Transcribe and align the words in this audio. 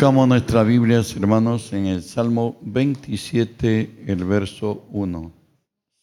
Buscamos 0.00 0.28
nuestras 0.28 0.66
Biblias, 0.66 1.14
hermanos, 1.14 1.74
en 1.74 1.84
el 1.84 2.02
Salmo 2.02 2.56
27, 2.62 4.04
el 4.06 4.24
verso 4.24 4.86
1. 4.92 5.30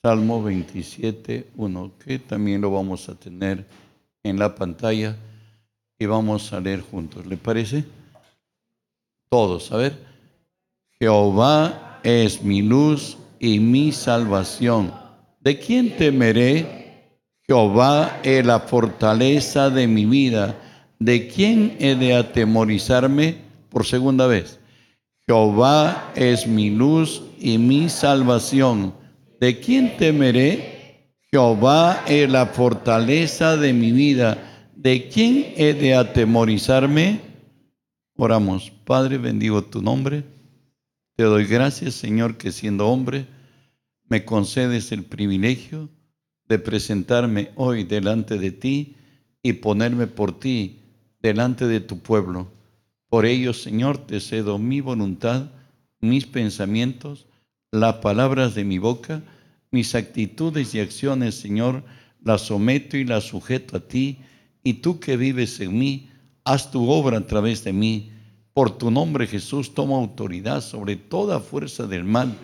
Salmo 0.03 0.43
27, 0.43 1.47
1, 1.55 1.91
que 2.05 2.19
también 2.19 2.61
lo 2.61 2.69
vamos 2.69 3.09
a 3.09 3.15
tener 3.15 3.65
en 4.21 4.37
la 4.37 4.53
pantalla 4.53 5.17
y 5.97 6.05
vamos 6.05 6.53
a 6.53 6.59
leer 6.59 6.81
juntos. 6.81 7.25
¿Le 7.25 7.37
parece? 7.37 7.85
Todos, 9.29 9.71
a 9.71 9.77
ver. 9.77 9.97
Jehová 10.99 11.99
es 12.03 12.43
mi 12.43 12.61
luz 12.61 13.17
y 13.39 13.59
mi 13.59 13.91
salvación. 13.91 14.93
¿De 15.39 15.57
quién 15.57 15.97
temeré? 15.97 17.17
Jehová 17.47 18.19
es 18.21 18.45
la 18.45 18.59
fortaleza 18.59 19.71
de 19.71 19.87
mi 19.87 20.05
vida. 20.05 20.55
¿De 20.99 21.27
quién 21.27 21.77
he 21.79 21.95
de 21.95 22.13
atemorizarme? 22.13 23.46
Por 23.69 23.85
segunda 23.85 24.27
vez. 24.27 24.59
Jehová 25.27 26.13
es 26.15 26.47
mi 26.47 26.69
luz 26.69 27.21
y 27.39 27.57
mi 27.57 27.89
salvación. 27.89 28.93
¿De 29.39 29.59
quién 29.59 29.97
temeré? 29.97 31.11
Jehová 31.31 32.03
es 32.07 32.29
la 32.29 32.45
fortaleza 32.45 33.57
de 33.57 33.73
mi 33.73 33.91
vida. 33.91 34.37
¿De 34.75 35.09
quién 35.09 35.53
he 35.57 35.73
de 35.73 35.95
atemorizarme? 35.95 37.19
Oramos. 38.15 38.71
Padre, 38.85 39.17
bendigo 39.17 39.63
tu 39.63 39.81
nombre. 39.81 40.23
Te 41.17 41.23
doy 41.23 41.45
gracias, 41.45 41.95
Señor, 41.95 42.37
que 42.37 42.51
siendo 42.51 42.87
hombre, 42.87 43.27
me 44.07 44.23
concedes 44.23 44.91
el 44.91 45.03
privilegio 45.03 45.89
de 46.47 46.59
presentarme 46.59 47.51
hoy 47.55 47.83
delante 47.83 48.37
de 48.37 48.51
ti 48.51 48.95
y 49.43 49.53
ponerme 49.53 50.07
por 50.07 50.39
ti 50.39 50.79
delante 51.21 51.67
de 51.67 51.81
tu 51.81 51.99
pueblo. 51.99 52.56
Por 53.09 53.25
ello, 53.25 53.53
Señor, 53.53 53.97
te 54.05 54.19
cedo 54.19 54.57
mi 54.57 54.81
voluntad, 54.81 55.51
mis 56.01 56.25
pensamientos, 56.25 57.27
las 57.71 57.95
palabras 57.95 58.55
de 58.55 58.63
mi 58.63 58.77
boca, 58.77 59.23
mis 59.71 59.95
actitudes 59.95 60.75
y 60.75 60.79
acciones, 60.79 61.35
Señor, 61.35 61.83
las 62.23 62.41
someto 62.41 62.97
y 62.97 63.05
las 63.05 63.23
sujeto 63.23 63.77
a 63.77 63.79
ti, 63.79 64.19
y 64.63 64.75
tú 64.75 64.99
que 64.99 65.15
vives 65.15 65.59
en 65.59 65.77
mí, 65.77 66.09
haz 66.43 66.71
tu 66.71 66.89
obra 66.89 67.17
a 67.17 67.27
través 67.27 67.63
de 67.63 67.73
mí. 67.73 68.11
Por 68.53 68.77
tu 68.77 68.91
nombre, 68.91 69.27
Jesús, 69.27 69.73
toma 69.73 69.97
autoridad 69.97 70.61
sobre 70.61 70.95
toda 70.95 71.39
fuerza 71.39 71.87
del 71.87 72.03
mal 72.03 72.37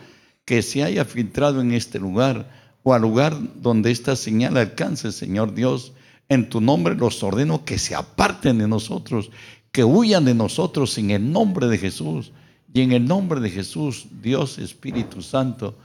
que 0.45 0.61
se 0.61 0.83
haya 0.83 1.05
filtrado 1.05 1.61
en 1.61 1.73
este 1.73 1.99
lugar 1.99 2.49
o 2.83 2.93
al 2.93 3.01
lugar 3.01 3.35
donde 3.61 3.91
esta 3.91 4.15
señal 4.15 4.57
alcance, 4.57 5.11
Señor 5.11 5.53
Dios. 5.53 5.93
En 6.29 6.49
tu 6.49 6.61
nombre 6.61 6.95
los 6.95 7.21
ordeno 7.23 7.65
que 7.65 7.77
se 7.77 7.95
aparten 7.95 8.57
de 8.57 8.67
nosotros, 8.67 9.29
que 9.73 9.83
huyan 9.83 10.23
de 10.23 10.35
nosotros 10.35 10.97
en 10.99 11.09
el 11.09 11.31
nombre 11.31 11.67
de 11.67 11.79
Jesús. 11.79 12.31
Y 12.71 12.81
en 12.81 12.91
el 12.91 13.05
nombre 13.05 13.41
de 13.41 13.49
Jesús, 13.49 14.07
Dios 14.21 14.59
Espíritu 14.59 15.21
Santo, 15.21 15.75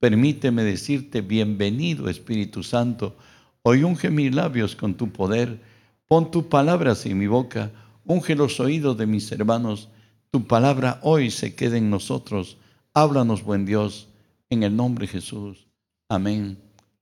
permíteme 0.00 0.64
decirte 0.64 1.20
bienvenido 1.20 2.08
Espíritu 2.08 2.62
Santo. 2.62 3.16
Hoy 3.62 3.84
unge 3.84 4.10
mis 4.10 4.34
labios 4.34 4.74
con 4.74 4.94
tu 4.94 5.12
poder, 5.12 5.60
pon 6.06 6.30
tus 6.30 6.44
palabras 6.44 7.04
en 7.06 7.18
mi 7.18 7.26
boca, 7.26 7.70
unge 8.04 8.34
los 8.34 8.60
oídos 8.60 8.96
de 8.96 9.06
mis 9.06 9.30
hermanos. 9.30 9.90
Tu 10.30 10.46
palabra 10.46 10.98
hoy 11.02 11.30
se 11.30 11.54
quede 11.54 11.78
en 11.78 11.90
nosotros. 11.90 12.56
Háblanos, 12.94 13.42
buen 13.42 13.66
Dios, 13.66 14.08
en 14.48 14.62
el 14.62 14.74
nombre 14.74 15.06
de 15.06 15.12
Jesús. 15.12 15.66
Amén 16.08 16.58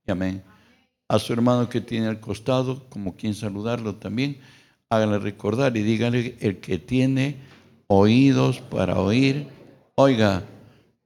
y 0.07 0.11
amén. 0.11 0.43
A 1.09 1.21
su 1.21 1.33
hermano 1.33 1.69
que 1.69 1.81
tiene 1.81 2.09
al 2.09 2.21
costado, 2.21 2.89
como 2.89 3.17
quien 3.17 3.35
saludarlo 3.35 3.97
también, 3.97 4.39
háganle 4.93 5.19
recordar 5.19 5.75
y 5.75 5.83
díganle, 5.83 6.37
el 6.41 6.59
que 6.59 6.79
tiene 6.79 7.37
oídos 7.87 8.61
para 8.61 9.01
oír, 9.01 9.49
oiga, 9.95 10.45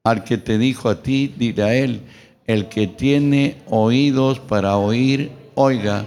al 0.02 0.24
que 0.24 0.38
te 0.38 0.58
dijo 0.58 0.88
a 0.88 1.02
ti, 1.02 1.32
dile 1.36 1.62
a 1.62 1.72
él, 1.72 2.00
el 2.47 2.69
que 2.69 2.88
tiene 2.88 3.58
oídos 3.66 4.41
para 4.41 4.76
oír, 4.76 5.30
oiga. 5.54 6.04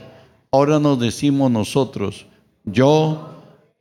Ahora 0.52 0.78
nos 0.80 1.00
decimos 1.00 1.52
nosotros, 1.52 2.26
yo 2.66 3.30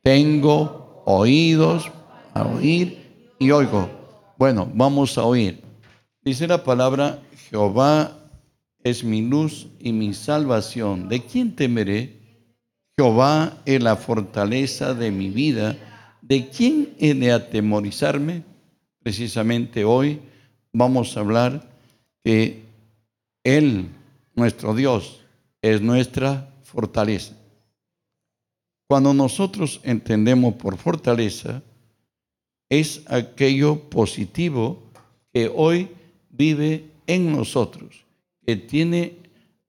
tengo 0.04 1.02
oídos 1.04 1.90
para 2.32 2.50
oír 2.50 2.98
y 3.40 3.50
oigo. 3.50 3.88
Bueno, 4.38 4.70
vamos 4.74 5.18
a 5.18 5.24
oír. 5.24 5.60
Dice 6.22 6.46
la 6.46 6.62
palabra, 6.62 7.18
Jehová 7.50 8.12
es 8.84 9.02
mi 9.02 9.22
luz 9.22 9.66
y 9.80 9.92
mi 9.92 10.14
salvación. 10.14 11.08
¿De 11.08 11.20
quién 11.24 11.56
temeré? 11.56 12.17
Jehová 12.98 13.62
es 13.64 13.80
la 13.80 13.94
fortaleza 13.94 14.92
de 14.92 15.12
mi 15.12 15.30
vida. 15.30 15.76
¿De 16.20 16.48
quién 16.48 16.96
he 16.98 17.14
de 17.14 17.30
atemorizarme? 17.30 18.42
Precisamente 19.04 19.84
hoy 19.84 20.20
vamos 20.72 21.16
a 21.16 21.20
hablar 21.20 21.70
que 22.24 22.64
Él, 23.44 23.90
nuestro 24.34 24.74
Dios, 24.74 25.20
es 25.62 25.80
nuestra 25.80 26.52
fortaleza. 26.64 27.36
Cuando 28.88 29.14
nosotros 29.14 29.80
entendemos 29.84 30.54
por 30.54 30.76
fortaleza, 30.76 31.62
es 32.68 33.02
aquello 33.06 33.78
positivo 33.90 34.82
que 35.32 35.48
hoy 35.54 35.88
vive 36.30 36.90
en 37.06 37.30
nosotros, 37.30 38.04
que 38.44 38.56
tiene 38.56 39.18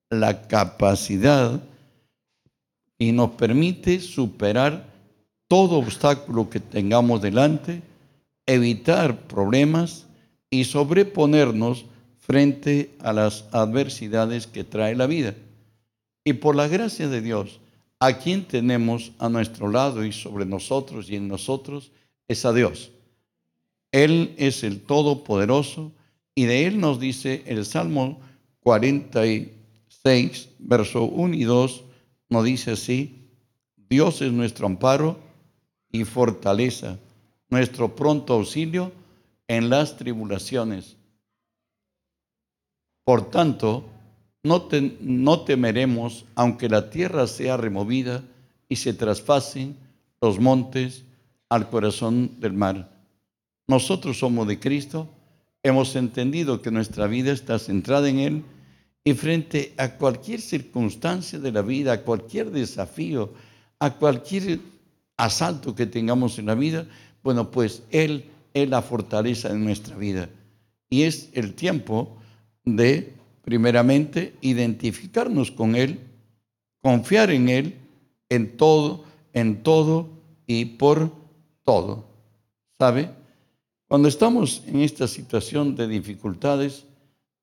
la 0.09 0.47
capacidad 0.47 1.61
y 2.99 3.13
nos 3.13 3.31
permite 3.31 3.99
superar 4.01 4.85
todo 5.47 5.77
obstáculo 5.77 6.49
que 6.49 6.59
tengamos 6.59 7.21
delante, 7.21 7.81
evitar 8.45 9.21
problemas 9.27 10.05
y 10.51 10.65
sobreponernos 10.65 11.85
frente 12.17 12.91
a 12.99 13.13
las 13.13 13.45
adversidades 13.51 14.45
que 14.45 14.63
trae 14.63 14.95
la 14.95 15.07
vida. 15.07 15.33
Y 16.23 16.33
por 16.33 16.55
la 16.55 16.67
gracia 16.67 17.07
de 17.07 17.21
Dios, 17.21 17.59
a 17.99 18.13
quien 18.19 18.45
tenemos 18.45 19.13
a 19.17 19.29
nuestro 19.29 19.71
lado 19.71 20.05
y 20.05 20.11
sobre 20.11 20.45
nosotros 20.45 21.09
y 21.09 21.16
en 21.16 21.27
nosotros, 21.27 21.91
es 22.27 22.45
a 22.45 22.53
Dios. 22.53 22.91
Él 23.91 24.35
es 24.37 24.63
el 24.63 24.81
Todopoderoso 24.81 25.91
y 26.35 26.45
de 26.45 26.67
Él 26.67 26.79
nos 26.79 26.99
dice 26.99 27.43
el 27.47 27.66
Salmo 27.66 28.19
46, 28.61 30.49
verso 30.59 31.03
1 31.05 31.33
y 31.33 31.43
2, 31.43 31.83
nos 32.29 32.45
dice 32.45 32.72
así, 32.72 33.28
Dios 33.90 34.22
es 34.22 34.31
nuestro 34.31 34.67
amparo 34.67 35.19
y 35.91 36.03
fortaleza, 36.03 36.97
nuestro 37.50 37.95
pronto 37.95 38.34
auxilio 38.34 38.91
en 39.47 39.69
las 39.69 39.97
tribulaciones. 39.97 40.95
Por 43.03 43.31
tanto, 43.31 43.85
no, 44.44 44.67
no 45.01 45.41
temeremos 45.41 46.25
aunque 46.35 46.69
la 46.69 46.91
tierra 46.91 47.25
sea 47.25 47.57
removida 47.57 48.23
y 48.67 48.75
se 48.75 48.94
traspasen 48.94 49.75
los 50.22 50.40
montes 50.40 51.03
al 51.50 51.69
corazón 51.69 52.40
del 52.40 52.53
mar. 52.53 52.91
Nosotros 53.67 54.19
somos 54.19 54.47
de 54.47 54.59
Cristo, 54.59 55.09
hemos 55.63 55.96
entendido 55.96 56.61
que 56.61 56.69
nuestra 56.69 57.07
vida 57.07 57.31
está 57.31 57.57
centrada 57.57 58.07
en 58.09 58.19
Él 58.19 58.44
y 59.03 59.13
frente 59.13 59.73
a 59.77 59.95
cualquier 59.95 60.41
circunstancia 60.41 61.39
de 61.39 61.51
la 61.51 61.61
vida, 61.61 61.93
a 61.93 62.01
cualquier 62.01 62.51
desafío, 62.51 63.33
a 63.79 63.95
cualquier 63.95 64.59
asalto 65.17 65.75
que 65.75 65.85
tengamos 65.85 66.37
en 66.39 66.47
la 66.47 66.55
vida, 66.55 66.87
bueno, 67.23 67.51
pues 67.51 67.84
Él 67.91 68.25
es 68.53 68.69
la 68.69 68.81
fortaleza 68.81 69.49
de 69.49 69.59
nuestra 69.59 69.96
vida. 69.96 70.29
Y 70.90 71.03
es 71.03 71.29
el 71.34 71.53
tiempo 71.53 72.17
de, 72.66 73.13
primeramente, 73.43 74.35
identificarnos 74.41 75.52
con 75.52 75.75
Él, 75.75 75.99
confiar 76.81 77.31
en 77.31 77.49
Él, 77.49 77.75
en 78.29 78.57
todo, 78.57 79.05
en 79.34 79.63
todo 79.63 80.09
y 80.47 80.66
por 80.66 81.11
todo. 81.63 82.05
¿Sabe? 82.79 83.11
Cuando 83.87 84.07
estamos 84.07 84.63
en 84.67 84.81
esta 84.81 85.07
situación 85.07 85.75
de 85.75 85.87
dificultades, 85.87 86.85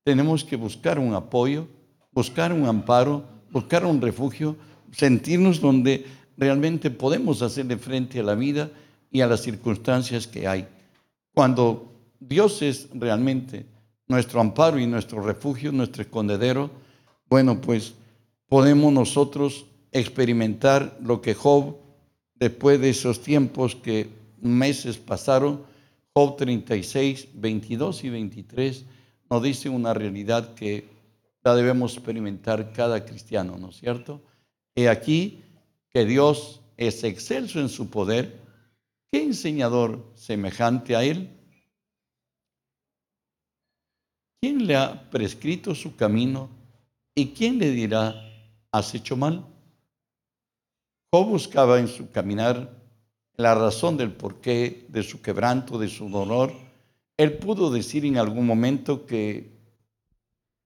tenemos 0.07 0.45
que 0.45 0.55
buscar 0.55 0.99
un 0.99 1.13
apoyo, 1.13 1.67
buscar 2.13 2.53
un 2.53 2.65
amparo, 2.65 3.25
buscar 3.51 3.85
un 3.85 3.99
refugio, 3.99 4.55
sentirnos 4.93 5.59
donde 5.59 6.05
realmente 6.37 6.89
podemos 6.89 7.41
hacerle 7.41 7.75
frente 7.75 8.21
a 8.21 8.23
la 8.23 8.33
vida 8.33 8.71
y 9.11 9.19
a 9.19 9.27
las 9.27 9.41
circunstancias 9.41 10.25
que 10.25 10.47
hay. 10.47 10.65
Cuando 11.33 11.91
Dios 12.21 12.61
es 12.61 12.87
realmente 12.93 13.65
nuestro 14.07 14.39
amparo 14.39 14.79
y 14.79 14.87
nuestro 14.87 15.21
refugio, 15.21 15.73
nuestro 15.73 16.03
escondedero, 16.03 16.71
bueno, 17.29 17.59
pues 17.59 17.93
podemos 18.47 18.93
nosotros 18.93 19.65
experimentar 19.91 20.97
lo 21.03 21.19
que 21.19 21.33
Job, 21.33 21.75
después 22.35 22.79
de 22.79 22.91
esos 22.91 23.21
tiempos 23.21 23.75
que 23.75 24.07
meses 24.39 24.95
pasaron, 24.95 25.63
Job 26.13 26.37
36, 26.37 27.27
22 27.33 28.05
y 28.05 28.09
23, 28.09 28.85
nos 29.29 29.43
dice 29.43 29.69
una 29.69 29.93
realidad 29.93 30.53
que 30.53 30.89
la 31.43 31.55
debemos 31.55 31.93
experimentar 31.93 32.71
cada 32.73 33.05
cristiano, 33.05 33.57
¿no 33.57 33.69
es 33.69 33.77
cierto? 33.77 34.21
He 34.75 34.89
aquí 34.89 35.43
que 35.89 36.05
Dios 36.05 36.61
es 36.77 37.03
excelso 37.03 37.59
en 37.59 37.69
su 37.69 37.89
poder, 37.89 38.39
¿qué 39.11 39.23
enseñador 39.23 40.11
semejante 40.15 40.95
a 40.95 41.03
él? 41.03 41.33
¿Quién 44.39 44.67
le 44.67 44.75
ha 44.75 45.09
prescrito 45.09 45.73
su 45.73 45.95
camino 45.95 46.49
y 47.15 47.29
quién 47.29 47.57
le 47.57 47.71
dirá, 47.71 48.13
has 48.71 48.93
hecho 48.93 49.17
mal? 49.17 49.45
Job 51.11 51.29
buscaba 51.29 51.79
en 51.79 51.87
su 51.87 52.11
caminar 52.11 52.77
la 53.37 53.55
razón 53.55 53.97
del 53.97 54.11
porqué 54.11 54.85
de 54.89 55.03
su 55.03 55.21
quebranto, 55.21 55.79
de 55.79 55.87
su 55.87 56.09
dolor. 56.09 56.66
Él 57.17 57.37
pudo 57.39 57.71
decir 57.71 58.05
en 58.05 58.17
algún 58.17 58.45
momento 58.45 59.05
que 59.05 59.51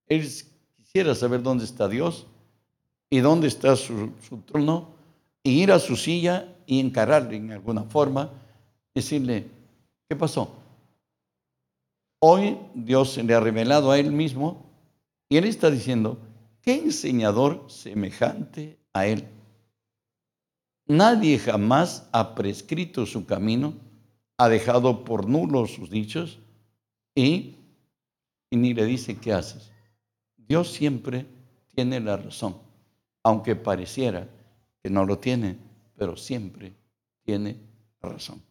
él 0.07 0.27
quisiera 0.75 1.15
saber 1.15 1.41
dónde 1.41 1.63
está 1.63 1.87
Dios 1.87 2.27
y 3.09 3.19
dónde 3.19 3.47
está 3.47 3.75
su, 3.75 4.11
trono, 4.45 4.89
y 5.43 5.63
ir 5.63 5.71
a 5.71 5.79
su 5.79 5.95
silla 5.95 6.55
y 6.65 6.79
encararle 6.79 7.37
en 7.37 7.51
alguna 7.51 7.83
forma, 7.83 8.31
decirle, 8.93 9.47
¿qué 10.07 10.15
pasó? 10.15 10.55
Hoy 12.19 12.57
Dios 12.75 13.13
se 13.13 13.23
le 13.23 13.33
ha 13.33 13.39
revelado 13.39 13.91
a 13.91 13.97
él 13.97 14.11
mismo 14.11 14.69
y 15.29 15.37
él 15.37 15.45
está 15.45 15.71
diciendo, 15.71 16.19
¿qué 16.61 16.75
enseñador 16.75 17.65
semejante 17.69 18.77
a 18.93 19.07
él? 19.07 19.27
Nadie 20.87 21.39
jamás 21.39 22.07
ha 22.11 22.35
prescrito 22.35 23.05
su 23.05 23.25
camino, 23.25 23.73
ha 24.41 24.49
dejado 24.49 25.05
por 25.05 25.29
nulos 25.29 25.75
sus 25.75 25.91
dichos 25.91 26.39
y, 27.13 27.57
y 28.49 28.57
ni 28.57 28.73
le 28.73 28.85
dice 28.85 29.17
qué 29.17 29.33
haces. 29.33 29.71
Dios 30.35 30.71
siempre 30.71 31.27
tiene 31.75 31.99
la 31.99 32.17
razón, 32.17 32.57
aunque 33.21 33.55
pareciera 33.55 34.27
que 34.81 34.89
no 34.89 35.05
lo 35.05 35.19
tiene, 35.19 35.57
pero 35.95 36.17
siempre 36.17 36.73
tiene 37.23 37.55
razón. 38.01 38.41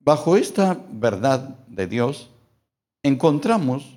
Bajo 0.00 0.36
esta 0.36 0.78
verdad 0.92 1.58
de 1.66 1.86
Dios, 1.86 2.28
encontramos 3.02 3.96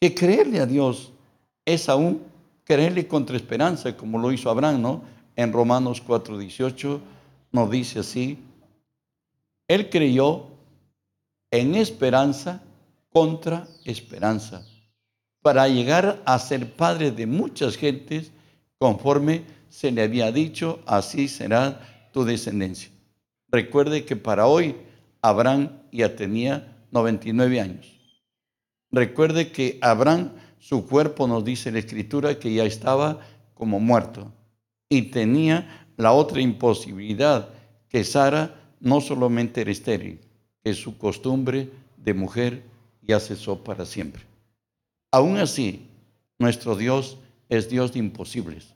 que 0.00 0.14
creerle 0.14 0.60
a 0.60 0.66
Dios 0.66 1.12
es 1.66 1.90
aún 1.90 2.22
creerle 2.64 3.06
contra 3.06 3.36
esperanza, 3.36 3.94
como 3.98 4.18
lo 4.18 4.32
hizo 4.32 4.48
Abraham, 4.48 4.80
¿no? 4.80 5.02
En 5.36 5.52
Romanos 5.52 6.02
4:18 6.02 7.00
nos 7.52 7.70
dice 7.70 7.98
así, 7.98 8.47
Él 9.68 9.90
creyó 9.90 10.46
en 11.50 11.74
esperanza 11.74 12.62
contra 13.10 13.68
esperanza, 13.84 14.66
para 15.42 15.68
llegar 15.68 16.22
a 16.26 16.38
ser 16.38 16.74
padre 16.74 17.10
de 17.10 17.26
muchas 17.26 17.76
gentes, 17.76 18.32
conforme 18.78 19.44
se 19.68 19.90
le 19.92 20.02
había 20.02 20.32
dicho, 20.32 20.80
así 20.86 21.28
será 21.28 21.80
tu 22.12 22.24
descendencia. 22.24 22.90
Recuerde 23.50 24.04
que 24.04 24.16
para 24.16 24.46
hoy 24.46 24.76
Abraham 25.22 25.70
ya 25.92 26.16
tenía 26.16 26.76
99 26.90 27.60
años. 27.60 27.98
Recuerde 28.90 29.52
que 29.52 29.78
Abraham, 29.82 30.32
su 30.58 30.86
cuerpo 30.86 31.26
nos 31.28 31.44
dice 31.44 31.70
la 31.70 31.78
escritura 31.78 32.38
que 32.38 32.52
ya 32.52 32.64
estaba 32.64 33.20
como 33.54 33.80
muerto 33.80 34.32
y 34.88 35.02
tenía 35.02 35.86
la 35.96 36.12
otra 36.12 36.40
imposibilidad, 36.40 37.50
que 37.88 38.04
Sara 38.04 38.67
no 38.80 39.00
solamente 39.00 39.60
era 39.60 39.70
estéril, 39.70 40.20
que 40.62 40.74
su 40.74 40.98
costumbre 40.98 41.70
de 41.96 42.14
mujer 42.14 42.62
ya 43.02 43.20
cesó 43.20 43.62
para 43.62 43.84
siempre. 43.84 44.22
Aún 45.10 45.38
así, 45.38 45.86
nuestro 46.38 46.76
Dios 46.76 47.18
es 47.48 47.68
Dios 47.68 47.92
de 47.92 48.00
imposibles. 48.00 48.74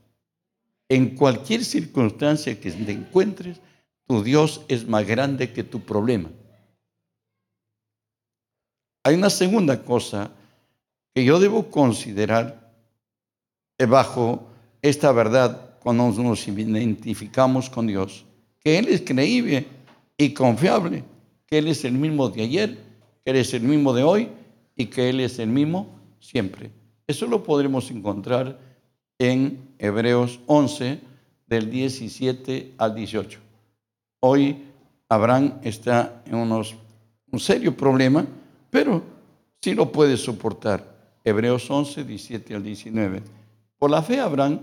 En 0.88 1.16
cualquier 1.16 1.64
circunstancia 1.64 2.58
que 2.60 2.70
te 2.70 2.92
encuentres, 2.92 3.60
tu 4.06 4.22
Dios 4.22 4.62
es 4.68 4.86
más 4.86 5.06
grande 5.06 5.52
que 5.52 5.64
tu 5.64 5.80
problema. 5.80 6.30
Hay 9.04 9.14
una 9.14 9.30
segunda 9.30 9.82
cosa 9.82 10.30
que 11.14 11.24
yo 11.24 11.40
debo 11.40 11.70
considerar 11.70 12.72
bajo 13.88 14.48
esta 14.80 15.12
verdad 15.12 15.78
cuando 15.80 16.10
nos 16.10 16.46
identificamos 16.46 17.68
con 17.68 17.86
Dios, 17.86 18.24
que 18.60 18.78
Él 18.78 18.88
es 18.88 19.02
creíble 19.02 19.66
y 20.22 20.34
confiable, 20.34 21.02
que 21.46 21.58
Él 21.58 21.66
es 21.66 21.84
el 21.84 21.94
mismo 21.94 22.28
de 22.28 22.42
ayer, 22.42 22.78
que 23.24 23.30
Él 23.32 23.36
es 23.36 23.54
el 23.54 23.62
mismo 23.62 23.92
de 23.92 24.04
hoy 24.04 24.28
y 24.76 24.86
que 24.86 25.10
Él 25.10 25.18
es 25.18 25.38
el 25.40 25.48
mismo 25.48 25.88
siempre. 26.20 26.70
Eso 27.08 27.26
lo 27.26 27.42
podremos 27.42 27.90
encontrar 27.90 28.58
en 29.18 29.74
Hebreos 29.78 30.38
11, 30.46 31.00
del 31.48 31.68
17 31.70 32.74
al 32.78 32.94
18. 32.94 33.38
Hoy 34.20 34.62
Abraham 35.08 35.58
está 35.62 36.22
en 36.24 36.36
unos, 36.36 36.76
un 37.30 37.40
serio 37.40 37.76
problema, 37.76 38.24
pero 38.70 39.02
sí 39.60 39.74
lo 39.74 39.90
puede 39.90 40.16
soportar. 40.16 41.18
Hebreos 41.24 41.68
11, 41.68 42.04
17 42.04 42.54
al 42.54 42.62
19. 42.62 43.22
Por 43.76 43.90
la 43.90 44.02
fe 44.02 44.20
Abraham, 44.20 44.60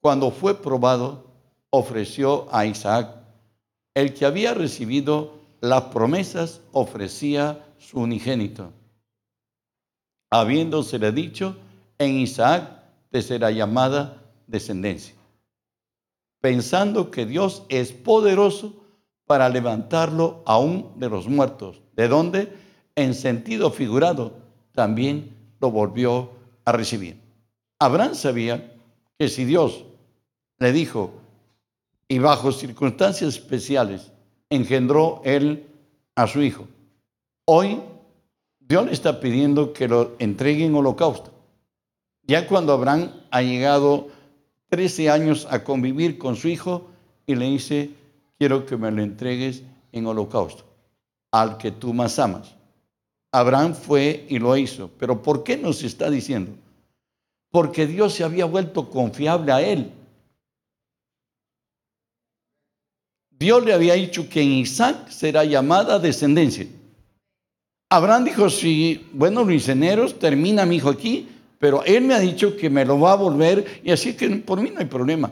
cuando 0.00 0.30
fue 0.30 0.54
probado, 0.60 1.26
ofreció 1.70 2.46
a 2.54 2.66
Isaac. 2.66 3.23
El 3.94 4.12
que 4.14 4.26
había 4.26 4.54
recibido 4.54 5.40
las 5.60 5.84
promesas 5.84 6.60
ofrecía 6.72 7.64
su 7.78 8.00
unigénito. 8.00 8.72
Habiéndosele 10.30 11.12
dicho, 11.12 11.56
en 11.98 12.18
Isaac 12.18 12.82
te 13.10 13.22
será 13.22 13.50
llamada 13.50 14.22
descendencia 14.46 15.14
pensando 16.44 17.10
que 17.10 17.24
Dios 17.24 17.64
es 17.70 17.92
poderoso 17.92 18.84
para 19.26 19.48
levantarlo 19.48 20.42
aún 20.44 20.92
de 20.96 21.08
los 21.08 21.26
muertos. 21.26 21.80
¿De 21.96 22.06
dónde? 22.06 22.52
En 22.96 23.14
sentido 23.14 23.70
figurado, 23.70 24.34
también 24.74 25.34
lo 25.58 25.70
volvió 25.70 26.32
a 26.66 26.72
recibir. 26.72 27.18
Abraham 27.78 28.14
sabía 28.14 28.74
que 29.18 29.30
si 29.30 29.46
Dios 29.46 29.86
le 30.58 30.72
dijo, 30.72 31.14
y 32.08 32.18
bajo 32.18 32.52
circunstancias 32.52 33.34
especiales, 33.34 34.12
engendró 34.50 35.20
él 35.24 35.66
a 36.14 36.26
su 36.26 36.42
hijo, 36.42 36.66
hoy 37.46 37.80
Dios 38.60 38.86
le 38.86 38.92
está 38.92 39.20
pidiendo 39.20 39.72
que 39.72 39.88
lo 39.88 40.12
entregue 40.18 40.64
en 40.64 40.74
holocausto. 40.74 41.32
Ya 42.26 42.46
cuando 42.46 42.72
Abraham 42.72 43.10
ha 43.30 43.42
llegado 43.42 44.08
13 44.70 45.10
años 45.10 45.46
a 45.50 45.62
convivir 45.64 46.18
con 46.18 46.36
su 46.36 46.48
hijo 46.48 46.88
y 47.26 47.34
le 47.34 47.46
dice, 47.46 47.90
quiero 48.38 48.64
que 48.64 48.76
me 48.76 48.90
lo 48.90 49.02
entregues 49.02 49.62
en 49.92 50.06
holocausto, 50.06 50.64
al 51.30 51.58
que 51.58 51.70
tú 51.70 51.92
más 51.92 52.18
amas. 52.18 52.54
Abraham 53.34 53.74
fue 53.74 54.26
y 54.28 54.38
lo 54.38 54.56
hizo. 54.56 54.90
Pero 54.96 55.20
¿por 55.20 55.42
qué 55.42 55.56
nos 55.56 55.82
está 55.82 56.08
diciendo? 56.08 56.52
Porque 57.50 57.86
Dios 57.86 58.14
se 58.14 58.22
había 58.22 58.44
vuelto 58.44 58.90
confiable 58.90 59.50
a 59.50 59.60
él. 59.60 59.90
Dios 63.44 63.62
le 63.62 63.74
había 63.74 63.92
dicho 63.92 64.26
que 64.26 64.40
en 64.40 64.52
Isaac 64.52 65.10
será 65.10 65.44
llamada 65.44 65.98
descendencia. 65.98 66.66
Abraham 67.90 68.24
dijo, 68.24 68.48
si, 68.48 69.06
bueno, 69.12 69.44
misioneros, 69.44 70.18
termina 70.18 70.64
mi 70.64 70.76
hijo 70.76 70.88
aquí, 70.88 71.28
pero 71.58 71.84
Él 71.84 72.04
me 72.04 72.14
ha 72.14 72.20
dicho 72.20 72.56
que 72.56 72.70
me 72.70 72.86
lo 72.86 72.98
va 72.98 73.12
a 73.12 73.16
volver 73.16 73.82
y 73.84 73.90
así 73.90 74.14
que 74.14 74.30
por 74.30 74.62
mí 74.62 74.70
no 74.70 74.80
hay 74.80 74.86
problema. 74.86 75.30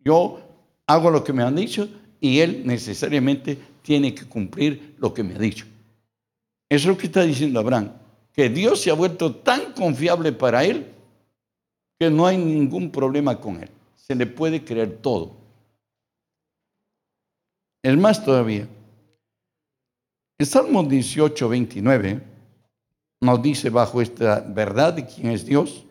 Yo 0.00 0.40
hago 0.88 1.08
lo 1.08 1.22
que 1.22 1.32
me 1.32 1.44
han 1.44 1.54
dicho 1.54 1.88
y 2.20 2.40
Él 2.40 2.62
necesariamente 2.64 3.56
tiene 3.80 4.12
que 4.12 4.24
cumplir 4.24 4.96
lo 4.98 5.14
que 5.14 5.22
me 5.22 5.36
ha 5.36 5.38
dicho. 5.38 5.66
Eso 6.68 6.90
es 6.90 6.96
lo 6.96 6.98
que 6.98 7.06
está 7.06 7.22
diciendo 7.22 7.60
Abraham, 7.60 7.92
que 8.32 8.48
Dios 8.48 8.80
se 8.80 8.90
ha 8.90 8.94
vuelto 8.94 9.36
tan 9.36 9.72
confiable 9.72 10.32
para 10.32 10.64
Él 10.64 10.84
que 11.96 12.10
no 12.10 12.26
hay 12.26 12.38
ningún 12.38 12.90
problema 12.90 13.40
con 13.40 13.62
Él. 13.62 13.70
Se 13.94 14.16
le 14.16 14.26
puede 14.26 14.64
creer 14.64 14.96
todo. 15.00 15.45
Es 17.86 17.96
más 17.96 18.24
todavía. 18.24 18.66
El 20.38 20.46
Salmo 20.46 20.82
18, 20.82 21.48
29 21.48 22.20
nos 23.20 23.40
dice 23.40 23.70
bajo 23.70 24.02
esta 24.02 24.40
verdad 24.40 24.94
de 24.94 25.06
quién 25.06 25.30
es 25.30 25.46
Dios. 25.46 25.86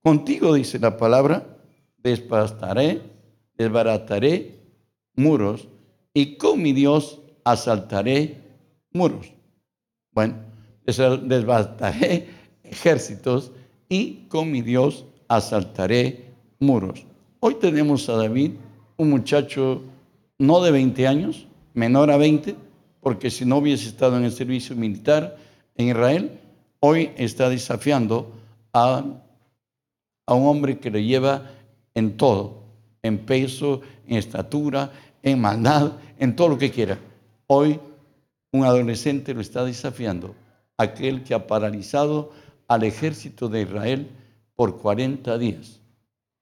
Contigo, 0.00 0.54
dice 0.54 0.78
la 0.78 0.96
palabra, 0.96 1.44
despastaré, 1.96 3.02
desbarataré 3.56 4.60
muros 5.16 5.66
y 6.14 6.36
con 6.36 6.62
mi 6.62 6.72
Dios 6.72 7.18
asaltaré 7.42 8.40
muros. 8.92 9.32
Bueno, 10.12 10.36
desbarataré 10.86 12.28
ejércitos 12.62 13.50
y 13.88 14.28
con 14.28 14.52
mi 14.52 14.62
Dios 14.62 15.04
asaltaré 15.26 16.26
muros. 16.60 17.04
Hoy 17.40 17.56
tenemos 17.56 18.08
a 18.08 18.12
David, 18.12 18.52
un 18.96 19.10
muchacho 19.10 19.82
no 20.38 20.60
de 20.60 20.70
20 20.70 21.06
años, 21.06 21.46
menor 21.74 22.10
a 22.10 22.16
20, 22.16 22.56
porque 23.00 23.30
si 23.30 23.44
no 23.44 23.58
hubiese 23.58 23.88
estado 23.88 24.16
en 24.16 24.24
el 24.24 24.32
servicio 24.32 24.76
militar, 24.76 25.36
en 25.76 25.88
Israel, 25.88 26.40
hoy 26.80 27.10
está 27.16 27.48
desafiando 27.48 28.32
a, 28.72 29.04
a 30.26 30.34
un 30.34 30.46
hombre 30.46 30.78
que 30.78 30.90
le 30.90 31.04
lleva 31.04 31.50
en 31.94 32.16
todo. 32.16 32.58
en 33.02 33.18
peso, 33.18 33.80
en 34.06 34.16
estatura, 34.16 34.90
en 35.22 35.40
maldad, 35.40 35.92
en 36.18 36.34
todo 36.34 36.48
lo 36.48 36.58
que 36.58 36.70
quiera. 36.70 36.98
Hoy 37.46 37.80
un 38.52 38.64
adolescente 38.64 39.34
lo 39.34 39.40
está 39.40 39.64
desafiando, 39.64 40.34
aquel 40.76 41.22
que 41.22 41.34
ha 41.34 41.46
paralizado 41.46 42.32
al 42.66 42.84
ejército 42.84 43.48
de 43.48 43.62
Israel 43.62 44.10
por 44.54 44.78
40 44.78 45.38
días, 45.38 45.80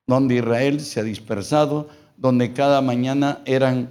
donde 0.07 0.37
Israel 0.37 0.81
se 0.81 1.01
ha 1.01 1.03
dispersado, 1.03 1.89
donde 2.17 2.53
cada 2.53 2.81
mañana 2.81 3.41
eran 3.45 3.91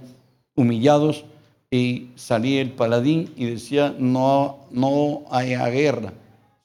humillados 0.54 1.24
y 1.70 2.10
salía 2.14 2.60
el 2.60 2.70
paladín 2.70 3.32
y 3.36 3.46
decía, 3.46 3.94
no, 3.98 4.66
no 4.70 5.24
haya 5.30 5.66
guerra, 5.68 6.12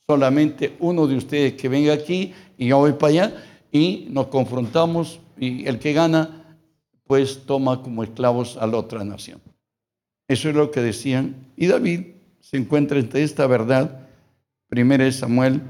solamente 0.07 0.75
uno 0.79 1.07
de 1.07 1.17
ustedes 1.17 1.53
que 1.53 1.69
venga 1.69 1.93
aquí 1.93 2.33
y 2.57 2.67
yo 2.67 2.77
voy 2.77 2.93
para 2.93 3.09
allá 3.11 3.43
y 3.71 4.07
nos 4.09 4.27
confrontamos 4.27 5.19
y 5.37 5.65
el 5.67 5.79
que 5.79 5.93
gana 5.93 6.57
pues 7.05 7.45
toma 7.45 7.81
como 7.81 8.03
esclavos 8.03 8.57
a 8.57 8.67
la 8.67 8.77
otra 8.77 9.03
nación. 9.03 9.41
Eso 10.27 10.47
es 10.47 10.55
lo 10.55 10.71
que 10.71 10.79
decían. 10.79 11.35
Y 11.57 11.67
David 11.67 12.03
se 12.39 12.57
encuentra 12.57 12.99
entre 12.99 13.23
esta 13.23 13.47
verdad, 13.47 14.07
1 14.71 15.11
Samuel 15.11 15.61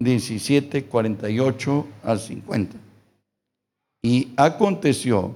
17, 0.00 0.86
48 0.86 1.86
al 2.02 2.18
50. 2.18 2.83
Y 4.04 4.34
aconteció 4.36 5.34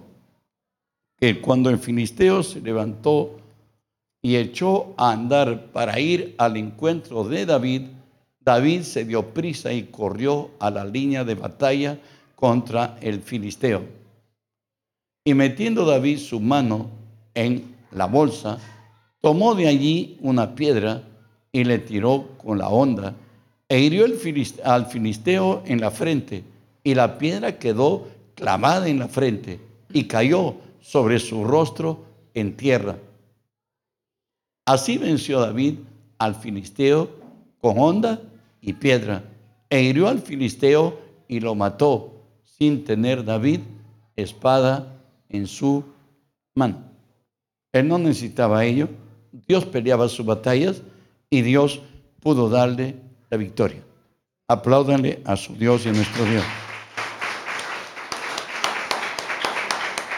que 1.19 1.41
cuando 1.41 1.71
el 1.71 1.79
filisteo 1.79 2.43
se 2.43 2.61
levantó 2.61 3.39
y 4.21 4.37
echó 4.37 4.93
a 4.99 5.13
andar 5.13 5.73
para 5.73 5.99
ir 5.99 6.35
al 6.37 6.59
encuentro 6.59 7.25
de 7.25 7.47
David, 7.47 7.87
David 8.41 8.83
se 8.83 9.07
dio 9.07 9.33
prisa 9.33 9.73
y 9.73 9.85
corrió 9.85 10.51
a 10.61 10.71
la 10.71 10.85
línea 10.85 11.25
de 11.25 11.35
batalla 11.35 11.99
contra 12.37 12.99
el 13.01 13.23
filisteo. 13.23 13.87
Y 15.25 15.33
metiendo 15.33 15.87
David 15.87 16.19
su 16.19 16.39
mano 16.39 16.91
en 17.33 17.75
la 17.91 18.05
bolsa, 18.05 18.59
tomó 19.23 19.55
de 19.55 19.67
allí 19.67 20.19
una 20.21 20.55
piedra 20.55 21.05
y 21.53 21.65
le 21.65 21.79
tiró 21.79 22.37
con 22.37 22.59
la 22.59 22.69
honda 22.69 23.15
e 23.67 23.81
hirió 23.81 24.05
al 24.05 24.87
filisteo 24.87 25.63
en 25.65 25.81
la 25.81 25.91
frente 25.91 26.45
y 26.85 26.95
la 26.95 27.17
piedra 27.17 27.59
quedó 27.59 28.18
clavada 28.39 28.89
en 28.89 29.01
la 29.01 29.09
frente 29.09 29.61
y 29.93 30.05
cayó 30.05 30.55
sobre 30.81 31.19
su 31.19 31.43
rostro 31.45 32.05
en 32.35 32.57
tierra. 32.57 32.97
Así 34.65 34.97
venció 34.97 35.41
David 35.41 35.75
al 36.19 36.37
filisteo 36.37 37.11
con 37.61 37.79
honda 37.79 38.23
y 38.61 38.75
piedra, 38.75 39.25
e 39.69 39.83
hirió 39.83 40.07
al 40.09 40.21
filisteo 40.21 41.01
y 41.27 41.41
lo 41.41 41.55
mató, 41.57 42.23
sin 42.45 42.85
tener 42.85 43.25
David 43.25 43.61
espada 44.15 45.01
en 45.29 45.47
su 45.47 45.85
mano. 46.55 46.79
Él 47.73 47.89
no 47.89 47.99
necesitaba 47.99 48.65
ello, 48.65 48.89
Dios 49.49 49.67
peleaba 49.67 50.09
sus 50.09 50.25
batallas 50.25 50.83
y 51.29 51.43
Dios 51.43 51.81
pudo 52.21 52.49
darle 52.49 52.97
la 53.31 53.37
victoria. 53.37 53.83
Apláudanle 54.47 55.23
a 55.25 55.37
su 55.37 55.55
Dios 55.57 55.85
y 55.87 55.89
a 55.89 55.93
nuestro 55.93 56.25
Dios. 56.25 56.45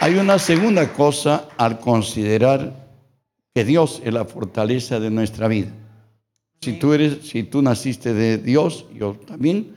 Hay 0.03 0.15
una 0.15 0.39
segunda 0.39 0.95
cosa 0.95 1.47
al 1.59 1.79
considerar 1.79 2.89
que 3.55 3.67
Dios 3.67 4.01
es 4.03 4.15
la 4.15 4.25
fortaleza 4.25 4.99
de 4.99 5.11
nuestra 5.11 5.47
vida. 5.47 5.69
Si 6.63 6.73
tú 6.79 6.95
eres, 6.95 7.29
si 7.29 7.43
tú 7.43 7.61
naciste 7.61 8.15
de 8.15 8.39
Dios, 8.39 8.87
yo 8.95 9.17
también 9.27 9.77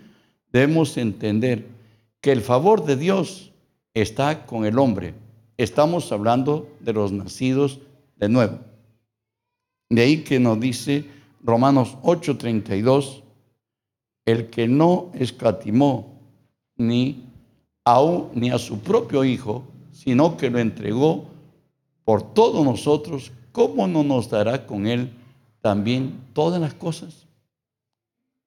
debemos 0.53 0.95
entender 0.95 1.67
que 2.21 2.31
el 2.31 2.39
favor 2.39 2.85
de 2.85 2.95
Dios 2.95 3.51
está 3.93 4.45
con 4.45 4.65
el 4.65 4.79
hombre. 4.79 5.13
Estamos 5.57 6.09
hablando 6.13 6.69
de 6.79 6.93
los 6.93 7.11
nacidos 7.11 7.81
de 8.15 8.29
nuevo. 8.29 8.59
De 9.89 10.03
ahí 10.03 10.23
que 10.23 10.39
nos 10.39 10.57
dice 10.57 11.03
Romanos 11.41 11.97
8:32, 12.01 13.23
el 14.23 14.49
que 14.49 14.69
no 14.69 15.11
escatimó 15.15 16.17
ni 16.77 17.25
aún 17.83 18.29
ni 18.35 18.51
a 18.51 18.57
su 18.57 18.79
propio 18.79 19.25
hijo, 19.25 19.67
sino 19.93 20.35
que 20.35 20.49
lo 20.49 20.59
entregó 20.59 21.29
por 22.03 22.33
todos 22.33 22.65
nosotros, 22.65 23.31
¿cómo 23.51 23.87
no 23.87 24.03
nos 24.03 24.29
dará 24.29 24.65
con 24.65 24.87
él 24.87 25.13
también 25.61 26.19
todas 26.33 26.59
las 26.59 26.73
cosas? 26.73 27.27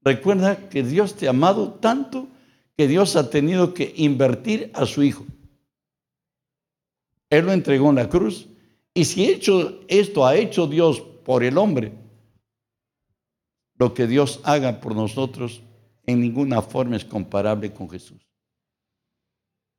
Recuerda 0.03 0.69
que 0.69 0.83
Dios 0.83 1.15
te 1.15 1.27
ha 1.27 1.31
amado 1.31 1.73
tanto 1.73 2.29
que 2.77 2.87
Dios 2.87 3.17
ha 3.17 3.31
tenido 3.31 3.73
que 3.73 3.95
invertir 3.97 4.71
a 4.75 4.85
su 4.85 5.03
Hijo. 5.03 5.25
Él 7.31 7.47
lo 7.47 7.53
entregó 7.53 7.89
en 7.89 7.97
la 7.97 8.09
cruz. 8.09 8.47
Y 8.93 9.05
si 9.05 9.25
hecho, 9.25 9.81
esto 9.89 10.27
ha 10.27 10.37
hecho 10.37 10.67
Dios 10.67 11.01
por 11.01 11.43
el 11.43 11.59
hombre, 11.59 11.93
lo 13.79 13.95
que 13.95 14.07
Dios 14.07 14.41
haga 14.45 14.81
por 14.81 14.95
nosotros 14.95 15.63
en 16.05 16.21
ninguna 16.21 16.63
forma 16.63 16.97
es 16.97 17.05
comparable 17.05 17.73
con 17.73 17.91
Jesús. 17.91 18.27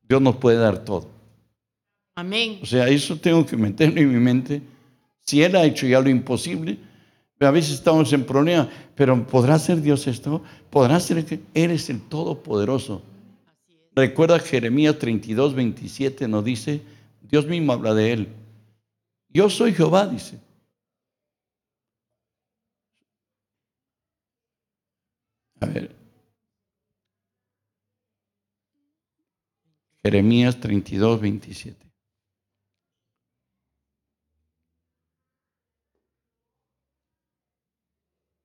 Dios 0.02 0.22
nos 0.22 0.38
puede 0.38 0.58
dar 0.58 0.84
todo. 0.84 1.17
Amén. 2.18 2.58
O 2.64 2.66
sea, 2.66 2.90
eso 2.90 3.16
tengo 3.16 3.46
que 3.46 3.56
meterlo 3.56 4.02
en 4.02 4.12
mi 4.12 4.20
mente. 4.20 4.64
Si 5.24 5.44
Él 5.44 5.56
ha 5.56 5.64
hecho 5.64 5.86
ya 5.86 6.02
lo 6.02 6.10
imposible, 6.10 6.80
a 7.40 7.52
veces 7.52 7.76
estamos 7.76 8.12
en 8.12 8.26
problema, 8.26 8.68
pero 8.96 9.28
¿podrá 9.28 9.60
ser 9.60 9.82
Dios 9.82 10.08
esto? 10.08 10.42
¿Podrá 10.72 11.00
ser 11.00 11.24
que 11.26 11.42
Él 11.54 11.70
es 11.70 11.92
el 11.92 12.02
Todopoderoso? 12.02 13.04
Recuerda 13.94 14.40
Jeremías 14.40 14.98
32, 14.98 15.54
27 15.54 16.28
nos 16.28 16.44
dice, 16.44 16.82
Dios 17.30 17.46
mismo 17.46 17.74
habla 17.74 17.94
de 17.94 18.14
Él. 18.14 18.28
Yo 19.30 19.48
soy 19.52 19.74
Jehová, 19.74 20.08
dice. 20.08 20.40
A 25.62 25.68
ver. 25.68 25.96
Jeremías 30.04 30.60
32, 30.60 31.22
27. 31.22 31.87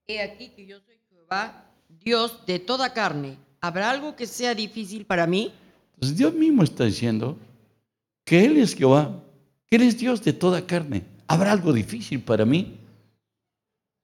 He 0.06 0.20
aquí 0.20 0.48
que 0.50 0.66
yo 0.66 0.80
soy 0.80 0.96
Jehová, 1.10 1.70
Dios 1.88 2.44
de 2.46 2.58
toda 2.58 2.92
carne. 2.92 3.38
¿Habrá 3.60 3.90
algo 3.90 4.16
que 4.16 4.26
sea 4.26 4.54
difícil 4.54 5.06
para 5.06 5.26
mí? 5.26 5.52
Entonces 5.94 6.18
Dios 6.18 6.34
mismo 6.34 6.62
está 6.64 6.84
diciendo 6.84 7.38
que 8.24 8.44
Él 8.44 8.56
es 8.56 8.74
Jehová, 8.74 9.22
que 9.66 9.76
Él 9.76 9.82
es 9.82 9.98
Dios 9.98 10.22
de 10.22 10.32
toda 10.32 10.66
carne. 10.66 11.04
¿Habrá 11.28 11.52
algo 11.52 11.72
difícil 11.72 12.22
para 12.22 12.44
mí? 12.44 12.78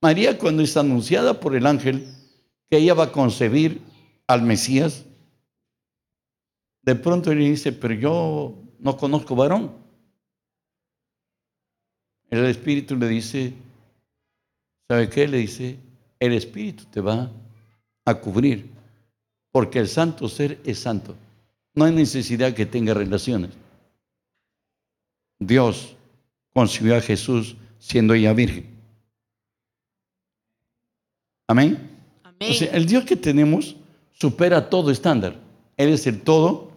María 0.01 0.37
cuando 0.37 0.63
es 0.63 0.77
anunciada 0.77 1.39
por 1.39 1.55
el 1.55 1.65
ángel 1.65 2.07
que 2.69 2.77
ella 2.77 2.93
va 2.93 3.05
a 3.05 3.11
concebir 3.11 3.81
al 4.27 4.43
Mesías, 4.43 5.05
de 6.83 6.95
pronto 6.95 7.33
le 7.33 7.49
dice, 7.49 7.73
pero 7.73 7.93
yo 7.93 8.63
no 8.79 8.95
conozco 8.95 9.35
varón. 9.35 9.75
El 12.29 12.45
Espíritu 12.45 12.95
le 12.95 13.07
dice, 13.07 13.53
¿sabe 14.87 15.09
qué? 15.09 15.27
Le 15.27 15.37
dice, 15.39 15.79
el 16.19 16.33
Espíritu 16.33 16.85
te 16.85 17.01
va 17.01 17.31
a 18.05 18.15
cubrir, 18.15 18.69
porque 19.51 19.79
el 19.79 19.87
santo 19.87 20.27
ser 20.27 20.59
es 20.65 20.79
santo. 20.79 21.15
No 21.73 21.85
hay 21.85 21.93
necesidad 21.93 22.53
que 22.53 22.65
tenga 22.65 22.93
relaciones. 22.93 23.51
Dios 25.39 25.95
concibió 26.53 26.97
a 26.97 27.01
Jesús 27.01 27.55
siendo 27.77 28.13
ella 28.13 28.33
virgen. 28.33 28.67
Amén. 31.47 31.89
O 32.41 32.53
sea, 32.53 32.71
el 32.73 32.85
Dios 32.85 33.05
que 33.05 33.15
tenemos 33.15 33.75
supera 34.11 34.69
todo 34.69 34.91
estándar. 34.91 35.39
Él 35.77 35.89
es 35.89 36.05
el 36.07 36.21
todo 36.21 36.71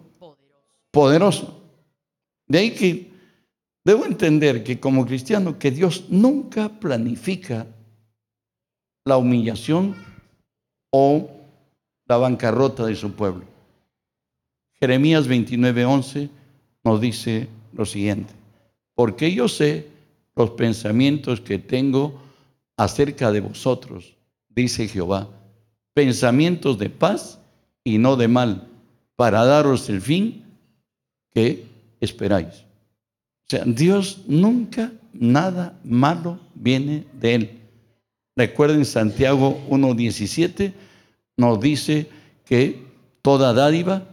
poderoso. 0.91 1.61
De 2.47 2.59
ahí 2.59 2.71
que 2.71 3.11
debo 3.85 4.07
entender 4.07 4.63
que 4.63 4.79
como 4.79 5.05
cristiano 5.05 5.59
que 5.59 5.71
Dios 5.71 6.05
nunca 6.09 6.69
planifica 6.69 7.67
la 9.05 9.17
humillación 9.17 9.95
o 10.91 11.31
la 12.07 12.17
bancarrota 12.17 12.87
de 12.87 12.95
su 12.95 13.13
pueblo. 13.13 13.45
Jeremías 14.75 15.29
29:11 15.29 16.29
nos 16.85 17.01
dice 17.01 17.49
lo 17.73 17.87
siguiente, 17.87 18.33
porque 18.95 19.33
yo 19.33 19.49
sé 19.49 19.89
los 20.35 20.51
pensamientos 20.51 21.41
que 21.41 21.59
tengo 21.59 22.21
acerca 22.77 23.31
de 23.31 23.41
vosotros, 23.41 24.15
dice 24.49 24.89
Jehová, 24.89 25.29
pensamientos 25.95 26.79
de 26.79 26.91
paz 26.91 27.39
y 27.85 27.99
no 27.99 28.17
de 28.17 28.29
mal, 28.29 28.69
para 29.17 29.45
daros 29.45 29.89
el 29.89 30.01
fin 30.01 30.45
que 31.31 31.67
esperáis. 32.01 32.65
O 33.43 33.49
sea, 33.49 33.65
Dios 33.65 34.23
nunca 34.27 34.93
nada 35.13 35.79
malo 35.85 36.41
viene 36.55 37.05
de 37.21 37.35
él. 37.35 37.62
Recuerden 38.37 38.85
Santiago 38.85 39.61
1.17 39.69 40.73
nos 41.37 41.61
dice 41.61 42.09
que 42.45 42.83
toda 43.21 43.53
dádiva, 43.53 44.05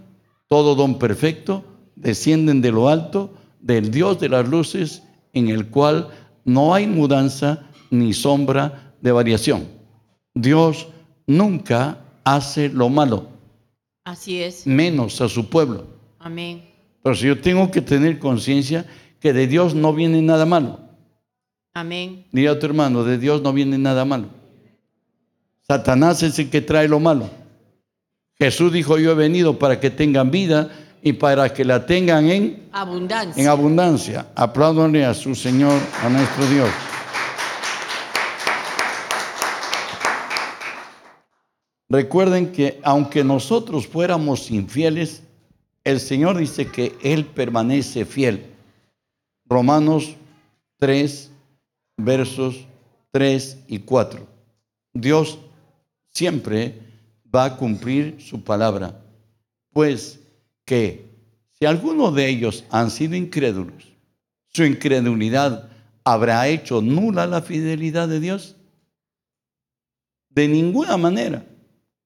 todo 0.48 0.76
don 0.76 1.00
perfecto 1.00 1.64
descienden 1.96 2.62
de 2.62 2.72
lo 2.72 2.90
alto, 2.90 3.34
del 3.60 3.92
Dios 3.92 4.20
de 4.20 4.30
las 4.30 4.48
luces, 4.48 5.04
en 5.34 5.50
el 5.50 5.68
cual 5.68 6.10
no 6.46 6.74
hay 6.74 6.88
mudanza 6.88 7.70
ni 7.92 8.14
sombra 8.14 8.94
de 9.02 9.12
variación. 9.12 9.68
Dios 10.34 10.88
nunca 11.28 12.00
hace 12.24 12.70
lo 12.70 12.90
malo, 12.90 13.28
Así 14.06 14.42
es. 14.42 14.66
menos 14.66 15.22
a 15.22 15.30
su 15.30 15.50
pueblo. 15.50 15.88
Amén. 16.20 16.64
Pero 17.04 17.16
si 17.16 17.28
yo 17.28 17.40
tengo 17.40 17.72
que 17.72 17.82
tener 17.82 18.20
conciencia 18.20 18.86
que 19.20 19.34
de 19.34 19.48
Dios 19.48 19.76
no 19.76 19.94
viene 19.94 20.22
nada 20.22 20.46
malo. 20.46 20.80
Amén. 21.80 22.26
Diga 22.34 22.52
a 22.52 22.60
tu 22.60 22.66
hermano, 22.66 23.06
de 23.06 23.18
Dios 23.18 23.42
no 23.42 23.54
viene 23.54 23.78
nada 23.78 24.04
malo. 24.04 24.28
Satanás 25.66 26.22
es 26.24 26.38
el 26.38 26.50
que 26.50 26.60
trae 26.60 26.90
lo 26.90 27.00
malo. 27.00 27.30
Jesús 28.38 28.74
dijo, 28.74 28.98
yo 28.98 29.12
he 29.12 29.16
venido 29.16 29.58
para 29.58 29.80
que 29.80 29.90
tengan 29.90 30.30
vida 30.30 30.72
y 31.02 31.14
para 31.14 31.54
que 31.54 31.64
la 31.64 31.86
tengan 31.86 32.30
en, 32.30 32.68
Abundancia. 32.74 33.42
en 33.42 33.50
abundancia. 33.50 34.28
A 34.36 35.14
su 35.14 35.36
Señor, 35.36 35.80
a 36.04 36.10
nuestro 36.10 36.46
Dios. 36.48 36.70
Recuerden 41.88 42.52
que 42.52 42.82
aunque 42.84 43.24
nosotros 43.24 43.88
fuéramos 43.88 44.52
infieles, 44.52 45.24
el 45.86 46.02
Señor 46.02 46.38
dice 46.38 46.68
que 46.68 46.98
Él 47.02 47.26
permanece 47.26 48.04
fiel. 48.06 48.54
Romanos 49.46 50.16
3, 50.78 51.29
versos 52.00 52.66
3 53.12 53.66
y 53.68 53.80
4. 53.80 54.26
Dios 54.94 55.40
siempre 56.10 56.80
va 57.34 57.46
a 57.46 57.58
cumplir 57.58 58.22
su 58.22 58.44
palabra, 58.44 59.00
pues 59.72 60.20
que 60.66 61.10
si 61.58 61.66
alguno 61.66 62.12
de 62.12 62.30
ellos 62.30 62.64
han 62.70 62.90
sido 62.90 63.16
incrédulos, 63.16 63.94
su 64.48 64.64
incredulidad 64.64 65.70
habrá 66.04 66.48
hecho 66.48 66.82
nula 66.82 67.28
la 67.28 67.42
fidelidad 67.42 68.08
de 68.08 68.20
Dios. 68.20 68.56
De 70.30 70.48
ninguna 70.48 70.98
manera. 70.98 71.46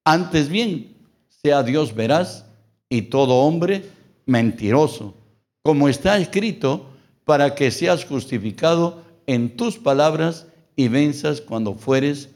Antes 0.04 0.48
bien, 0.48 0.94
sea 1.28 1.62
Dios 1.62 1.94
veraz 1.94 2.44
y 2.88 3.02
todo 3.02 3.34
hombre 3.36 3.84
mentiroso, 4.26 5.14
como 5.62 5.88
está 5.88 6.18
escrito, 6.18 6.86
para 7.24 7.54
que 7.54 7.70
seas 7.70 8.04
justificado 8.04 9.03
en 9.26 9.56
tus 9.56 9.78
palabras 9.78 10.46
y 10.76 10.88
venzas 10.88 11.40
cuando 11.40 11.74
fueres 11.74 12.30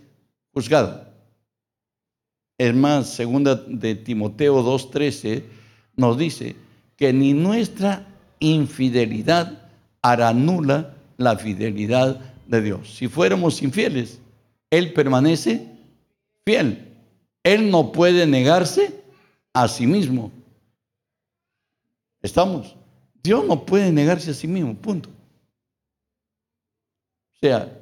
juzgado. 0.53 1.09
Es 2.59 2.75
más, 2.75 3.09
segunda 3.09 3.55
de 3.55 3.95
Timoteo 3.95 4.63
2:13 4.63 5.45
nos 5.97 6.19
dice 6.19 6.57
que 6.97 7.13
ni 7.13 7.33
nuestra 7.33 8.07
infidelidad 8.41 9.71
hará 10.03 10.33
nula 10.33 10.95
la 11.17 11.37
fidelidad 11.37 12.21
de 12.47 12.63
Dios. 12.63 12.95
Si 12.97 13.09
fuéramos 13.09 13.63
infieles, 13.63 14.21
Él 14.71 14.93
permanece 14.93 15.69
fiel. 16.45 16.89
Él 17.43 17.71
no 17.71 17.93
puede 17.93 18.27
negarse 18.27 19.03
a 19.53 19.69
sí 19.69 19.87
mismo. 19.87 20.33
¿Estamos? 22.23 22.77
Dios 23.23 23.45
no 23.45 23.65
puede 23.65 23.93
negarse 23.93 24.31
a 24.31 24.35
sí 24.35 24.49
mismo, 24.49 24.75
punto. 24.75 25.11
O 27.39 27.47
sea, 27.47 27.79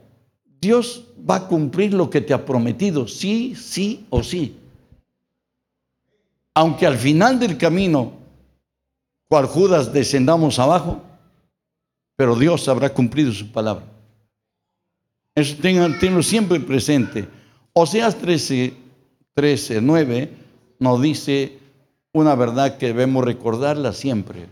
Dios 0.60 1.04
va 1.18 1.36
a 1.36 1.48
cumplir 1.48 1.94
lo 1.94 2.10
que 2.10 2.20
te 2.20 2.34
ha 2.34 2.44
prometido, 2.44 3.08
sí, 3.08 3.54
sí 3.56 4.04
o 4.10 4.22
sí. 4.22 4.56
Aunque 6.54 6.86
al 6.86 6.98
final 6.98 7.40
del 7.40 7.56
camino, 7.56 8.12
cual 9.28 9.46
Judas, 9.46 9.92
descendamos 9.92 10.58
abajo, 10.58 11.02
pero 12.16 12.36
Dios 12.36 12.68
habrá 12.68 12.92
cumplido 12.92 13.32
su 13.32 13.50
palabra. 13.50 13.84
Eso 15.34 15.56
tengan, 15.60 15.98
tenlo 15.98 16.22
siempre 16.22 16.60
presente. 16.60 17.28
Oseas 17.72 18.16
13, 18.16 18.74
13, 19.34 19.80
9 19.80 20.30
nos 20.78 21.00
dice 21.00 21.58
una 22.12 22.34
verdad 22.34 22.78
que 22.78 22.86
debemos 22.86 23.24
recordarla 23.24 23.92
siempre. 23.92 24.48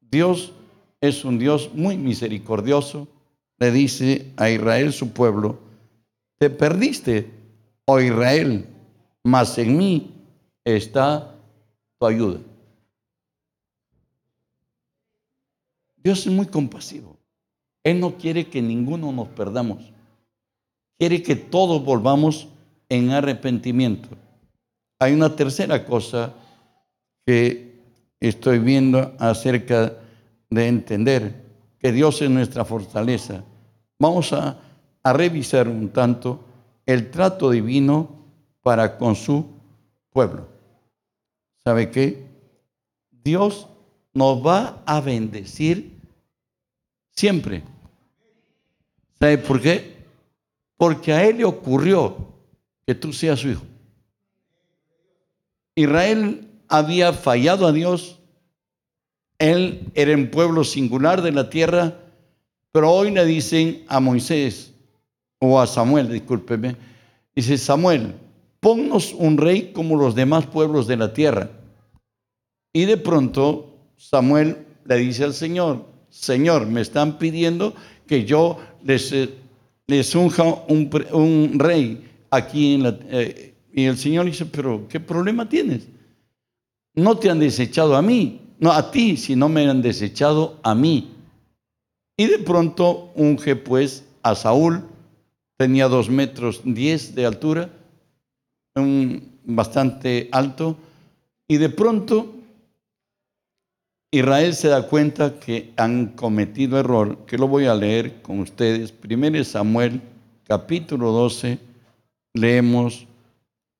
Dios 0.00 0.52
es 1.00 1.24
un 1.24 1.38
Dios 1.38 1.70
muy 1.74 1.96
misericordioso. 1.98 3.08
Le 3.64 3.70
dice 3.70 4.30
a 4.36 4.50
Israel, 4.50 4.92
su 4.92 5.14
pueblo, 5.14 5.58
te 6.36 6.50
perdiste, 6.50 7.30
oh 7.86 7.98
Israel, 7.98 8.66
mas 9.22 9.56
en 9.56 9.78
mí 9.78 10.12
está 10.64 11.34
tu 11.98 12.06
ayuda. 12.06 12.40
Dios 15.96 16.26
es 16.26 16.30
muy 16.30 16.44
compasivo. 16.44 17.16
Él 17.82 18.00
no 18.00 18.18
quiere 18.18 18.50
que 18.50 18.60
ninguno 18.60 19.10
nos 19.12 19.28
perdamos. 19.28 19.90
Quiere 20.98 21.22
que 21.22 21.34
todos 21.34 21.82
volvamos 21.82 22.48
en 22.90 23.12
arrepentimiento. 23.12 24.10
Hay 24.98 25.14
una 25.14 25.34
tercera 25.34 25.86
cosa 25.86 26.34
que 27.24 27.80
estoy 28.20 28.58
viendo 28.58 29.14
acerca 29.18 29.94
de 30.50 30.66
entender 30.66 31.44
que 31.78 31.92
Dios 31.92 32.20
es 32.20 32.28
nuestra 32.28 32.66
fortaleza. 32.66 33.42
Vamos 34.04 34.34
a, 34.34 34.58
revisar 35.02 35.66
un 35.66 35.88
tanto 35.88 36.44
el 36.84 37.10
trato 37.10 37.50
divino 37.50 38.10
para 38.60 38.98
con 38.98 39.16
su 39.16 39.46
pueblo. 40.10 40.46
¿Sabe 41.64 41.90
qué? 41.90 42.26
Dios 43.10 43.66
nos 44.12 44.46
va 44.46 44.82
a 44.84 45.00
bendecir 45.00 45.98
siempre. 47.12 47.62
¿Sabe 49.18 49.38
por 49.38 49.62
qué? 49.62 49.96
Porque 50.76 51.14
a 51.14 51.24
Él 51.24 51.38
le 51.38 51.46
ocurrió 51.46 52.14
que 52.86 52.94
tú 52.94 53.10
seas 53.10 53.40
su 53.40 53.48
hijo. 53.48 53.64
Israel 55.76 56.50
había 56.68 57.14
fallado 57.14 57.66
a 57.66 57.72
Dios. 57.72 58.18
Él 59.38 59.90
era 59.94 60.14
un 60.14 60.30
pueblo 60.30 60.62
singular 60.62 61.22
de 61.22 61.32
la 61.32 61.48
tierra, 61.48 62.03
pero 62.74 62.90
hoy 62.90 63.12
le 63.12 63.24
dicen 63.24 63.84
a 63.86 64.00
Moisés 64.00 64.72
o 65.38 65.60
a 65.60 65.66
Samuel, 65.68 66.10
discúlpeme, 66.10 66.74
dice 67.32 67.56
Samuel, 67.56 68.16
ponnos 68.58 69.12
un 69.12 69.36
rey 69.36 69.70
como 69.72 69.94
los 69.94 70.16
demás 70.16 70.46
pueblos 70.46 70.88
de 70.88 70.96
la 70.96 71.12
tierra. 71.12 71.50
Y 72.72 72.86
de 72.86 72.96
pronto 72.96 73.76
Samuel 73.96 74.56
le 74.86 74.96
dice 74.96 75.22
al 75.22 75.34
Señor, 75.34 75.84
Señor, 76.10 76.66
me 76.66 76.80
están 76.80 77.16
pidiendo 77.16 77.74
que 78.08 78.24
yo 78.24 78.58
les, 78.82 79.12
eh, 79.12 79.28
unja 80.16 80.42
un 80.66 81.58
rey 81.60 82.04
aquí 82.30 82.74
en 82.74 82.82
la... 82.82 82.98
eh, 83.08 83.54
y 83.72 83.84
el 83.84 83.96
Señor 83.96 84.26
dice, 84.26 84.46
pero 84.46 84.88
¿qué 84.88 84.98
problema 84.98 85.48
tienes? 85.48 85.86
No 86.96 87.16
te 87.18 87.30
han 87.30 87.38
desechado 87.38 87.94
a 87.94 88.02
mí, 88.02 88.40
no 88.58 88.72
a 88.72 88.90
ti, 88.90 89.16
sino 89.16 89.48
me 89.48 89.64
han 89.70 89.80
desechado 89.80 90.58
a 90.64 90.74
mí. 90.74 91.13
Y 92.16 92.26
de 92.26 92.38
pronto 92.38 93.12
unge 93.16 93.56
pues 93.56 94.04
a 94.22 94.34
Saúl, 94.34 94.84
tenía 95.56 95.88
dos 95.88 96.08
metros 96.08 96.62
diez 96.64 97.14
de 97.14 97.26
altura, 97.26 97.70
un, 98.76 99.32
bastante 99.44 100.28
alto, 100.32 100.76
y 101.48 101.58
de 101.58 101.68
pronto 101.68 102.34
Israel 104.12 104.54
se 104.54 104.68
da 104.68 104.86
cuenta 104.86 105.40
que 105.40 105.72
han 105.76 106.08
cometido 106.08 106.78
error, 106.78 107.18
que 107.26 107.36
lo 107.36 107.48
voy 107.48 107.66
a 107.66 107.74
leer 107.74 108.22
con 108.22 108.38
ustedes. 108.38 108.94
1 109.02 109.42
Samuel, 109.42 110.00
capítulo 110.44 111.10
12, 111.10 111.58
leemos 112.32 113.08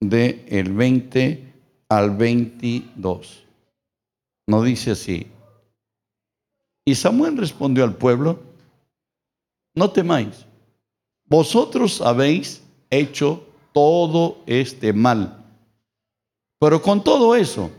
de 0.01 0.43
el 0.49 0.73
20 0.73 1.41
al 1.87 2.17
22. 2.17 3.45
Nos 4.47 4.65
dice 4.65 4.91
así. 4.91 5.27
Y 6.85 6.93
Samuel 6.93 7.35
respondió 7.37 7.83
al 7.83 7.95
pueblo, 7.95 8.39
no 9.73 9.89
temáis, 9.89 10.45
vosotros 11.25 11.99
habéis 11.99 12.61
hecho 12.91 13.43
todo 13.73 14.37
este 14.45 14.93
mal, 14.93 15.43
pero 16.59 16.81
con 16.81 17.03
todo 17.03 17.35
eso, 17.35 17.71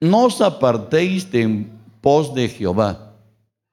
no 0.00 0.24
os 0.24 0.40
apartéis 0.40 1.30
de 1.30 1.42
en 1.42 1.82
pos 2.00 2.32
de 2.34 2.48
Jehová, 2.48 3.16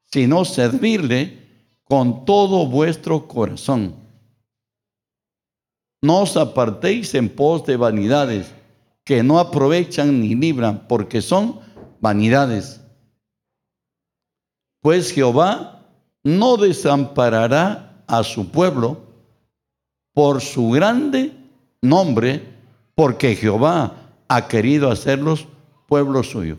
sino 0.06 0.44
servirle 0.44 1.38
con 1.84 2.24
todo 2.24 2.66
vuestro 2.66 3.26
corazón. 3.26 3.94
No 6.02 6.20
os 6.22 6.36
apartéis 6.36 7.14
en 7.14 7.28
pos 7.28 7.66
de 7.66 7.76
vanidades 7.76 8.52
que 9.04 9.22
no 9.22 9.38
aprovechan 9.38 10.20
ni 10.20 10.34
libran, 10.34 10.86
porque 10.88 11.20
son 11.20 11.60
vanidades. 12.00 12.80
Pues 14.80 15.12
Jehová 15.12 15.82
no 16.22 16.56
desamparará 16.56 18.02
a 18.06 18.24
su 18.24 18.50
pueblo 18.50 18.98
por 20.14 20.40
su 20.40 20.70
grande 20.70 21.32
nombre, 21.82 22.42
porque 22.94 23.36
Jehová 23.36 23.94
ha 24.28 24.48
querido 24.48 24.90
hacerlos 24.90 25.46
pueblo 25.86 26.22
suyo. 26.22 26.56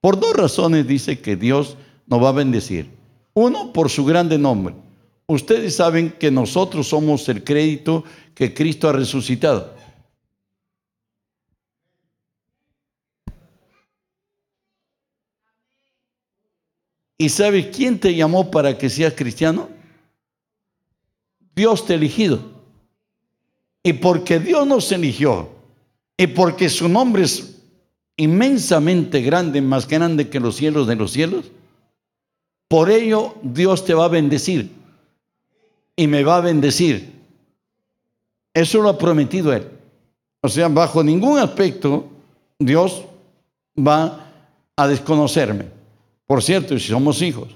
Por 0.00 0.18
dos 0.18 0.34
razones 0.34 0.86
dice 0.86 1.20
que 1.20 1.36
Dios 1.36 1.76
nos 2.06 2.22
va 2.22 2.30
a 2.30 2.32
bendecir. 2.32 2.90
Uno, 3.34 3.72
por 3.72 3.90
su 3.90 4.04
grande 4.04 4.38
nombre. 4.38 4.74
Ustedes 5.26 5.76
saben 5.76 6.10
que 6.18 6.30
nosotros 6.30 6.88
somos 6.88 7.28
el 7.28 7.44
crédito 7.44 8.04
que 8.34 8.52
Cristo 8.52 8.88
ha 8.88 8.92
resucitado. 8.92 9.74
¿Y 17.22 17.28
sabes 17.28 17.68
quién 17.72 18.00
te 18.00 18.16
llamó 18.16 18.50
para 18.50 18.76
que 18.76 18.90
seas 18.90 19.14
cristiano? 19.14 19.68
Dios 21.54 21.86
te 21.86 21.94
elegido. 21.94 22.40
Y 23.84 23.92
porque 23.92 24.40
Dios 24.40 24.66
nos 24.66 24.90
eligió, 24.90 25.48
y 26.16 26.26
porque 26.26 26.68
su 26.68 26.88
nombre 26.88 27.22
es 27.22 27.60
inmensamente 28.16 29.22
grande, 29.22 29.62
más 29.62 29.86
grande 29.86 30.30
que 30.30 30.40
los 30.40 30.56
cielos 30.56 30.88
de 30.88 30.96
los 30.96 31.12
cielos, 31.12 31.52
por 32.66 32.90
ello 32.90 33.36
Dios 33.40 33.84
te 33.84 33.94
va 33.94 34.06
a 34.06 34.08
bendecir 34.08 34.72
y 35.94 36.08
me 36.08 36.24
va 36.24 36.38
a 36.38 36.40
bendecir. 36.40 37.12
Eso 38.52 38.82
lo 38.82 38.88
ha 38.88 38.98
prometido 38.98 39.52
Él. 39.52 39.68
O 40.40 40.48
sea, 40.48 40.66
bajo 40.66 41.04
ningún 41.04 41.38
aspecto 41.38 42.04
Dios 42.58 43.04
va 43.78 44.28
a 44.74 44.88
desconocerme. 44.88 45.81
Por 46.32 46.42
cierto, 46.42 46.78
si 46.78 46.88
somos 46.88 47.20
hijos, 47.20 47.50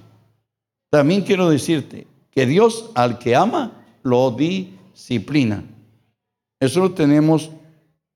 también 0.90 1.22
quiero 1.22 1.48
decirte 1.48 2.06
que 2.30 2.44
Dios 2.44 2.90
al 2.94 3.18
que 3.18 3.34
ama 3.34 3.72
lo 4.02 4.30
disciplina. 4.32 5.64
Eso 6.60 6.80
lo 6.80 6.92
tenemos 6.92 7.50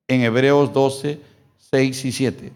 en 0.07 0.20
Hebreos 0.20 0.70
12, 0.75 1.18
6 1.57 2.05
y 2.05 2.12
7. 2.12 2.53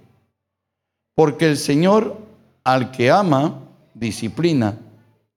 Porque 1.15 1.47
el 1.47 1.57
Señor 1.57 2.19
al 2.63 2.91
que 2.91 3.11
ama, 3.11 3.63
disciplina 3.95 4.79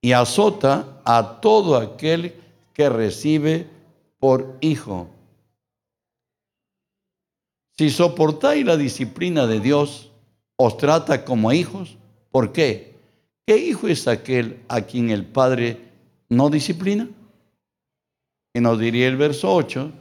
y 0.01 0.11
azota 0.11 0.99
a 1.05 1.39
todo 1.39 1.77
aquel 1.77 2.35
que 2.73 2.89
recibe 2.89 3.65
por 4.19 4.57
hijo. 4.59 5.07
Si 7.77 7.89
soportáis 7.89 8.65
la 8.65 8.75
disciplina 8.75 9.47
de 9.47 9.61
Dios, 9.61 10.11
os 10.57 10.75
trata 10.75 11.23
como 11.23 11.53
hijos. 11.53 11.97
¿Por 12.37 12.51
qué? 12.51 12.93
¿Qué 13.47 13.57
hijo 13.57 13.87
es 13.87 14.07
aquel 14.07 14.63
a 14.67 14.81
quien 14.81 15.09
el 15.09 15.25
Padre 15.25 15.89
no 16.29 16.51
disciplina? 16.51 17.09
Y 18.53 18.59
nos 18.59 18.77
diría 18.77 19.07
el 19.07 19.17
verso 19.17 19.51
8, 19.55 19.91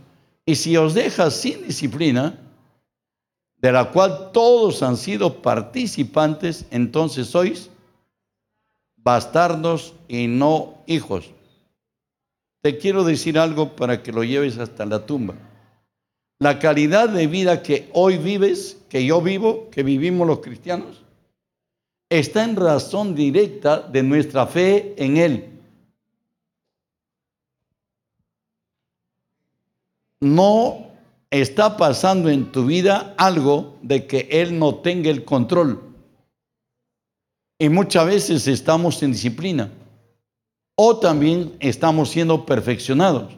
y 0.44 0.54
si 0.56 0.76
os 0.76 0.92
deja 0.92 1.30
sin 1.30 1.66
disciplina, 1.66 2.38
de 3.56 3.72
la 3.72 3.90
cual 3.90 4.32
todos 4.34 4.82
han 4.82 4.98
sido 4.98 5.40
participantes, 5.40 6.66
entonces 6.70 7.28
sois 7.28 7.70
bastardos 8.96 9.94
y 10.06 10.26
no 10.26 10.74
hijos. 10.86 11.30
Te 12.60 12.76
quiero 12.76 13.02
decir 13.02 13.38
algo 13.38 13.74
para 13.76 14.02
que 14.02 14.12
lo 14.12 14.24
lleves 14.24 14.58
hasta 14.58 14.84
la 14.84 15.06
tumba. 15.06 15.36
La 16.38 16.58
calidad 16.58 17.08
de 17.08 17.28
vida 17.28 17.62
que 17.62 17.88
hoy 17.94 18.18
vives, 18.18 18.76
que 18.90 19.06
yo 19.06 19.22
vivo, 19.22 19.70
que 19.70 19.82
vivimos 19.82 20.26
los 20.26 20.40
cristianos, 20.40 21.05
está 22.08 22.44
en 22.44 22.56
razón 22.56 23.14
directa 23.14 23.80
de 23.80 24.02
nuestra 24.02 24.46
fe 24.46 24.94
en 24.96 25.16
Él. 25.16 25.56
no 30.20 30.86
está 31.30 31.76
pasando 31.76 32.28
en 32.28 32.50
tu 32.52 32.66
vida 32.66 33.14
algo 33.18 33.76
de 33.82 34.06
que 34.06 34.28
Él 34.30 34.58
no 34.58 34.76
tenga 34.76 35.10
el 35.10 35.24
control. 35.24 35.82
Y 37.58 37.68
muchas 37.68 38.06
veces 38.06 38.46
estamos 38.46 39.02
en 39.02 39.12
disciplina. 39.12 39.72
O 40.74 40.98
también 40.98 41.56
estamos 41.58 42.10
siendo 42.10 42.44
perfeccionados. 42.44 43.34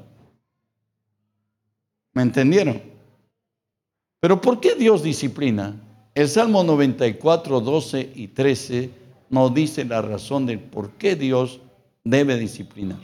¿Me 2.13 2.23
entendieron? 2.23 2.83
Pero 4.21 4.41
¿por 4.41 4.59
qué 4.59 4.75
Dios 4.75 5.05
disciplina? 5.05 5.77
El 6.19 6.29
Salmo 6.29 6.65
94, 6.65 7.61
12 7.61 8.11
y 8.17 8.27
13 8.27 8.91
nos 9.31 9.55
dice 9.55 9.85
la 9.85 10.03
razón 10.03 10.47
de 10.47 10.59
por 10.59 10.91
qué 10.95 11.15
Dios 11.15 11.61
debe 12.03 12.37
disciplinar. 12.37 12.99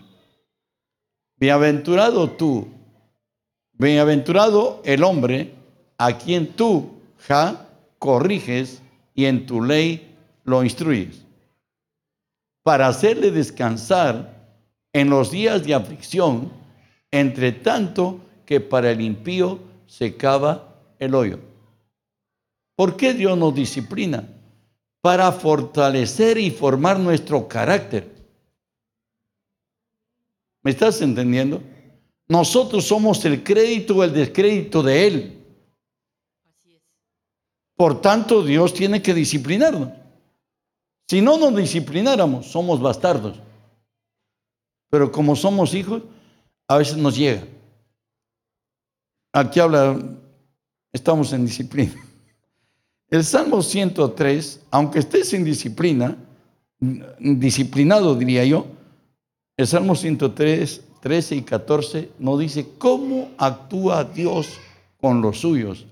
Bienaventurado 1.37 2.31
tú 2.31 2.67
Bienaventurado 3.75 4.83
el 4.85 5.05
hombre 5.05 5.55
a 5.97 6.19
quien 6.19 6.55
tú, 6.55 6.91
Ja, 7.29 7.69
corriges 8.01 8.83
y 9.15 9.27
en 9.27 9.47
tu 9.47 9.63
ley 9.63 10.13
lo 10.43 10.65
instruyes, 10.65 11.25
para 12.65 12.89
hacerle 12.89 13.31
descansar 13.31 14.59
en 14.93 15.09
los 15.09 15.31
días 15.31 15.63
de 15.65 15.75
aflicción, 15.75 16.51
entre 17.13 17.53
tanto 17.53 18.19
que 18.45 18.59
para 18.59 18.91
el 18.91 19.01
impío 19.01 19.61
se 19.87 20.17
cava 20.17 20.75
el 20.99 21.15
hoyo. 21.15 21.54
¿Por 22.77 22.97
qué 22.97 23.15
Dios 23.15 23.37
nos 23.39 23.55
disciplina? 23.55 24.29
Para 25.01 25.31
fortalecer 25.33 26.39
y 26.39 26.51
formar 26.51 26.99
nuestro 26.99 27.47
carácter. 27.47 28.11
¿Me 30.63 30.71
estás 30.71 31.01
entendiendo? 31.03 31.63
Nosotros 32.27 32.87
somos 32.87 33.25
el 33.25 33.45
crédito 33.45 33.97
o 33.97 34.05
el 34.05 34.13
descrédito 34.13 34.83
de 34.83 35.07
Él. 35.07 35.45
Por 37.77 38.01
tanto, 38.01 38.43
Dios 38.43 38.73
tiene 38.73 39.03
que 39.03 39.13
disciplinarnos. 39.13 39.91
Si 41.07 41.21
no 41.21 41.37
nos 41.37 41.55
disciplináramos, 41.55 42.47
somos 42.47 42.81
bastardos. 42.81 43.39
Pero 44.89 45.13
como 45.13 45.37
somos 45.37 45.75
hijos, 45.75 46.03
a 46.67 46.79
veces 46.79 46.97
nos 46.97 47.17
llega. 47.17 47.47
Aquí 49.33 49.61
habla, 49.61 50.01
estamos 50.93 51.33
en 51.33 51.45
disciplina. 51.45 51.95
El 53.15 53.23
Salmo 53.23 53.63
103, 53.63 54.67
aunque 54.73 54.99
estés 54.99 55.33
en 55.35 55.45
disciplina, 55.45 56.17
disciplinado 57.21 58.17
diría 58.17 58.45
yo, 58.45 58.67
el 59.57 59.69
Salmo 59.69 59.95
103 59.95 60.83
13 61.01 61.37
y 61.37 61.43
14 61.43 62.11
nos 62.19 62.41
dice 62.41 62.67
cómo 62.77 63.31
actúa 63.39 64.03
Dios 64.03 64.59
con 65.01 65.23
los 65.23 65.39
suyos. 65.39 65.87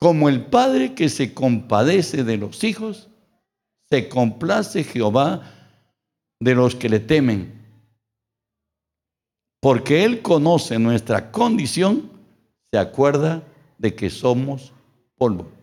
Como 0.00 0.30
el 0.30 0.46
Padre 0.46 0.94
que 0.94 1.10
se 1.10 1.34
compadece 1.34 2.24
de 2.24 2.38
los 2.38 2.64
hijos, 2.64 3.10
se 3.90 4.08
complace 4.08 4.84
Jehová 4.84 5.42
de 6.40 6.54
los 6.54 6.74
que 6.74 6.88
le 6.88 7.00
temen. 7.00 7.52
Porque 9.60 10.04
Él 10.04 10.22
conoce 10.22 10.78
nuestra 10.78 11.30
condición, 11.30 12.10
se 12.72 12.78
acuerda 12.78 13.42
de 13.76 13.94
que 13.94 14.08
somos 14.08 14.72
polvo. 15.18 15.60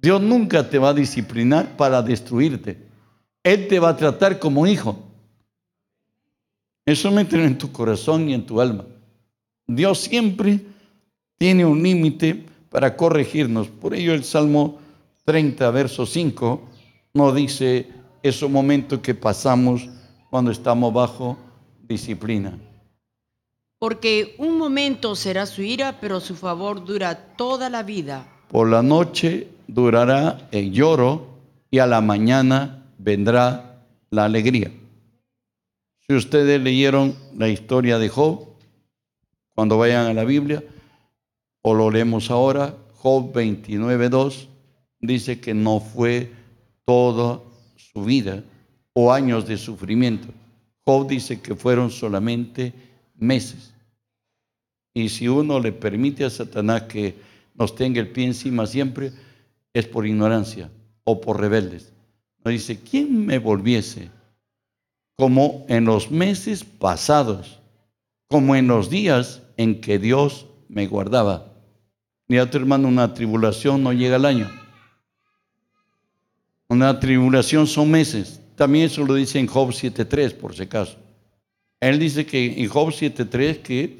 Dios 0.00 0.20
nunca 0.20 0.68
te 0.68 0.78
va 0.78 0.90
a 0.90 0.94
disciplinar 0.94 1.76
para 1.76 2.02
destruirte. 2.02 2.78
Él 3.42 3.68
te 3.68 3.78
va 3.78 3.90
a 3.90 3.96
tratar 3.96 4.38
como 4.38 4.66
hijo. 4.66 4.98
Eso 6.86 7.10
mételo 7.10 7.44
en 7.44 7.58
tu 7.58 7.70
corazón 7.70 8.28
y 8.28 8.34
en 8.34 8.46
tu 8.46 8.60
alma. 8.60 8.84
Dios 9.66 10.00
siempre 10.00 10.60
tiene 11.38 11.64
un 11.64 11.82
límite 11.82 12.46
para 12.70 12.96
corregirnos. 12.96 13.68
Por 13.68 13.94
ello 13.94 14.14
el 14.14 14.24
Salmo 14.24 14.78
30, 15.24 15.70
verso 15.70 16.06
5, 16.06 16.62
nos 17.14 17.34
dice 17.34 17.88
esos 18.22 18.50
momentos 18.50 19.00
que 19.00 19.14
pasamos 19.14 19.88
cuando 20.30 20.50
estamos 20.50 20.92
bajo 20.92 21.38
disciplina. 21.82 22.58
Porque 23.78 24.34
un 24.38 24.58
momento 24.58 25.14
será 25.16 25.46
su 25.46 25.62
ira, 25.62 25.98
pero 26.00 26.20
su 26.20 26.34
favor 26.34 26.84
dura 26.84 27.34
toda 27.36 27.70
la 27.70 27.82
vida. 27.82 28.26
Por 28.50 28.68
la 28.68 28.82
noche 28.82 29.46
durará 29.68 30.48
el 30.50 30.72
lloro 30.72 31.38
y 31.70 31.78
a 31.78 31.86
la 31.86 32.00
mañana 32.00 32.84
vendrá 32.98 33.86
la 34.10 34.24
alegría. 34.24 34.72
Si 36.00 36.14
ustedes 36.14 36.60
leyeron 36.60 37.14
la 37.38 37.48
historia 37.48 38.00
de 38.00 38.08
Job, 38.08 38.48
cuando 39.54 39.78
vayan 39.78 40.06
a 40.06 40.14
la 40.14 40.24
Biblia, 40.24 40.64
o 41.62 41.74
lo 41.74 41.92
leemos 41.92 42.32
ahora, 42.32 42.74
Job 42.96 43.32
29.2 43.32 44.48
dice 44.98 45.40
que 45.40 45.54
no 45.54 45.78
fue 45.78 46.32
toda 46.84 47.40
su 47.76 48.02
vida 48.02 48.42
o 48.94 49.12
años 49.12 49.46
de 49.46 49.58
sufrimiento. 49.58 50.26
Job 50.84 51.06
dice 51.06 51.40
que 51.40 51.54
fueron 51.54 51.92
solamente 51.92 52.72
meses. 53.14 53.72
Y 54.92 55.08
si 55.08 55.28
uno 55.28 55.60
le 55.60 55.70
permite 55.70 56.24
a 56.24 56.30
Satanás 56.30 56.82
que 56.82 57.29
nos 57.60 57.76
tenga 57.76 58.00
el 58.00 58.08
pie 58.08 58.24
encima 58.24 58.66
siempre, 58.66 59.12
es 59.72 59.86
por 59.86 60.04
ignorancia 60.04 60.68
o 61.04 61.20
por 61.20 61.38
rebeldes. 61.40 61.92
Nos 62.42 62.50
dice, 62.52 62.80
¿quién 62.80 63.24
me 63.24 63.38
volviese? 63.38 64.10
como 65.20 65.66
en 65.68 65.84
los 65.84 66.10
meses 66.10 66.64
pasados, 66.64 67.60
como 68.26 68.56
en 68.56 68.68
los 68.68 68.88
días 68.88 69.42
en 69.58 69.82
que 69.82 69.98
Dios 69.98 70.46
me 70.70 70.86
guardaba. 70.86 71.52
Mira 72.26 72.50
tu 72.50 72.56
hermano, 72.56 72.88
una 72.88 73.12
tribulación 73.12 73.82
no 73.82 73.92
llega 73.92 74.16
al 74.16 74.24
año. 74.24 74.50
Una 76.68 76.98
tribulación 76.98 77.66
son 77.66 77.90
meses. 77.90 78.40
También 78.56 78.86
eso 78.86 79.04
lo 79.04 79.12
dice 79.12 79.38
en 79.38 79.46
Job 79.46 79.72
7.3, 79.72 80.32
por 80.36 80.54
si 80.54 80.62
acaso. 80.62 80.96
Él 81.80 81.98
dice 81.98 82.24
que 82.24 82.58
en 82.58 82.68
Job 82.70 82.88
7.3 82.88 83.60
que 83.60 83.98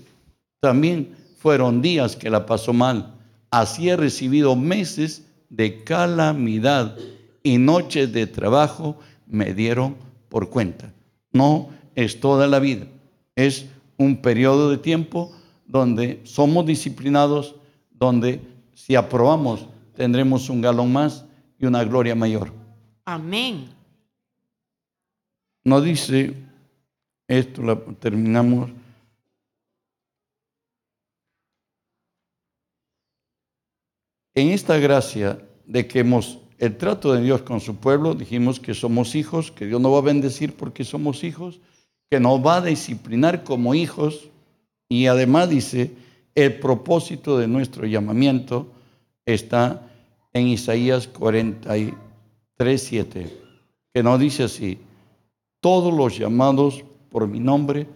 también 0.59 1.15
fueron 1.37 1.83
días 1.83 2.17
que 2.17 2.31
la 2.31 2.47
pasó 2.47 2.73
mal. 2.73 3.13
Así 3.51 3.89
he 3.89 3.97
recibido 3.97 4.55
meses 4.57 5.27
de 5.49 5.83
calamidad 5.83 6.97
y 7.43 7.59
noches 7.59 8.13
de 8.13 8.27
trabajo 8.27 8.99
me 9.27 9.55
dieron 9.55 9.97
por 10.29 10.51
cuenta. 10.51 10.93
No 11.33 11.69
es 11.95 12.21
toda 12.21 12.47
la 12.47 12.61
vida, 12.61 12.87
es 13.35 13.67
un 13.97 14.23
periodo 14.23 14.71
de 14.71 14.79
tiempo 14.79 15.33
donde 15.67 16.21
somos 16.25 16.67
disciplinados, 16.67 17.55
donde 17.91 18.41
si 18.75 18.95
aprobamos 18.95 19.67
tendremos 19.95 20.49
un 20.49 20.63
galón 20.63 20.93
más 20.93 21.27
y 21.59 21.67
una 21.67 21.85
gloria 21.85 22.15
mayor. 22.15 22.53
Amén. 23.05 23.69
No 25.63 25.81
dice, 25.81 26.35
esto 27.29 27.63
terminamos. 27.99 28.71
En 34.35 34.49
esta 34.49 34.79
gracia 34.79 35.41
de 35.67 35.87
que 35.87 36.01
hemos 36.01 36.39
el 36.61 36.77
trato 36.77 37.15
de 37.15 37.23
Dios 37.23 37.41
con 37.41 37.61
su 37.61 37.77
pueblo, 37.77 38.15
dijimos 38.15 38.61
que 38.61 38.75
somos 38.75 39.15
hijos, 39.15 39.51
que 39.51 39.65
Dios 39.65 39.81
nos 39.81 39.95
va 39.95 39.99
a 39.99 40.03
bendecir 40.03 40.55
porque 40.55 40.85
somos 40.85 41.25
hijos, 41.25 41.59
que 42.11 42.21
nos 42.21 42.45
va 42.45 42.57
a 42.57 42.61
disciplinar 42.61 43.45
como 43.45 43.75
hijos 43.75 44.29
y 44.87 45.07
además 45.07 45.49
dice, 45.49 45.93
el 46.35 46.61
propósito 46.61 47.39
de 47.39 47.49
nuestro 47.49 47.87
llamamiento 47.87 48.67
está 49.25 49.91
en 50.35 50.49
Isaías 50.49 51.09
43, 51.09 52.83
7, 52.83 53.41
que 53.95 54.03
nos 54.03 54.21
dice 54.21 54.43
así, 54.43 54.79
todos 55.61 55.95
los 55.95 56.19
llamados 56.19 56.85
por 57.11 57.27
mi 57.27 57.41
nombre, 57.41 57.87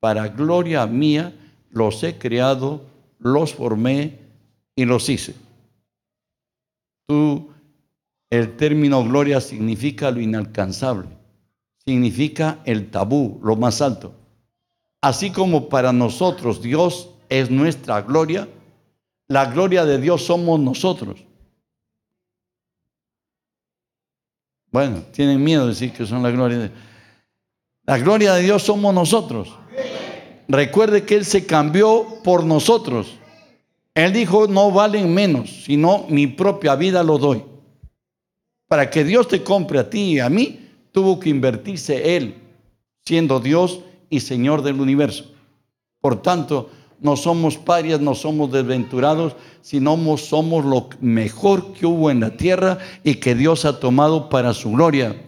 para 0.00 0.28
gloria 0.28 0.86
mía, 0.86 1.34
los 1.70 2.02
he 2.02 2.18
creado, 2.18 2.82
los 3.18 3.54
formé 3.54 4.18
y 4.76 4.84
los 4.84 5.08
hice. 5.08 5.34
El 8.30 8.56
término 8.56 9.04
gloria 9.04 9.40
significa 9.40 10.10
lo 10.10 10.20
inalcanzable, 10.20 11.08
significa 11.84 12.60
el 12.64 12.90
tabú, 12.90 13.38
lo 13.42 13.56
más 13.56 13.82
alto. 13.82 14.14
Así 15.02 15.30
como 15.30 15.68
para 15.68 15.92
nosotros 15.92 16.62
Dios 16.62 17.10
es 17.28 17.50
nuestra 17.50 18.02
gloria, 18.02 18.48
la 19.28 19.46
gloria 19.46 19.84
de 19.84 19.98
Dios 19.98 20.24
somos 20.24 20.60
nosotros. 20.60 21.24
Bueno, 24.70 25.02
tienen 25.12 25.42
miedo 25.42 25.62
de 25.62 25.70
decir 25.70 25.92
que 25.92 26.06
son 26.06 26.22
la 26.22 26.30
gloria 26.30 26.58
de 26.58 26.68
Dios. 26.68 26.80
La 27.84 27.98
gloria 27.98 28.34
de 28.34 28.42
Dios 28.42 28.62
somos 28.62 28.94
nosotros. 28.94 29.54
Recuerde 30.48 31.04
que 31.04 31.16
Él 31.16 31.24
se 31.24 31.46
cambió 31.46 32.20
por 32.22 32.44
nosotros. 32.44 33.18
Él 33.94 34.12
dijo, 34.12 34.46
no 34.48 34.70
valen 34.70 35.12
menos, 35.12 35.64
sino 35.64 36.06
mi 36.08 36.26
propia 36.26 36.74
vida 36.76 37.02
lo 37.02 37.18
doy. 37.18 37.44
Para 38.66 38.88
que 38.88 39.04
Dios 39.04 39.28
te 39.28 39.42
compre 39.42 39.78
a 39.78 39.90
ti 39.90 40.14
y 40.14 40.18
a 40.18 40.30
mí, 40.30 40.60
tuvo 40.92 41.20
que 41.20 41.28
invertirse 41.28 42.16
Él, 42.16 42.36
siendo 43.04 43.38
Dios 43.38 43.80
y 44.08 44.20
Señor 44.20 44.62
del 44.62 44.80
universo. 44.80 45.30
Por 46.00 46.22
tanto, 46.22 46.70
no 47.00 47.16
somos 47.16 47.58
parias, 47.58 48.00
no 48.00 48.14
somos 48.14 48.50
desventurados, 48.50 49.36
sino 49.60 50.16
somos 50.16 50.64
lo 50.64 50.88
mejor 51.00 51.74
que 51.74 51.84
hubo 51.84 52.10
en 52.10 52.20
la 52.20 52.36
tierra 52.36 52.78
y 53.04 53.16
que 53.16 53.34
Dios 53.34 53.64
ha 53.64 53.78
tomado 53.78 54.28
para 54.28 54.54
su 54.54 54.70
gloria. 54.70 55.20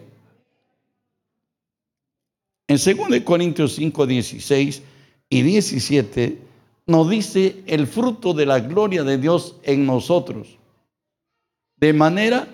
En 2.66 2.76
2 2.76 3.20
Corintios 3.24 3.74
5, 3.74 4.06
16 4.06 4.82
y 5.28 5.42
17 5.42 6.43
nos 6.86 7.08
dice 7.08 7.62
el 7.66 7.86
fruto 7.86 8.34
de 8.34 8.46
la 8.46 8.60
gloria 8.60 9.04
de 9.04 9.18
Dios 9.18 9.56
en 9.62 9.86
nosotros. 9.86 10.58
De 11.76 11.92
manera 11.92 12.48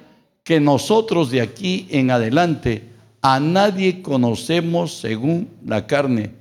que 0.44 0.60
nosotros 0.60 1.30
de 1.30 1.40
aquí 1.40 1.86
en 1.90 2.10
adelante 2.10 2.84
a 3.22 3.38
nadie 3.40 4.02
conocemos 4.02 4.94
según 4.94 5.48
la 5.64 5.86
carne. 5.86 6.32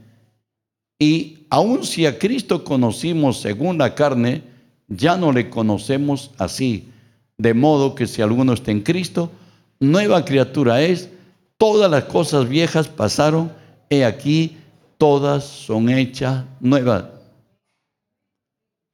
Y 0.97 1.45
aun 1.49 1.83
si 1.83 2.05
a 2.05 2.17
Cristo 2.17 2.63
conocimos 2.63 3.41
según 3.41 3.77
la 3.77 3.95
carne, 3.95 4.43
ya 4.87 5.17
no 5.17 5.31
le 5.31 5.49
conocemos 5.49 6.31
así. 6.37 6.89
De 7.37 7.53
modo 7.53 7.95
que 7.95 8.07
si 8.07 8.21
alguno 8.21 8.53
está 8.53 8.71
en 8.71 8.81
Cristo, 8.81 9.31
nueva 9.79 10.25
criatura 10.25 10.81
es, 10.81 11.09
todas 11.57 11.89
las 11.89 12.05
cosas 12.05 12.47
viejas 12.47 12.87
pasaron, 12.87 13.51
he 13.89 14.05
aquí, 14.05 14.57
todas 14.97 15.43
son 15.43 15.89
hechas 15.89 16.43
nuevas. 16.59 17.18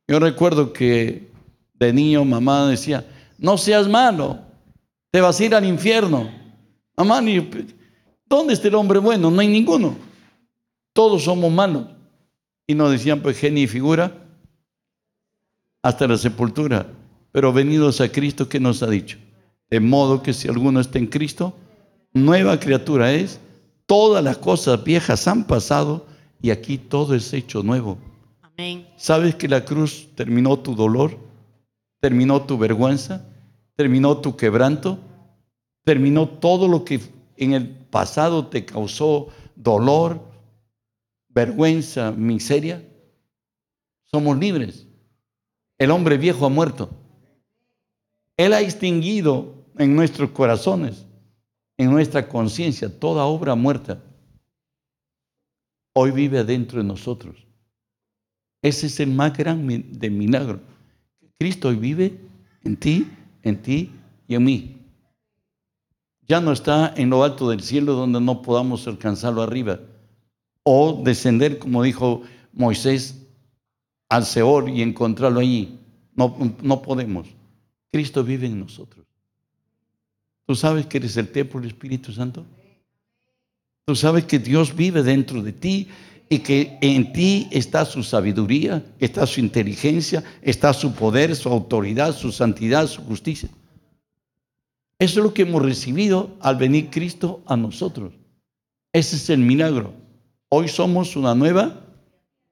Yo 0.07 0.19
recuerdo 0.19 0.71
que 0.71 1.31
de 1.73 1.93
niño 1.93 2.23
mamá 2.25 2.67
decía, 2.67 3.05
no 3.37 3.57
seas 3.57 3.87
malo, 3.87 4.39
te 5.11 5.21
vas 5.21 5.39
a 5.39 5.45
ir 5.45 5.55
al 5.55 5.65
infierno. 5.65 6.29
Mamá, 6.97 7.21
¿dónde 8.25 8.53
está 8.53 8.67
el 8.67 8.75
hombre 8.75 8.99
bueno? 8.99 9.31
No 9.31 9.41
hay 9.41 9.47
ninguno. 9.47 9.95
Todos 10.93 11.23
somos 11.23 11.51
malos. 11.51 11.87
Y 12.67 12.75
nos 12.75 12.91
decían, 12.91 13.21
pues, 13.21 13.37
genio 13.37 13.63
y 13.63 13.67
figura 13.67 14.11
hasta 15.81 16.07
la 16.07 16.17
sepultura. 16.17 16.87
Pero 17.31 17.51
venidos 17.51 18.01
a 18.01 18.09
Cristo, 18.09 18.47
¿qué 18.47 18.59
nos 18.59 18.81
ha 18.81 18.87
dicho? 18.87 19.17
De 19.69 19.79
modo 19.79 20.23
que 20.23 20.33
si 20.33 20.47
alguno 20.47 20.79
está 20.79 20.99
en 20.99 21.07
Cristo, 21.07 21.55
nueva 22.13 22.59
criatura 22.59 23.11
es, 23.13 23.39
todas 23.85 24.23
las 24.23 24.37
cosas 24.37 24.83
viejas 24.83 25.27
han 25.27 25.45
pasado 25.45 26.05
y 26.41 26.51
aquí 26.51 26.77
todo 26.77 27.13
es 27.13 27.33
hecho 27.33 27.61
nuevo. 27.61 27.97
¿Sabes 28.95 29.35
que 29.35 29.47
la 29.47 29.65
cruz 29.65 30.09
terminó 30.15 30.59
tu 30.59 30.75
dolor? 30.75 31.17
¿Terminó 31.99 32.45
tu 32.45 32.57
vergüenza? 32.57 33.25
¿Terminó 33.75 34.21
tu 34.21 34.37
quebranto? 34.37 34.99
¿Terminó 35.83 36.29
todo 36.29 36.67
lo 36.67 36.85
que 36.85 37.01
en 37.37 37.53
el 37.53 37.69
pasado 37.69 38.47
te 38.47 38.65
causó 38.65 39.27
dolor, 39.55 40.21
vergüenza, 41.29 42.11
miseria? 42.11 42.83
Somos 44.05 44.37
libres. 44.37 44.87
El 45.77 45.91
hombre 45.91 46.17
viejo 46.17 46.45
ha 46.45 46.49
muerto. 46.49 46.89
Él 48.37 48.53
ha 48.53 48.61
extinguido 48.61 49.65
en 49.77 49.95
nuestros 49.95 50.31
corazones, 50.31 51.05
en 51.77 51.91
nuestra 51.91 52.29
conciencia, 52.29 52.99
toda 52.99 53.25
obra 53.25 53.55
muerta. 53.55 54.01
Hoy 55.93 56.11
vive 56.11 56.43
dentro 56.43 56.79
de 56.79 56.85
nosotros. 56.85 57.44
Ese 58.65 58.87
es 58.87 58.99
el 58.99 59.11
más 59.11 59.37
grande 59.37 59.85
de 59.87 60.09
milagro. 60.09 60.59
Cristo 61.37 61.69
vive 61.69 62.19
en 62.63 62.75
ti, 62.75 63.07
en 63.43 63.61
ti 63.61 63.91
y 64.27 64.33
en 64.33 64.43
mí. 64.43 64.77
Ya 66.27 66.41
no 66.41 66.51
está 66.51 66.91
en 66.97 67.11
lo 67.11 67.23
alto 67.23 67.47
del 67.47 67.61
cielo 67.61 67.93
donde 67.93 68.19
no 68.19 68.41
podamos 68.41 68.87
alcanzarlo 68.87 69.43
arriba 69.43 69.81
o 70.63 70.99
descender, 71.05 71.59
como 71.59 71.83
dijo 71.83 72.23
Moisés, 72.53 73.27
al 74.09 74.25
Seol 74.25 74.69
y 74.69 74.81
encontrarlo 74.81 75.41
allí. 75.41 75.77
No, 76.15 76.35
no 76.63 76.81
podemos. 76.81 77.27
Cristo 77.91 78.23
vive 78.23 78.47
en 78.47 78.61
nosotros. 78.61 79.05
¿Tú 80.47 80.55
sabes 80.55 80.87
que 80.87 80.97
eres 80.97 81.15
el 81.17 81.31
templo 81.31 81.59
del 81.59 81.69
Espíritu 81.69 82.11
Santo? 82.11 82.43
¿Tú 83.85 83.95
sabes 83.95 84.25
que 84.25 84.39
Dios 84.39 84.75
vive 84.75 85.03
dentro 85.03 85.43
de 85.43 85.53
ti 85.53 85.87
y 86.29 86.39
que 86.39 86.77
en 86.81 87.13
ti 87.13 87.47
está 87.51 87.85
su 87.85 88.03
sabiduría, 88.03 88.83
está 88.99 89.27
su 89.27 89.39
inteligencia, 89.39 90.23
está 90.41 90.73
su 90.73 90.93
poder, 90.93 91.35
su 91.35 91.49
autoridad, 91.49 92.15
su 92.15 92.31
santidad, 92.31 92.87
su 92.87 93.03
justicia? 93.03 93.49
Eso 94.97 95.19
es 95.19 95.23
lo 95.23 95.33
que 95.33 95.43
hemos 95.43 95.61
recibido 95.61 96.35
al 96.39 96.55
venir 96.55 96.89
Cristo 96.89 97.41
a 97.45 97.55
nosotros. 97.57 98.13
Ese 98.93 99.17
es 99.17 99.29
el 99.29 99.39
milagro. 99.39 99.93
Hoy 100.49 100.67
somos 100.67 101.15
una 101.15 101.35
nueva 101.35 101.81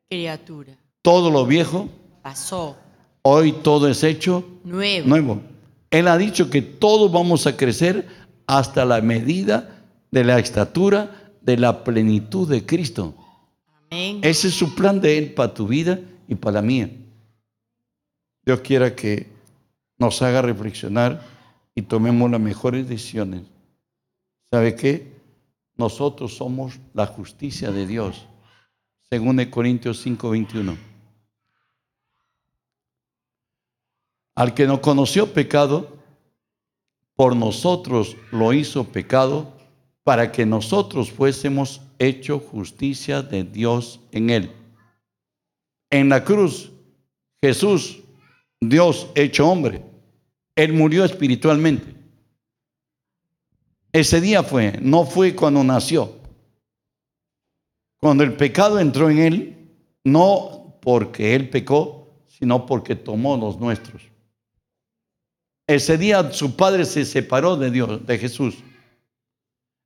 Criatura. 0.09 0.77
Todo 1.01 1.31
lo 1.31 1.45
viejo 1.45 1.89
Pasó. 2.21 2.77
Hoy 3.23 3.51
todo 3.63 3.87
es 3.89 4.03
hecho 4.03 4.45
Nuevo. 4.63 5.07
nuevo. 5.07 5.41
Él 5.89 6.07
ha 6.07 6.17
dicho 6.17 6.49
que 6.49 6.61
todos 6.61 7.11
vamos 7.11 7.47
a 7.47 7.55
crecer 7.57 8.07
hasta 8.45 8.85
la 8.85 9.01
medida 9.01 9.83
de 10.11 10.23
la 10.23 10.39
estatura 10.39 11.31
de 11.41 11.57
la 11.57 11.83
plenitud 11.83 12.47
de 12.49 12.65
Cristo. 12.65 13.15
Ese 14.21 14.47
es 14.47 14.53
su 14.53 14.75
plan 14.75 14.99
de 15.01 15.17
Él 15.17 15.33
para 15.33 15.53
tu 15.53 15.67
vida 15.67 15.99
y 16.27 16.35
para 16.35 16.55
la 16.55 16.61
mía. 16.61 16.89
Dios 18.45 18.61
quiera 18.61 18.95
que 18.95 19.27
nos 19.97 20.21
haga 20.21 20.41
reflexionar 20.41 21.21
y 21.75 21.83
tomemos 21.83 22.29
las 22.29 22.41
mejores 22.41 22.87
decisiones. 22.87 23.43
¿Sabe 24.49 24.75
qué? 24.75 25.13
Nosotros 25.75 26.35
somos 26.35 26.79
la 26.93 27.07
justicia 27.07 27.71
de 27.71 27.87
Dios, 27.87 28.27
según 29.09 29.37
de 29.37 29.49
Corintios 29.49 30.01
5, 30.01 30.29
21. 30.29 30.77
Al 34.35 34.53
que 34.53 34.67
no 34.67 34.81
conoció 34.81 35.33
pecado, 35.33 35.97
por 37.15 37.35
nosotros 37.35 38.17
lo 38.31 38.53
hizo 38.53 38.85
pecado, 38.85 39.53
para 40.03 40.31
que 40.31 40.45
nosotros 40.45 41.11
fuésemos 41.11 41.81
hecho 42.07 42.39
justicia 42.39 43.21
de 43.21 43.43
Dios 43.43 43.99
en 44.11 44.29
él. 44.29 44.51
En 45.89 46.09
la 46.09 46.23
cruz, 46.23 46.71
Jesús, 47.41 47.99
Dios 48.59 49.07
hecho 49.15 49.47
hombre, 49.47 49.83
él 50.55 50.73
murió 50.73 51.05
espiritualmente. 51.05 51.93
Ese 53.91 54.21
día 54.21 54.43
fue, 54.43 54.79
no 54.81 55.05
fue 55.05 55.35
cuando 55.35 55.63
nació. 55.63 56.15
Cuando 57.99 58.23
el 58.23 58.33
pecado 58.33 58.79
entró 58.79 59.09
en 59.09 59.19
él, 59.19 59.69
no 60.03 60.77
porque 60.81 61.35
él 61.35 61.49
pecó, 61.49 62.09
sino 62.27 62.65
porque 62.65 62.95
tomó 62.95 63.37
los 63.37 63.59
nuestros. 63.59 64.01
Ese 65.67 65.97
día 65.97 66.31
su 66.31 66.55
padre 66.55 66.85
se 66.85 67.05
separó 67.05 67.55
de 67.55 67.71
Dios, 67.71 68.05
de 68.05 68.17
Jesús. 68.17 68.55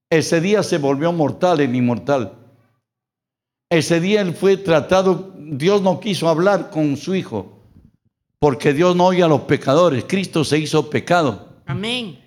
Ese 0.09 0.39
día 0.39 0.63
se 0.63 0.77
volvió 0.77 1.11
mortal, 1.11 1.59
el 1.59 1.75
inmortal. 1.75 2.33
Ese 3.69 3.99
día 3.99 4.21
él 4.21 4.33
fue 4.33 4.55
tratado, 4.55 5.33
Dios 5.37 5.81
no 5.81 5.99
quiso 5.99 6.29
hablar 6.29 6.69
con 6.69 6.95
su 6.95 7.13
hijo, 7.15 7.61
porque 8.39 8.73
Dios 8.73 8.95
no 8.95 9.07
oye 9.07 9.23
a 9.23 9.27
los 9.27 9.41
pecadores. 9.41 10.05
Cristo 10.07 10.45
se 10.45 10.59
hizo 10.59 10.89
pecado. 10.89 11.49
Amén. 11.65 12.17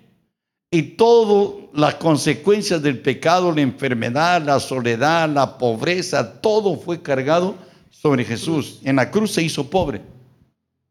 Y 0.71 0.83
todas 0.83 1.55
las 1.73 1.95
consecuencias 1.95 2.83
del 2.83 3.01
pecado, 3.01 3.53
la 3.53 3.63
enfermedad, 3.63 4.43
la 4.43 4.61
soledad, 4.61 5.29
la 5.31 5.57
pobreza, 5.57 6.41
todo 6.41 6.77
fue 6.77 7.01
cargado 7.01 7.55
sobre 7.91 8.25
Jesús. 8.25 8.81
En 8.85 8.97
la 8.97 9.11
cruz 9.11 9.33
se 9.33 9.43
hizo 9.43 9.69
pobre. 9.71 10.03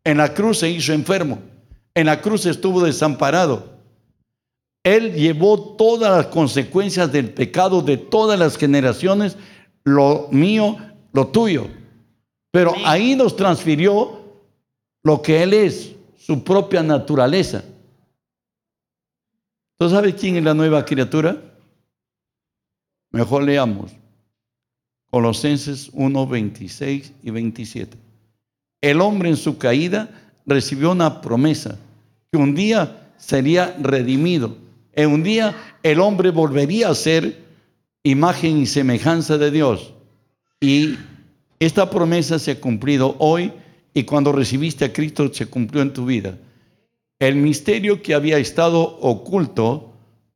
En 0.04 0.17
la 0.17 0.34
cruz 0.34 0.60
se 0.60 0.69
hizo 0.69 0.91
enfermo. 0.91 1.39
En 1.93 2.08
la 2.08 2.19
cruz 2.19 2.45
estuvo 2.45 2.84
desamparado. 2.84 3.78
Él 4.95 5.13
llevó 5.13 5.75
todas 5.75 6.17
las 6.17 6.25
consecuencias 6.34 7.12
del 7.12 7.32
pecado 7.32 7.84
de 7.84 7.97
todas 7.97 8.39
las 8.39 8.58
generaciones, 8.58 9.38
lo 9.84 10.30
mío, 10.32 10.78
lo 11.13 11.28
tuyo. 11.28 11.67
Pero 12.49 12.73
ahí 12.86 13.15
nos 13.15 13.36
transfirió 13.36 14.19
lo 15.04 15.21
que 15.21 15.43
Él 15.43 15.54
es, 15.54 15.93
su 16.17 16.43
propia 16.43 16.82
naturaleza. 16.82 17.63
¿Tú 19.78 19.89
sabes 19.91 20.15
quién 20.15 20.38
es 20.38 20.43
la 20.43 20.56
nueva 20.56 20.84
criatura? 20.84 21.39
Mejor 23.12 23.43
leamos. 23.43 23.91
Colosenses 25.12 25.91
1, 25.93 26.28
26 26.28 27.13
y 27.21 27.30
27. 27.30 27.95
El 28.82 29.02
hombre 29.02 29.30
en 29.30 29.38
su 29.38 29.60
caída 29.60 30.10
recibió 30.47 30.91
una 30.93 31.21
promesa 31.21 31.78
que 32.32 32.39
un 32.39 32.56
día 32.56 33.12
sería 33.17 33.78
redimido. 33.80 34.68
En 34.93 35.12
un 35.12 35.23
día 35.23 35.56
el 35.84 35.99
hombre 35.99 36.32
volvería 36.32 36.89
a 36.89 36.95
ser 36.95 37.38
imagen 38.04 38.58
y 38.58 38.65
semejanza 38.65 39.38
de 39.38 39.52
Dios. 39.52 39.93
Y 40.60 40.95
esta 41.60 41.89
promesa 41.89 42.39
se 42.39 42.52
ha 42.52 42.60
cumplido 42.60 43.15
hoy 43.19 43.54
y 43.93 44.04
cuando 44.04 44.32
recibiste 44.32 44.86
a 44.86 44.93
Cristo 44.93 45.34
se 45.34 45.47
cumplió 45.47 45.82
en 45.82 45.93
tu 45.93 46.06
vida. 46.06 46.38
El 47.19 47.36
misterio 47.36 48.02
que 48.02 48.13
había 48.13 48.38
estado 48.38 48.97
oculto 49.02 49.93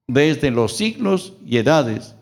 desde 0.08 0.52
los 0.52 0.76
siglos 0.76 1.34
y 1.46 1.58
edades, 1.58 2.16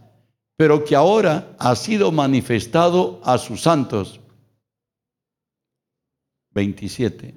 pero 0.56 0.86
que 0.86 0.96
ahora 0.96 1.56
ha 1.58 1.76
sido 1.76 2.12
manifestado 2.12 3.20
a 3.24 3.38
sus 3.38 3.62
santos. 3.62 4.20
27. 6.54 7.34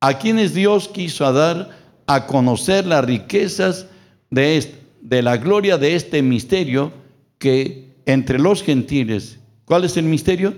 A 0.00 0.18
quienes 0.18 0.54
Dios 0.54 0.88
quiso 0.88 1.30
dar 1.32 1.83
a 2.06 2.26
conocer 2.26 2.86
las 2.86 3.04
riquezas 3.04 3.86
de, 4.30 4.74
de 5.00 5.22
la 5.22 5.36
gloria 5.36 5.78
de 5.78 5.94
este 5.94 6.22
misterio 6.22 6.92
que 7.38 7.94
entre 8.06 8.38
los 8.38 8.62
gentiles, 8.62 9.38
¿cuál 9.64 9.84
es 9.84 9.96
el 9.96 10.04
misterio? 10.04 10.54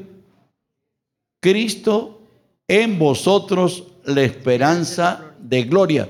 Cristo 1.40 2.22
en 2.68 2.98
vosotros 2.98 3.84
la 4.04 4.22
esperanza 4.22 5.32
de 5.40 5.64
gloria. 5.64 6.08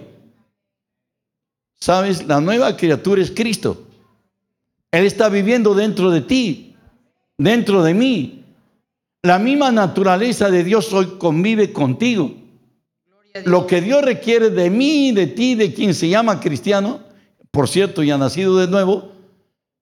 ¿Sabes? 1.78 2.26
La 2.26 2.40
nueva 2.40 2.76
criatura 2.76 3.22
es 3.22 3.30
Cristo. 3.30 3.86
Él 4.90 5.04
está 5.04 5.28
viviendo 5.28 5.74
dentro 5.74 6.10
de 6.10 6.22
ti, 6.22 6.74
dentro 7.36 7.82
de 7.82 7.92
mí. 7.92 8.44
La 9.22 9.38
misma 9.38 9.70
naturaleza 9.70 10.50
de 10.50 10.64
Dios 10.64 10.92
hoy 10.92 11.18
convive 11.18 11.72
contigo. 11.72 12.34
Lo 13.44 13.66
que 13.66 13.80
Dios 13.80 14.02
requiere 14.02 14.50
de 14.50 14.70
mí, 14.70 15.12
de 15.12 15.26
ti, 15.26 15.54
de 15.54 15.72
quien 15.72 15.94
se 15.94 16.08
llama 16.08 16.40
cristiano, 16.40 17.00
por 17.50 17.68
cierto, 17.68 18.02
ya 18.02 18.18
nacido 18.18 18.56
de 18.58 18.68
nuevo, 18.68 19.12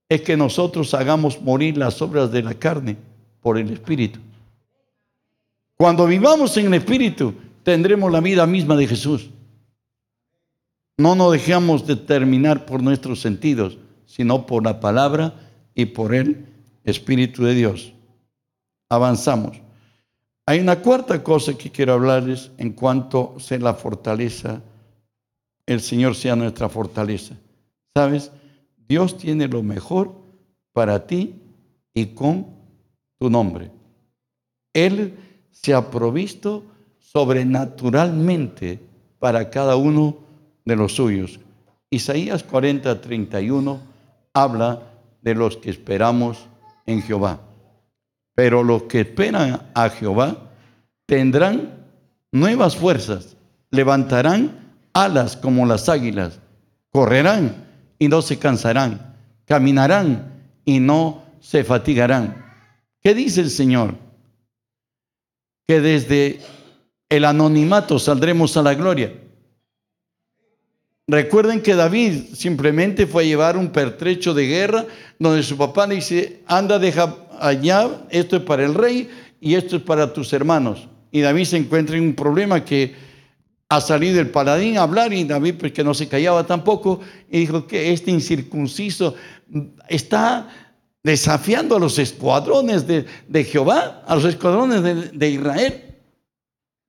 es 0.09 0.21
que 0.23 0.37
nosotros 0.37 0.95
hagamos 0.95 1.41
morir 1.43 1.77
las 1.77 2.01
obras 2.03 2.31
de 2.31 2.43
la 2.43 2.55
carne 2.55 2.97
por 3.41 3.59
el 3.59 3.71
Espíritu. 3.71 4.21
Cuando 5.77 6.07
vivamos 6.07 6.57
en 6.57 6.67
el 6.67 6.75
Espíritu, 6.75 7.35
tendremos 7.63 8.13
la 8.13 8.21
vida 8.21 8.47
misma 8.47 8.77
de 8.77 8.87
Jesús. 8.87 9.31
No 10.97 11.17
nos 11.17 11.33
dejamos 11.33 11.87
determinar 11.87 12.65
por 12.65 12.83
nuestros 12.83 13.21
sentidos, 13.21 13.79
sino 14.07 14.47
por 14.47 14.63
la 14.63 14.79
palabra 14.79 15.35
y 15.75 15.87
por 15.87 16.15
el 16.15 16.47
Espíritu 16.85 17.43
de 17.43 17.55
Dios. 17.55 17.93
Avanzamos. 18.89 19.64
Hay 20.47 20.61
una 20.61 20.81
cuarta 20.81 21.23
cosa 21.23 21.57
que 21.57 21.71
quiero 21.71 21.95
hablarles 21.95 22.51
en 22.59 22.73
cuanto 22.73 23.37
sea 23.39 23.59
la 23.59 23.75
fortaleza, 23.75 24.63
el 25.67 25.81
Señor 25.81 26.15
sea 26.15 26.37
nuestra 26.37 26.69
fortaleza. 26.69 27.35
¿Sabes? 27.95 28.31
Dios 28.77 29.17
tiene 29.17 29.49
lo 29.49 29.63
mejor 29.63 30.15
para 30.73 31.07
ti 31.07 31.37
y 31.95 32.07
con 32.07 32.47
tu 33.19 33.31
nombre. 33.31 33.71
Él 34.75 35.15
se 35.51 35.73
ha 35.73 35.91
provisto 35.91 36.65
sobrenaturalmente 36.99 38.81
para 39.19 39.49
cada 39.49 39.77
uno 39.77 40.19
de 40.65 40.77
los 40.77 40.95
suyos. 40.97 41.41
Isaías 41.89 42.43
40, 42.43 43.01
31 43.01 43.81
habla 44.35 44.83
de 45.23 45.35
los 45.35 45.57
que 45.57 45.71
esperamos 45.71 46.49
en 46.85 47.01
Jehová. 47.01 47.41
Pero 48.35 48.63
los 48.63 48.85
que 48.85 49.01
esperan 49.01 49.71
a 49.75 49.89
Jehová 49.89 50.51
tendrán 51.07 51.87
nuevas 52.33 52.77
fuerzas, 52.77 53.37
levantarán 53.71 54.75
alas 54.93 55.37
como 55.37 55.67
las 55.67 55.89
águilas, 55.89 56.41
correrán 56.91 57.67
y 57.99 58.09
no 58.09 58.23
se 58.23 58.39
cansarán, 58.39 59.17
caminarán 59.45 60.33
y 60.65 60.81
no 60.81 61.23
se 61.41 61.63
fatigarán. 61.63 62.45
¿Qué 63.03 63.15
dice 63.15 63.43
el 63.43 63.51
Señor? 63.51 63.95
Que 65.67 65.81
desde 65.81 66.41
el 67.09 67.25
anonimato 67.25 67.99
saldremos 67.99 68.57
a 68.57 68.63
la 68.63 68.75
gloria. 68.75 69.13
Recuerden 71.07 71.61
que 71.61 71.75
David 71.75 72.35
simplemente 72.35 73.07
fue 73.07 73.25
a 73.25 73.27
llevar 73.27 73.59
un 73.59 73.69
pertrecho 73.69 74.33
de 74.33 74.47
guerra 74.47 74.87
donde 75.19 75.43
su 75.43 75.57
papá 75.57 75.87
le 75.87 75.97
dice, 75.97 76.41
anda, 76.47 76.79
deja 76.79 77.24
allá, 77.41 77.89
esto 78.11 78.37
es 78.37 78.43
para 78.43 78.65
el 78.65 78.75
rey 78.75 79.09
y 79.41 79.55
esto 79.55 79.77
es 79.77 79.83
para 79.83 80.13
tus 80.13 80.33
hermanos. 80.33 80.89
Y 81.13 81.21
David 81.21 81.45
se 81.45 81.57
encuentra 81.57 81.97
en 81.97 82.05
un 82.05 82.15
problema 82.15 82.65
que 82.65 82.95
ha 83.69 83.81
salido 83.81 84.21
el 84.21 84.31
paladín 84.31 84.79
a 84.79 84.83
hablar 84.83 85.13
y 85.13 85.25
David 85.25 85.55
pues 85.59 85.73
que 85.73 85.83
no 85.85 85.95
se 85.95 86.09
callaba 86.09 86.47
tampoco 86.47 87.01
y 87.31 87.41
dijo 87.41 87.67
que 87.67 87.93
este 87.93 88.11
incircunciso 88.11 89.15
está 89.89 90.49
desafiando 91.03 91.77
a 91.77 91.81
los 91.81 91.99
escuadrones 91.99 92.87
de, 92.87 93.05
de 93.29 93.45
Jehová, 93.45 94.03
a 94.07 94.15
los 94.15 94.25
escuadrones 94.25 94.83
de, 94.83 94.95
de 95.13 95.31
Israel. 95.31 95.83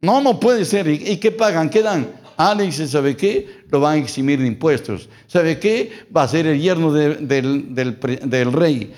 No, 0.02 0.22
no 0.22 0.40
puede 0.40 0.66
ser. 0.66 0.88
¿Y, 0.88 1.18
qué 1.18 1.32
pagan? 1.32 1.70
¿Qué 1.70 1.82
dan? 1.82 2.08
Ah, 2.38 2.54
le 2.54 2.66
dice, 2.66 2.88
¿sabe 2.88 3.16
qué? 3.16 3.64
Lo 3.70 3.80
van 3.80 3.94
a 3.96 4.02
eximir 4.02 4.40
de 4.40 4.48
impuestos. 4.48 5.10
¿Sabe 5.28 5.58
qué? 5.60 5.92
Va 6.16 6.24
a 6.24 6.28
ser 6.28 6.46
el 6.48 6.60
yerno 6.62 6.92
de- 6.92 7.16
del, 7.16 7.74
del 7.74 7.98
del 8.00 8.52
rey. 8.52 8.94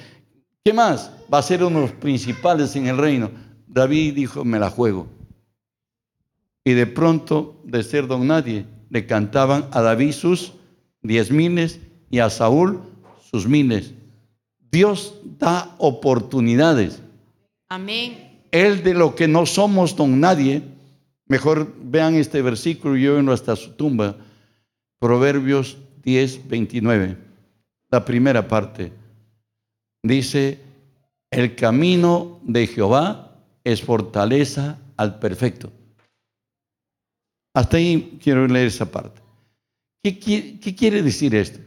¿Qué 0.68 0.74
más? 0.74 1.14
Va 1.34 1.38
a 1.38 1.44
ser 1.44 1.64
uno 1.64 1.80
de 1.80 1.86
los 1.88 1.96
principales 1.96 2.76
en 2.76 2.88
el 2.88 2.98
reino. 2.98 3.32
David 3.68 4.16
dijo, 4.16 4.44
me 4.44 4.60
la 4.60 4.70
juego. 4.70 5.08
Y 6.66 6.74
de 6.74 6.86
pronto, 6.86 7.62
de 7.64 7.84
ser 7.84 8.06
don 8.06 8.28
nadie, 8.28 8.66
le 8.90 9.06
cantaban 9.06 9.70
a 9.72 9.82
David 9.82 10.12
sus 10.12 10.56
diez 11.02 11.32
miles 11.32 11.80
y 12.10 12.20
a 12.20 12.30
Saúl 12.30 12.82
sus 13.32 13.48
miles. 13.48 13.94
Dios 14.70 15.22
da 15.40 15.74
oportunidades. 15.78 17.02
Amén. 17.70 18.42
Él 18.52 18.84
de 18.84 18.94
lo 18.94 19.16
que 19.16 19.30
no 19.30 19.46
somos 19.46 19.96
don 19.96 20.20
nadie, 20.20 20.64
mejor 21.28 21.74
vean 21.82 22.16
este 22.16 22.42
versículo 22.42 22.98
y 22.98 23.04
llévenlo 23.04 23.32
hasta 23.32 23.56
su 23.56 23.72
tumba. 23.72 24.18
Proverbios 25.00 25.78
10, 26.04 26.46
29. 26.50 27.18
La 27.90 28.04
primera 28.04 28.46
parte. 28.50 29.07
Dice, 30.04 30.60
el 31.32 31.56
camino 31.56 32.40
de 32.44 32.68
Jehová 32.68 33.32
es 33.64 33.82
fortaleza 33.82 34.78
al 34.96 35.20
perfecto. 35.20 35.72
Hasta 37.54 37.78
ahí 37.78 38.20
quiero 38.22 38.48
leer 38.48 38.68
esa 38.68 38.86
parte. 38.86 39.22
¿Qué, 40.04 40.20
qui- 40.20 40.60
qué 40.60 40.76
quiere 40.76 41.02
decir 41.02 41.34
esto? 41.36 41.60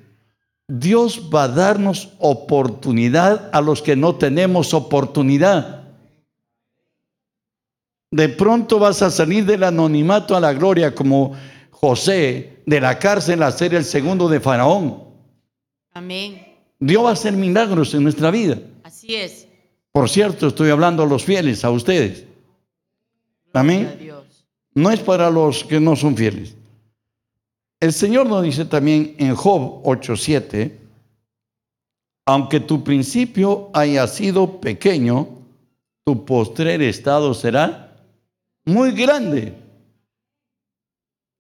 Dios 0.69 1.31
va 1.35 1.45
a 1.45 1.49
darnos 1.49 2.15
oportunidad 2.19 3.51
a 3.53 3.61
los 3.61 3.83
que 3.83 3.97
no 3.97 4.15
tenemos 4.15 4.73
oportunidad. 4.73 5.89
De 8.13 8.29
pronto 8.29 8.79
vas 8.79 9.03
a 9.03 9.11
salir 9.11 9.45
del 9.45 9.65
anonimato 9.65 10.37
a 10.37 10.41
la 10.41 10.53
gloria 10.53 10.95
como 10.95 11.33
José, 11.71 12.63
de 12.67 12.81
la 12.81 12.99
cárcel 12.99 13.43
a 13.43 13.51
ser 13.51 13.75
el 13.75 13.85
segundo 13.85 14.29
de 14.29 14.39
Faraón. 14.41 15.03
Amén. 15.93 16.47
Dios 16.81 17.05
va 17.05 17.11
a 17.11 17.13
hacer 17.13 17.35
milagros 17.35 17.93
en 17.95 18.03
nuestra 18.03 18.31
vida. 18.31 18.59
Así 18.83 19.15
es. 19.15 19.47
Por 19.93 20.09
cierto, 20.09 20.49
estoy 20.49 20.71
hablando 20.71 21.03
a 21.03 21.07
los 21.07 21.25
fieles, 21.25 21.65
a 21.65 21.71
ustedes. 21.71 22.25
Amén. 23.53 24.11
No 24.75 24.91
es 24.91 25.01
para 25.01 25.31
los 25.31 25.65
que 25.65 25.79
no 25.79 25.95
son 25.95 26.17
fieles. 26.17 26.57
El 27.81 27.93
Señor 27.93 28.27
nos 28.27 28.43
dice 28.43 28.65
también 28.65 29.15
en 29.19 29.35
Job 29.35 29.83
8:7, 29.85 30.79
aunque 32.27 32.61
tu 32.61 32.83
principio 32.85 33.71
haya 33.75 34.07
sido 34.07 34.61
pequeño, 34.61 35.29
tu 36.05 36.25
postrer 36.25 36.81
estado 36.83 37.35
será 37.35 37.97
muy 38.65 38.93
grande. 38.93 39.55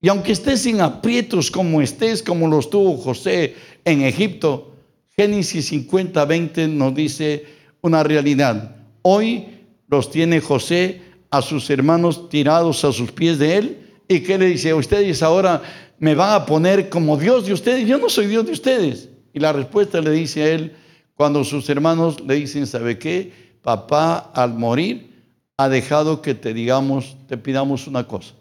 Y 0.02 0.08
aunque 0.08 0.32
estés 0.32 0.64
en 0.66 0.80
aprietos 0.80 1.50
como 1.50 1.80
estés, 1.82 2.22
como 2.22 2.48
los 2.48 2.70
tuvo 2.70 2.96
José 2.96 3.54
en 3.84 4.02
Egipto, 4.02 4.69
Génesis 5.16 5.66
50, 5.68 6.24
20 6.24 6.68
nos 6.68 6.94
dice 6.94 7.44
una 7.82 8.02
realidad. 8.02 8.76
Hoy 9.02 9.46
los 9.88 10.10
tiene 10.10 10.40
José 10.40 11.02
a 11.30 11.42
sus 11.42 11.68
hermanos 11.70 12.28
tirados 12.28 12.84
a 12.84 12.92
sus 12.92 13.12
pies 13.12 13.38
de 13.38 13.56
él. 13.56 13.78
¿Y 14.08 14.20
qué 14.20 14.38
le 14.38 14.46
dice? 14.46 14.74
Ustedes 14.74 15.22
ahora 15.22 15.62
me 15.98 16.14
van 16.14 16.34
a 16.34 16.46
poner 16.46 16.88
como 16.88 17.16
Dios 17.16 17.46
de 17.46 17.52
ustedes. 17.52 17.86
Yo 17.86 17.98
no 17.98 18.08
soy 18.08 18.26
Dios 18.26 18.46
de 18.46 18.52
ustedes. 18.52 19.08
Y 19.32 19.40
la 19.40 19.52
respuesta 19.52 20.00
le 20.00 20.10
dice 20.10 20.42
a 20.42 20.50
él 20.50 20.72
cuando 21.14 21.44
sus 21.44 21.68
hermanos 21.68 22.20
le 22.20 22.34
dicen, 22.34 22.66
¿sabe 22.66 22.98
qué? 22.98 23.32
Papá 23.62 24.30
al 24.34 24.54
morir 24.54 25.10
ha 25.58 25.68
dejado 25.68 26.22
que 26.22 26.34
te 26.34 26.54
digamos, 26.54 27.16
te 27.28 27.36
pidamos 27.36 27.86
una 27.86 28.08
cosa. 28.08 28.34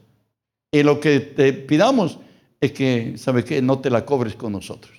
Y 0.72 0.84
lo 0.84 1.02
que 1.02 1.20
te 1.20 1.52
pidamos 1.52 2.20
es 2.62 2.72
que, 2.72 3.16
¿sabe 3.18 3.44
qué? 3.44 3.62
No 3.62 3.80
te 3.80 3.90
la 3.90 4.06
cobres 4.06 4.36
con 4.36 4.54
nosotros. 4.54 4.99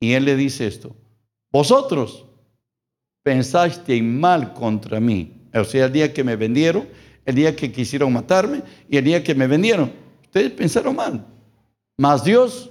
Y 0.00 0.14
él 0.14 0.24
le 0.24 0.34
dice 0.34 0.66
esto, 0.66 0.96
vosotros 1.52 2.26
pensaste 3.22 4.02
mal 4.02 4.54
contra 4.54 4.98
mí. 4.98 5.36
O 5.54 5.64
sea, 5.64 5.86
el 5.86 5.92
día 5.92 6.12
que 6.12 6.24
me 6.24 6.36
vendieron, 6.36 6.88
el 7.26 7.34
día 7.34 7.54
que 7.54 7.70
quisieron 7.70 8.12
matarme 8.12 8.62
y 8.88 8.96
el 8.96 9.04
día 9.04 9.22
que 9.22 9.34
me 9.34 9.46
vendieron. 9.46 9.92
Ustedes 10.24 10.52
pensaron 10.52 10.96
mal. 10.96 11.26
Mas 11.98 12.24
Dios 12.24 12.70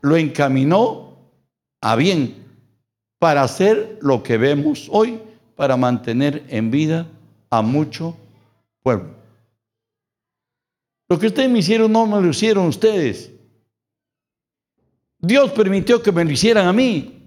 lo 0.00 0.16
encaminó 0.16 1.18
a 1.80 1.96
bien 1.96 2.42
para 3.18 3.42
hacer 3.42 3.98
lo 4.00 4.22
que 4.22 4.38
vemos 4.38 4.88
hoy, 4.90 5.20
para 5.54 5.76
mantener 5.76 6.44
en 6.48 6.70
vida 6.70 7.06
a 7.50 7.62
mucho 7.62 8.16
pueblo. 8.82 9.14
Lo 11.08 11.18
que 11.18 11.26
ustedes 11.26 11.50
me 11.50 11.58
hicieron 11.58 11.92
no 11.92 12.06
me 12.06 12.20
lo 12.20 12.30
hicieron 12.30 12.66
ustedes. 12.66 13.30
Dios 15.22 15.52
permitió 15.52 16.02
que 16.02 16.10
me 16.10 16.24
lo 16.24 16.32
hicieran 16.32 16.66
a 16.66 16.72
mí. 16.72 17.22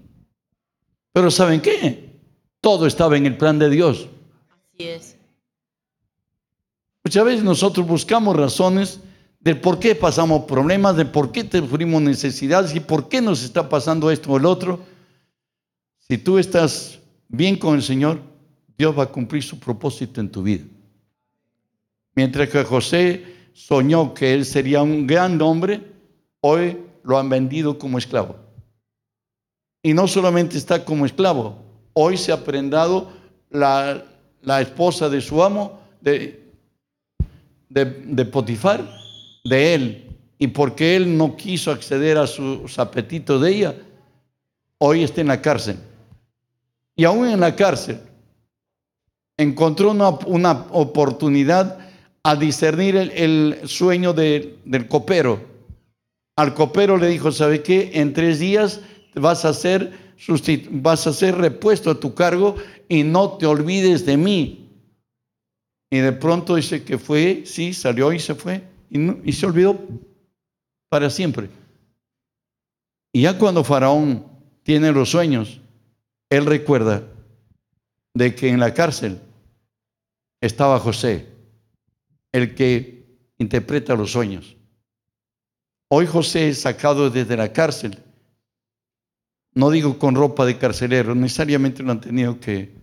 Pero 1.12 1.30
¿saben 1.30 1.62
qué? 1.62 2.20
Todo 2.60 2.86
estaba 2.86 3.16
en 3.16 3.24
el 3.24 3.38
plan 3.38 3.58
de 3.58 3.70
Dios. 3.70 4.06
Así 4.50 4.86
es. 4.86 5.16
Muchas 7.02 7.24
veces 7.24 7.42
nosotros 7.42 7.86
buscamos 7.86 8.36
razones 8.36 9.00
del 9.40 9.60
por 9.60 9.78
qué 9.78 9.94
pasamos 9.94 10.44
problemas, 10.44 10.96
de 10.96 11.06
por 11.06 11.32
qué 11.32 11.48
sufrimos 11.50 12.02
necesidades 12.02 12.74
y 12.74 12.80
por 12.80 13.08
qué 13.08 13.22
nos 13.22 13.42
está 13.42 13.68
pasando 13.68 14.10
esto 14.10 14.32
o 14.32 14.36
el 14.36 14.44
otro. 14.44 14.80
Si 15.98 16.18
tú 16.18 16.38
estás 16.38 16.98
bien 17.28 17.56
con 17.56 17.76
el 17.76 17.82
Señor, 17.82 18.20
Dios 18.76 18.96
va 18.96 19.04
a 19.04 19.12
cumplir 19.12 19.42
su 19.42 19.58
propósito 19.58 20.20
en 20.20 20.30
tu 20.30 20.42
vida. 20.42 20.64
Mientras 22.14 22.50
que 22.50 22.62
José 22.62 23.24
soñó 23.54 24.12
que 24.12 24.34
él 24.34 24.44
sería 24.44 24.82
un 24.82 25.06
gran 25.06 25.40
hombre, 25.40 25.80
hoy 26.40 26.76
lo 27.06 27.18
han 27.18 27.28
vendido 27.28 27.78
como 27.78 27.98
esclavo. 27.98 28.36
Y 29.82 29.94
no 29.94 30.08
solamente 30.08 30.58
está 30.58 30.84
como 30.84 31.06
esclavo, 31.06 31.56
hoy 31.92 32.16
se 32.16 32.32
ha 32.32 32.42
prendado 32.44 33.12
la, 33.50 34.02
la 34.42 34.60
esposa 34.60 35.08
de 35.08 35.20
su 35.20 35.42
amo, 35.42 35.80
de, 36.00 36.52
de, 37.68 38.24
Potifar, 38.24 38.84
de 39.44 39.74
él. 39.74 40.02
Y 40.38 40.48
porque 40.48 40.96
él 40.96 41.16
no 41.16 41.36
quiso 41.36 41.70
acceder 41.70 42.18
a 42.18 42.26
sus 42.26 42.78
apetitos 42.78 43.40
de 43.40 43.50
ella, 43.54 43.74
hoy 44.78 45.04
está 45.04 45.20
en 45.20 45.28
la 45.28 45.40
cárcel. 45.40 45.78
Y 46.96 47.04
aún 47.04 47.28
en 47.28 47.40
la 47.40 47.54
cárcel 47.54 48.00
encontró 49.38 49.92
una, 49.92 50.10
una 50.26 50.66
oportunidad 50.72 51.78
a 52.24 52.34
discernir 52.34 52.96
el, 52.96 53.10
el 53.12 53.68
sueño 53.68 54.12
de- 54.12 54.58
del 54.64 54.88
copero. 54.88 55.55
Al 56.36 56.54
copero 56.54 56.98
le 56.98 57.08
dijo, 57.08 57.32
¿sabe 57.32 57.62
qué? 57.62 57.90
En 57.94 58.12
tres 58.12 58.38
días 58.38 58.82
vas 59.14 59.44
a 59.44 59.54
ser, 59.54 59.92
vas 60.70 61.06
a 61.06 61.12
ser 61.12 61.36
repuesto 61.36 61.90
a 61.90 61.98
tu 61.98 62.14
cargo 62.14 62.56
y 62.88 63.02
no 63.02 63.38
te 63.38 63.46
olvides 63.46 64.04
de 64.04 64.16
mí. 64.16 64.62
Y 65.90 65.98
de 65.98 66.12
pronto 66.12 66.56
dice 66.56 66.84
que 66.84 66.98
fue, 66.98 67.44
sí, 67.46 67.72
salió 67.72 68.12
y 68.12 68.18
se 68.18 68.34
fue 68.34 68.62
y, 68.90 68.98
no- 68.98 69.18
y 69.24 69.32
se 69.32 69.46
olvidó 69.46 69.78
para 70.90 71.08
siempre. 71.08 71.48
Y 73.12 73.22
ya 73.22 73.38
cuando 73.38 73.64
Faraón 73.64 74.26
tiene 74.62 74.92
los 74.92 75.10
sueños, 75.10 75.60
él 76.28 76.44
recuerda 76.44 77.02
de 78.14 78.34
que 78.34 78.48
en 78.48 78.60
la 78.60 78.74
cárcel 78.74 79.20
estaba 80.40 80.78
José, 80.80 81.26
el 82.32 82.54
que 82.54 83.06
interpreta 83.38 83.94
los 83.94 84.12
sueños. 84.12 84.55
Hoy 85.88 86.06
José 86.06 86.48
es 86.48 86.62
sacado 86.62 87.10
desde 87.10 87.36
la 87.36 87.52
cárcel. 87.52 87.98
No 89.54 89.70
digo 89.70 89.98
con 89.98 90.14
ropa 90.14 90.44
de 90.44 90.58
carcelero, 90.58 91.14
necesariamente 91.14 91.82
lo 91.82 91.92
han 91.92 92.00
tenido 92.00 92.38
que, 92.40 92.74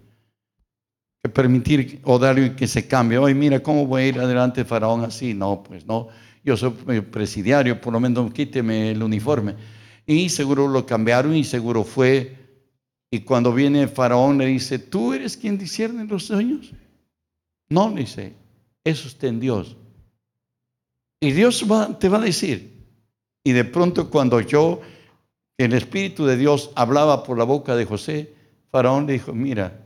permitir 1.34 2.01
o 2.04 2.18
darle 2.18 2.56
que 2.56 2.68
se 2.68 2.88
cambie. 2.88 3.18
Hoy 3.18 3.34
mira, 3.34 3.62
¿cómo 3.62 3.86
voy 3.86 4.04
a 4.04 4.08
ir 4.08 4.20
adelante 4.20 4.62
de 4.62 4.66
Faraón 4.66 5.04
así? 5.04 5.34
No, 5.34 5.64
pues 5.64 5.86
no. 5.86 6.08
Yo 6.43 6.58
soy 6.58 6.74
eh, 6.89 7.01
presidiario, 7.01 7.80
por 7.80 7.93
lo 7.93 7.99
menos 7.99 8.34
quíteme 8.34 8.91
el 8.91 9.04
uniforme. 9.04 9.56
Y 10.06 10.30
seguro 10.30 10.68
lo 10.68 10.86
cambiaron 10.86 11.36
y 11.36 11.43
seguro 11.43 11.84
fue. 11.84 12.38
Y 13.12 13.20
cuando 13.20 13.54
viene 13.54 13.88
Faraón 13.88 14.38
le 14.38 14.47
dice, 14.47 14.80
¿tú 14.80 15.14
eres 15.14 15.38
quien 15.38 15.58
discierne 15.58 16.06
los 16.06 16.26
sueños? 16.26 16.74
No, 17.70 17.89
le 17.89 18.01
dice, 18.01 18.34
eso 18.84 19.08
está 19.08 19.28
en 19.28 19.39
Dios. 19.39 19.78
Y 21.22 21.32
Dios 21.32 21.66
te 21.99 22.10
va 22.10 22.18
a 22.18 22.22
decir. 22.22 22.72
Y 23.43 23.51
de 23.51 23.65
pronto 23.65 24.09
cuando 24.09 24.39
yo, 24.39 24.81
el 25.57 25.73
Espíritu 25.73 26.25
de 26.25 26.37
Dios 26.37 26.71
hablaba 26.75 27.23
por 27.23 27.37
la 27.37 27.43
boca 27.43 27.75
de 27.75 27.85
José, 27.85 28.33
Faraón 28.71 29.05
le 29.05 29.13
dijo, 29.13 29.33
mira, 29.33 29.83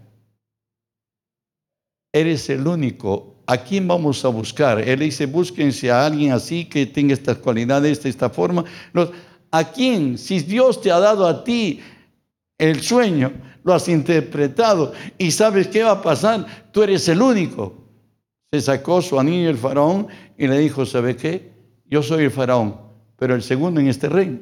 eres 2.13 2.49
el 2.49 2.65
único. 2.65 3.35
¿A 3.47 3.57
quién 3.57 3.87
vamos 3.87 4.23
a 4.25 4.27
buscar? 4.27 4.79
Él 4.79 4.99
dice, 4.99 5.25
búsquense 5.25 5.89
a 5.89 6.05
alguien 6.05 6.33
así 6.33 6.65
que 6.65 6.85
tenga 6.85 7.13
estas 7.13 7.37
cualidades, 7.37 8.03
de 8.03 8.09
esta 8.09 8.29
forma. 8.29 8.65
¿A 9.51 9.63
quién? 9.71 10.17
Si 10.17 10.39
Dios 10.39 10.81
te 10.81 10.91
ha 10.91 10.99
dado 10.99 11.25
a 11.25 11.43
ti 11.43 11.79
el 12.57 12.81
sueño, 12.81 13.31
lo 13.63 13.73
has 13.73 13.87
interpretado 13.87 14.93
y 15.17 15.31
sabes 15.31 15.67
qué 15.67 15.83
va 15.83 15.91
a 15.91 16.01
pasar, 16.01 16.45
tú 16.71 16.83
eres 16.83 17.07
el 17.07 17.21
único. 17.21 17.73
Se 18.51 18.61
sacó 18.61 19.01
su 19.01 19.19
anillo 19.19 19.49
el 19.49 19.57
faraón 19.57 20.07
y 20.37 20.47
le 20.47 20.59
dijo, 20.59 20.85
¿sabe 20.85 21.15
qué? 21.15 21.51
Yo 21.85 22.01
soy 22.01 22.25
el 22.25 22.31
faraón, 22.31 22.77
pero 23.17 23.35
el 23.35 23.43
segundo 23.43 23.79
en 23.79 23.87
este 23.87 24.07
reino 24.09 24.39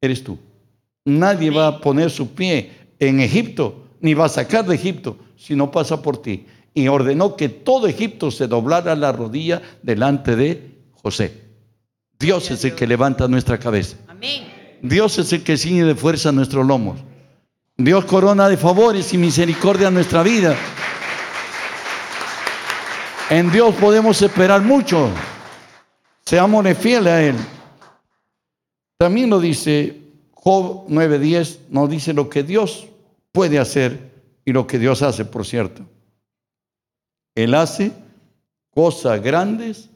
eres 0.00 0.22
tú. 0.22 0.38
Nadie 1.04 1.50
va 1.50 1.66
a 1.66 1.80
poner 1.80 2.10
su 2.10 2.34
pie 2.34 2.70
en 2.98 3.20
Egipto, 3.20 3.86
ni 4.00 4.14
va 4.14 4.26
a 4.26 4.28
sacar 4.28 4.66
de 4.66 4.74
Egipto, 4.74 5.16
si 5.36 5.56
no 5.56 5.70
pasa 5.70 6.00
por 6.02 6.20
ti. 6.20 6.46
Y 6.74 6.88
ordenó 6.88 7.36
que 7.36 7.48
todo 7.48 7.86
Egipto 7.86 8.30
se 8.30 8.46
doblara 8.46 8.94
la 8.94 9.10
rodilla 9.12 9.60
delante 9.82 10.36
de 10.36 10.78
José. 11.02 11.32
Dios 12.18 12.50
es 12.50 12.64
el 12.64 12.74
que 12.74 12.86
levanta 12.86 13.26
nuestra 13.26 13.58
cabeza. 13.58 13.96
Dios 14.82 15.18
es 15.18 15.32
el 15.32 15.42
que 15.42 15.56
ciñe 15.56 15.84
de 15.84 15.94
fuerza 15.94 16.30
nuestros 16.32 16.66
lomos. 16.66 17.00
Dios 17.76 18.04
corona 18.04 18.48
de 18.48 18.58
favores 18.58 19.12
y 19.14 19.18
misericordia 19.18 19.90
nuestra 19.90 20.22
vida. 20.22 20.54
En 23.30 23.50
Dios 23.50 23.74
podemos 23.76 24.20
esperar 24.20 24.60
mucho. 24.60 25.08
Seámosle 26.26 26.74
fieles 26.74 27.12
a 27.12 27.22
Él. 27.22 27.36
También 29.00 29.30
lo 29.30 29.40
dice 29.40 29.98
Job 30.32 30.84
9:10, 30.88 31.60
nos 31.70 31.88
dice 31.88 32.12
lo 32.12 32.28
que 32.28 32.42
Dios 32.42 32.86
puede 33.32 33.58
hacer 33.58 33.98
y 34.44 34.52
lo 34.52 34.66
que 34.66 34.78
Dios 34.78 35.00
hace, 35.00 35.24
por 35.24 35.46
cierto. 35.46 35.86
Él 37.34 37.54
hace 37.54 37.92
cosas 38.68 39.22
grandes 39.22 39.88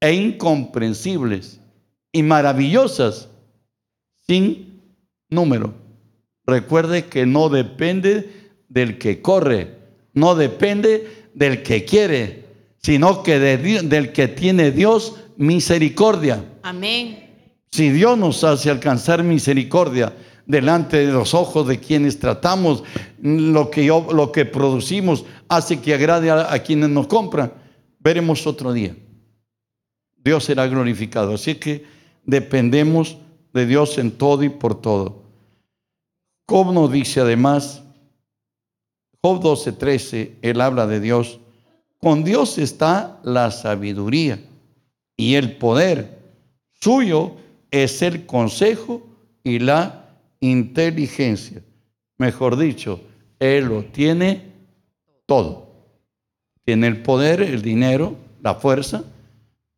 e 0.00 0.12
incomprensibles 0.14 1.60
y 2.10 2.24
maravillosas 2.24 3.28
sin 4.26 4.82
número. 5.28 5.72
Recuerde 6.44 7.04
que 7.06 7.26
no 7.26 7.50
depende 7.50 8.50
del 8.68 8.98
que 8.98 9.22
corre, 9.22 9.76
no 10.12 10.34
depende 10.34 11.28
del 11.34 11.62
que 11.62 11.84
quiere, 11.84 12.46
sino 12.78 13.22
que 13.22 13.38
de 13.38 13.82
del 13.84 14.10
que 14.10 14.26
tiene 14.26 14.72
Dios 14.72 15.20
misericordia. 15.36 16.44
Amén. 16.64 17.29
Si 17.72 17.90
Dios 17.90 18.18
nos 18.18 18.42
hace 18.44 18.70
alcanzar 18.70 19.22
misericordia 19.22 20.12
delante 20.46 21.06
de 21.06 21.12
los 21.12 21.34
ojos 21.34 21.68
de 21.68 21.78
quienes 21.78 22.18
tratamos, 22.18 22.82
lo 23.22 23.70
que, 23.70 23.84
yo- 23.84 24.08
lo 24.12 24.32
que 24.32 24.44
producimos 24.44 25.24
hace 25.48 25.80
que 25.80 25.94
agrade 25.94 26.30
a, 26.30 26.52
a 26.52 26.58
quienes 26.60 26.88
nos 26.90 27.06
compran, 27.06 27.52
veremos 28.00 28.46
otro 28.46 28.72
día. 28.72 28.96
Dios 30.22 30.44
será 30.44 30.66
glorificado. 30.66 31.34
Así 31.34 31.54
que 31.54 31.84
dependemos 32.24 33.18
de 33.52 33.66
Dios 33.66 33.96
en 33.98 34.10
todo 34.10 34.42
y 34.42 34.48
por 34.48 34.80
todo. 34.80 35.22
Job 36.48 36.72
nos 36.72 36.90
dice 36.90 37.20
además, 37.20 37.82
Job 39.22 39.40
12:13, 39.42 40.32
él 40.42 40.60
habla 40.60 40.86
de 40.88 40.98
Dios. 41.00 41.38
Con 41.98 42.24
Dios 42.24 42.58
está 42.58 43.20
la 43.22 43.50
sabiduría 43.52 44.40
y 45.16 45.34
el 45.36 45.56
poder. 45.56 46.18
Suyo 46.80 47.36
es 47.70 48.02
el 48.02 48.26
consejo 48.26 49.06
y 49.42 49.58
la 49.58 50.08
inteligencia. 50.40 51.62
Mejor 52.18 52.56
dicho, 52.56 53.00
Él 53.38 53.66
lo 53.66 53.84
tiene 53.84 54.50
todo. 55.26 55.70
Tiene 56.64 56.86
el 56.86 57.02
poder, 57.02 57.40
el 57.40 57.62
dinero, 57.62 58.16
la 58.42 58.54
fuerza. 58.54 59.04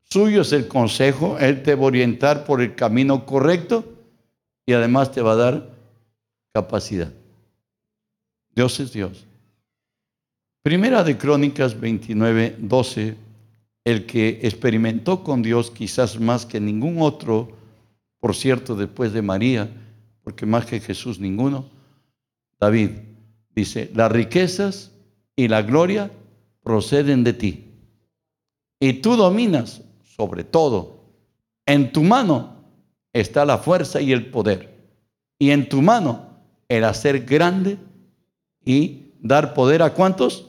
Suyo 0.09 0.43
es 0.43 0.53
el 0.53 0.69
consejo. 0.69 1.39
Él 1.39 1.63
te 1.63 1.75
va 1.75 1.85
a 1.85 1.87
orientar 1.87 2.45
por 2.45 2.61
el 2.61 2.75
camino 2.75 3.25
correcto 3.25 3.85
y 4.67 4.73
además 4.73 5.13
te 5.13 5.23
va 5.23 5.33
a 5.33 5.37
dar 5.37 5.71
capacidad. 6.53 7.13
Dios 8.55 8.79
es 8.81 8.93
Dios. 8.93 9.25
Primera 10.63 11.03
de 11.03 11.17
Crónicas 11.17 11.79
29, 11.79 12.57
12. 12.59 13.17
El 13.85 14.07
que 14.07 14.41
experimentó 14.43 15.25
con 15.25 15.43
Dios 15.43 15.71
quizás 15.71 16.21
más 16.21 16.47
que 16.47 16.61
ningún 16.61 17.03
otro, 17.03 17.62
por 18.23 18.37
cierto, 18.37 18.77
después 18.77 19.13
de 19.13 19.21
María, 19.21 19.69
porque 20.23 20.47
más 20.47 20.65
que 20.65 20.79
Jesús 20.79 21.19
ninguno, 21.19 21.69
David 22.61 22.91
dice, 23.53 23.91
las 23.97 24.13
riquezas 24.13 24.93
y 25.35 25.49
la 25.49 25.63
gloria 25.63 26.13
proceden 26.63 27.25
de 27.25 27.33
ti. 27.33 27.65
Y 28.79 28.93
tú 28.93 29.17
dominas 29.17 29.83
sobre 30.05 30.45
todo. 30.45 31.03
En 31.67 31.91
tu 31.91 32.05
mano 32.05 32.65
está 33.13 33.45
la 33.45 33.59
fuerza 33.59 34.01
y 34.01 34.13
el 34.13 34.31
poder. 34.31 34.73
Y 35.37 35.51
en 35.51 35.69
tu 35.69 35.83
mano 35.83 36.45
el 36.69 36.85
hacer 36.85 37.25
grande 37.25 37.77
y 38.65 39.15
dar 39.21 39.53
poder 39.53 39.83
a 39.83 39.95
cuántos? 39.95 40.47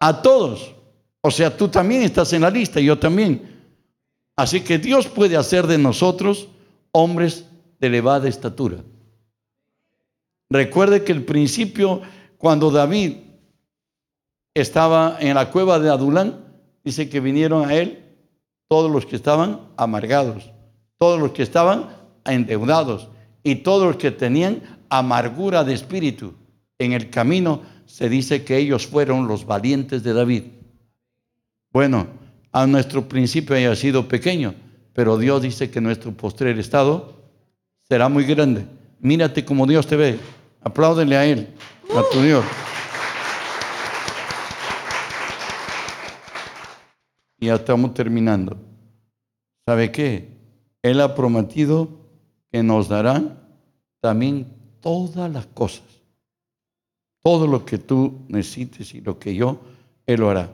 A 0.00 0.22
todos. 0.22 0.74
O 1.20 1.30
sea, 1.30 1.54
tú 1.54 1.68
también 1.68 2.00
estás 2.00 2.32
en 2.32 2.40
la 2.40 2.50
lista, 2.50 2.80
yo 2.80 2.98
también. 2.98 3.60
Así 4.36 4.62
que 4.62 4.78
Dios 4.78 5.06
puede 5.06 5.36
hacer 5.36 5.66
de 5.66 5.76
nosotros 5.76 6.48
hombres 6.94 7.44
de 7.80 7.88
elevada 7.88 8.28
estatura. 8.28 8.78
Recuerde 10.48 11.02
que 11.02 11.12
el 11.12 11.24
principio, 11.24 12.02
cuando 12.38 12.70
David 12.70 13.16
estaba 14.54 15.16
en 15.18 15.34
la 15.34 15.50
cueva 15.50 15.80
de 15.80 15.90
Adulán, 15.90 16.44
dice 16.84 17.08
que 17.08 17.18
vinieron 17.18 17.68
a 17.68 17.74
él 17.74 18.04
todos 18.68 18.90
los 18.90 19.06
que 19.06 19.16
estaban 19.16 19.60
amargados, 19.76 20.52
todos 20.96 21.18
los 21.18 21.32
que 21.32 21.42
estaban 21.42 21.90
endeudados 22.24 23.08
y 23.42 23.56
todos 23.56 23.86
los 23.88 23.96
que 23.96 24.12
tenían 24.12 24.62
amargura 24.88 25.64
de 25.64 25.74
espíritu. 25.74 26.34
En 26.78 26.92
el 26.92 27.10
camino 27.10 27.62
se 27.86 28.08
dice 28.08 28.44
que 28.44 28.56
ellos 28.56 28.86
fueron 28.86 29.26
los 29.26 29.44
valientes 29.44 30.04
de 30.04 30.12
David. 30.12 30.44
Bueno, 31.72 32.06
a 32.52 32.68
nuestro 32.68 33.08
principio 33.08 33.56
haya 33.56 33.74
sido 33.74 34.06
pequeño, 34.06 34.54
pero 34.94 35.18
Dios 35.18 35.42
dice 35.42 35.70
que 35.70 35.80
nuestro 35.80 36.12
postrer 36.12 36.58
estado 36.58 37.14
será 37.88 38.08
muy 38.08 38.24
grande. 38.24 38.64
Mírate 39.00 39.44
como 39.44 39.66
Dios 39.66 39.86
te 39.86 39.96
ve. 39.96 40.18
Apláudele 40.62 41.16
a 41.16 41.26
Él, 41.26 41.48
a 41.94 42.02
tu 42.10 42.22
Dios. 42.22 42.44
Y 47.38 47.46
ya 47.46 47.56
estamos 47.56 47.92
terminando. 47.92 48.56
¿Sabe 49.66 49.90
qué? 49.90 50.28
Él 50.80 51.00
ha 51.00 51.14
prometido 51.14 51.88
que 52.52 52.62
nos 52.62 52.88
dará 52.88 53.20
también 54.00 54.46
todas 54.80 55.30
las 55.30 55.46
cosas. 55.46 55.82
Todo 57.22 57.46
lo 57.46 57.64
que 57.64 57.78
tú 57.78 58.20
necesites 58.28 58.94
y 58.94 59.00
lo 59.00 59.18
que 59.18 59.34
yo, 59.34 59.58
Él 60.06 60.20
lo 60.20 60.30
hará. 60.30 60.50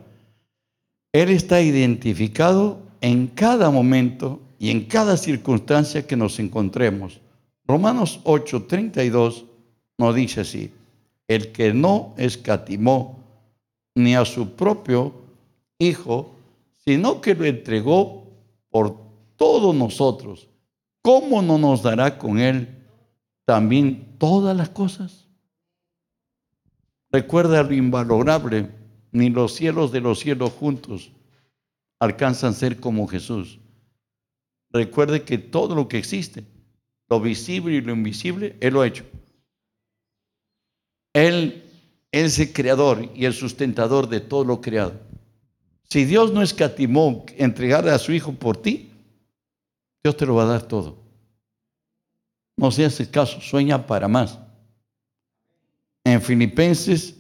Él 1.13 1.31
está 1.31 1.61
identificado 1.61 2.90
en 3.01 3.29
cada 3.29 3.71
momento 3.71 4.41
y 4.59 4.71
en 4.71 4.85
cada 4.85 5.17
circunstancia 5.17 6.07
que 6.07 6.17
nos 6.17 6.39
encontremos. 6.39 7.21
Romanos 7.67 8.21
8, 8.25 8.65
32 8.65 9.45
nos 9.97 10.15
dice 10.15 10.43
así, 10.43 10.73
el 11.29 11.53
que 11.53 11.73
no 11.73 12.15
escatimó 12.17 13.21
ni 13.95 14.15
a 14.15 14.25
su 14.25 14.51
propio 14.55 15.15
Hijo, 15.79 16.35
sino 16.77 17.23
que 17.23 17.35
lo 17.35 17.47
entregó 17.47 18.27
por 18.69 18.97
todos 19.37 19.75
nosotros, 19.75 20.49
¿cómo 21.01 21.41
no 21.41 21.57
nos 21.57 21.83
dará 21.83 22.19
con 22.19 22.39
Él 22.39 22.69
también 23.47 24.17
todas 24.19 24.55
las 24.55 24.69
cosas? 24.69 25.27
Recuerda 27.11 27.63
lo 27.63 27.73
invalorable, 27.73 28.71
ni 29.11 29.31
los 29.31 29.55
cielos 29.55 29.91
de 29.91 30.03
los 30.03 30.21
cielos 30.21 30.53
juntos 30.53 31.13
alcanzan 32.01 32.51
a 32.51 32.55
ser 32.55 32.81
como 32.81 33.07
Jesús. 33.07 33.61
Recuerde 34.71 35.23
que 35.23 35.39
todo 35.39 35.75
lo 35.75 35.87
que 35.89 35.99
existe, 35.99 36.45
lo 37.09 37.21
visible 37.21 37.75
y 37.75 37.81
lo 37.81 37.93
invisible, 37.93 38.57
Él 38.61 38.75
lo 38.75 38.81
ha 38.81 38.87
hecho. 38.87 39.05
Él 41.13 41.65
es 42.13 42.39
el 42.39 42.53
creador 42.53 43.11
y 43.15 43.25
el 43.25 43.35
sustentador 43.35 44.09
de 44.09 44.21
todo 44.21 44.45
lo 44.45 44.61
creado. 44.61 44.95
Si 45.85 46.05
Dios 46.05 46.33
no 46.33 46.41
escatimó 46.43 47.25
entregar 47.37 47.89
a 47.89 47.99
su 47.99 48.13
Hijo 48.13 48.33
por 48.33 48.57
ti, 48.57 48.91
Dios 50.03 50.17
te 50.17 50.25
lo 50.25 50.37
va 50.37 50.45
a 50.45 50.47
dar 50.47 50.63
todo. 50.63 50.99
No 52.57 52.71
seas 52.71 53.01
caso, 53.11 53.41
sueña 53.41 53.87
para 53.87 54.07
más. 54.07 54.39
En 56.05 56.23
Filipenses 56.23 57.17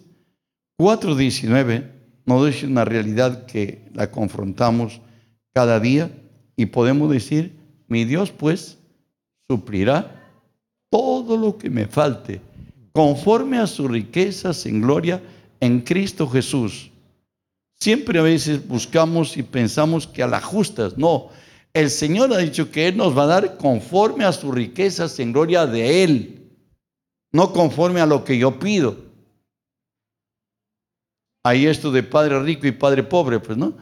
4:19 0.78 1.99
nos 2.30 2.46
dice 2.46 2.66
una 2.66 2.84
realidad 2.84 3.44
que 3.46 3.82
la 3.92 4.10
confrontamos 4.12 5.00
cada 5.52 5.80
día 5.80 6.12
y 6.54 6.66
podemos 6.66 7.10
decir, 7.10 7.56
mi 7.88 8.04
Dios 8.04 8.30
pues 8.30 8.78
suplirá 9.48 10.16
todo 10.90 11.36
lo 11.36 11.58
que 11.58 11.70
me 11.70 11.88
falte 11.88 12.40
conforme 12.92 13.58
a 13.58 13.66
sus 13.66 13.90
riquezas 13.90 14.64
en 14.66 14.80
gloria 14.80 15.20
en 15.58 15.80
Cristo 15.80 16.28
Jesús. 16.28 16.92
Siempre 17.80 18.20
a 18.20 18.22
veces 18.22 18.66
buscamos 18.66 19.36
y 19.36 19.42
pensamos 19.42 20.06
que 20.06 20.22
a 20.22 20.28
las 20.28 20.44
justas, 20.44 20.96
no. 20.96 21.30
El 21.72 21.90
Señor 21.90 22.32
ha 22.32 22.38
dicho 22.38 22.70
que 22.70 22.88
Él 22.88 22.96
nos 22.96 23.16
va 23.16 23.24
a 23.24 23.40
dar 23.40 23.56
conforme 23.56 24.24
a 24.24 24.32
sus 24.32 24.54
riquezas 24.54 25.18
en 25.18 25.32
gloria 25.32 25.66
de 25.66 26.04
Él, 26.04 26.50
no 27.32 27.52
conforme 27.52 28.00
a 28.00 28.06
lo 28.06 28.22
que 28.22 28.38
yo 28.38 28.60
pido. 28.60 29.09
Hay 31.42 31.66
esto 31.66 31.90
de 31.90 32.02
padre 32.02 32.40
rico 32.42 32.66
y 32.66 32.72
padre 32.72 33.02
pobre, 33.02 33.40
pues 33.40 33.56
no. 33.56 33.74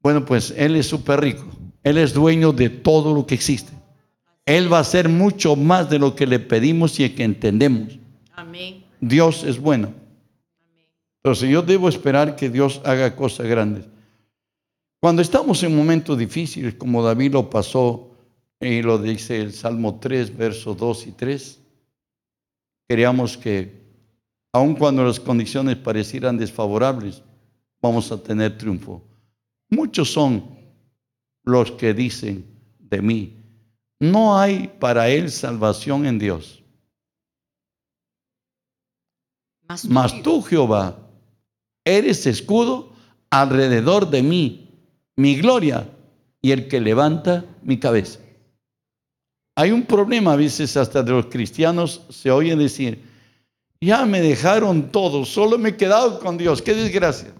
Bueno, 0.00 0.24
pues 0.24 0.54
Él 0.56 0.76
es 0.76 0.86
súper 0.86 1.20
rico. 1.20 1.44
Él 1.82 1.98
es 1.98 2.12
dueño 2.12 2.52
de 2.52 2.68
todo 2.68 3.14
lo 3.14 3.26
que 3.26 3.34
existe. 3.34 3.72
Él 4.44 4.72
va 4.72 4.78
a 4.78 4.82
hacer 4.82 5.08
mucho 5.08 5.56
más 5.56 5.90
de 5.90 5.98
lo 5.98 6.14
que 6.14 6.26
le 6.26 6.38
pedimos 6.38 7.00
y 7.00 7.10
que 7.10 7.24
entendemos. 7.24 7.98
Amén. 8.32 8.84
Dios 9.00 9.42
es 9.42 9.58
bueno. 9.58 9.92
Entonces 11.22 11.50
yo 11.50 11.62
debo 11.62 11.88
esperar 11.88 12.36
que 12.36 12.48
Dios 12.48 12.80
haga 12.84 13.16
cosas 13.16 13.46
grandes. 13.48 13.86
Cuando 15.00 15.22
estamos 15.22 15.62
en 15.62 15.76
momentos 15.76 16.16
difíciles, 16.16 16.74
como 16.74 17.02
David 17.02 17.32
lo 17.32 17.50
pasó, 17.50 18.16
y 18.60 18.82
lo 18.82 18.98
dice 18.98 19.40
el 19.40 19.52
Salmo 19.52 19.98
3, 20.00 20.36
versos 20.36 20.76
2 20.76 21.06
y 21.08 21.12
3, 21.12 21.60
queríamos 22.88 23.36
que, 23.36 23.85
aun 24.56 24.74
cuando 24.74 25.04
las 25.04 25.20
condiciones 25.20 25.76
parecieran 25.76 26.38
desfavorables, 26.38 27.22
vamos 27.82 28.10
a 28.10 28.22
tener 28.22 28.56
triunfo. 28.56 29.04
Muchos 29.68 30.10
son 30.10 30.56
los 31.44 31.72
que 31.72 31.92
dicen 31.92 32.46
de 32.78 33.02
mí, 33.02 33.36
no 34.00 34.38
hay 34.38 34.68
para 34.80 35.10
él 35.10 35.30
salvación 35.30 36.06
en 36.06 36.18
Dios. 36.18 36.62
Mas 39.68 39.82
tú, 39.82 39.88
Mas 39.90 40.22
tú, 40.22 40.42
Jehová, 40.42 40.96
eres 41.84 42.26
escudo 42.26 42.92
alrededor 43.28 44.08
de 44.08 44.22
mí, 44.22 44.70
mi 45.16 45.36
gloria 45.36 45.86
y 46.40 46.52
el 46.52 46.66
que 46.68 46.80
levanta 46.80 47.44
mi 47.62 47.78
cabeza. 47.78 48.20
Hay 49.54 49.70
un 49.70 49.84
problema 49.84 50.32
a 50.32 50.36
veces 50.36 50.78
hasta 50.78 51.02
de 51.02 51.10
los 51.10 51.26
cristianos, 51.26 52.06
se 52.08 52.30
oye 52.30 52.56
decir, 52.56 53.15
ya 53.80 54.04
me 54.06 54.20
dejaron 54.20 54.90
todo, 54.90 55.24
solo 55.24 55.58
me 55.58 55.70
he 55.70 55.76
quedado 55.76 56.20
con 56.20 56.38
Dios, 56.38 56.62
qué 56.62 56.74
desgracia. 56.74 57.32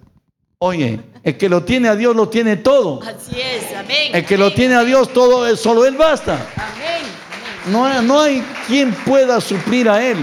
Oye, 0.59 1.01
el 1.23 1.37
que 1.37 1.49
lo 1.49 1.65
tiene 1.65 1.89
a 1.89 1.97
Dios 1.97 2.17
lo 2.17 2.29
tiene 2.29 2.57
todo. 2.57 3.01
Así 3.03 3.39
es, 3.39 3.75
amén. 3.77 4.11
El 4.15 4.25
que 4.25 4.39
lo 4.39 4.47
amén, 4.47 4.57
tiene 4.57 4.75
a 4.75 4.85
Dios 4.85 5.13
todo, 5.13 5.55
solo 5.57 5.85
Él 5.85 5.97
basta. 5.97 6.35
Amén. 6.57 7.03
No 7.71 7.85
hay, 7.85 8.07
no 8.07 8.21
hay 8.21 8.43
quien 8.67 8.93
pueda 9.05 9.41
suplir 9.41 9.89
a 9.89 10.03
Él. 10.03 10.17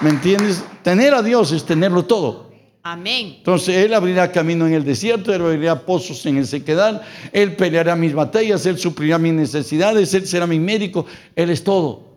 ¿Me 0.00 0.10
entiendes? 0.10 0.62
Tener 0.82 1.14
a 1.14 1.22
Dios 1.22 1.52
es 1.52 1.64
tenerlo 1.64 2.04
todo. 2.04 2.52
Amén. 2.84 3.34
Entonces 3.38 3.76
Él 3.76 3.94
abrirá 3.94 4.30
camino 4.32 4.66
en 4.66 4.74
el 4.74 4.84
desierto, 4.84 5.32
Él 5.32 5.42
abrirá 5.42 5.86
pozos 5.86 6.26
en 6.26 6.36
el 6.36 6.46
sequedal, 6.46 7.02
Él 7.32 7.54
peleará 7.54 7.94
mis 7.94 8.12
batallas, 8.12 8.66
Él 8.66 8.78
suplirá 8.78 9.18
mis 9.18 9.32
necesidades, 9.32 10.12
Él 10.14 10.26
será 10.26 10.46
mi 10.46 10.58
médico, 10.58 11.06
Él 11.36 11.50
es 11.50 11.62
todo. 11.62 12.11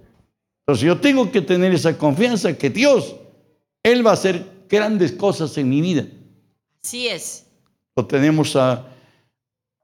Entonces 0.68 0.86
yo 0.86 1.00
tengo 1.00 1.32
que 1.32 1.42
tener 1.42 1.74
esa 1.74 1.96
confianza 1.96 2.58
que 2.58 2.72
Dios, 2.72 3.16
Él 3.84 4.06
va 4.06 4.12
a 4.12 4.16
hacer 4.16 4.66
grandes 4.68 5.12
cosas 5.12 5.56
en 5.60 5.70
mi 5.70 5.80
vida. 5.80 6.08
Así 6.84 7.08
es. 7.08 7.46
Lo 7.96 8.06
tenemos 8.08 8.56
a, 8.56 8.88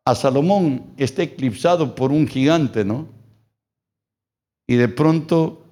a 0.06 0.16
Salomón, 0.16 0.96
que 0.98 1.04
está 1.04 1.22
eclipsado 1.22 1.94
por 1.94 2.12
un 2.12 2.28
gigante, 2.28 2.84
¿no? 2.84 3.08
Y 4.68 4.76
de 4.76 4.88
pronto 4.88 5.64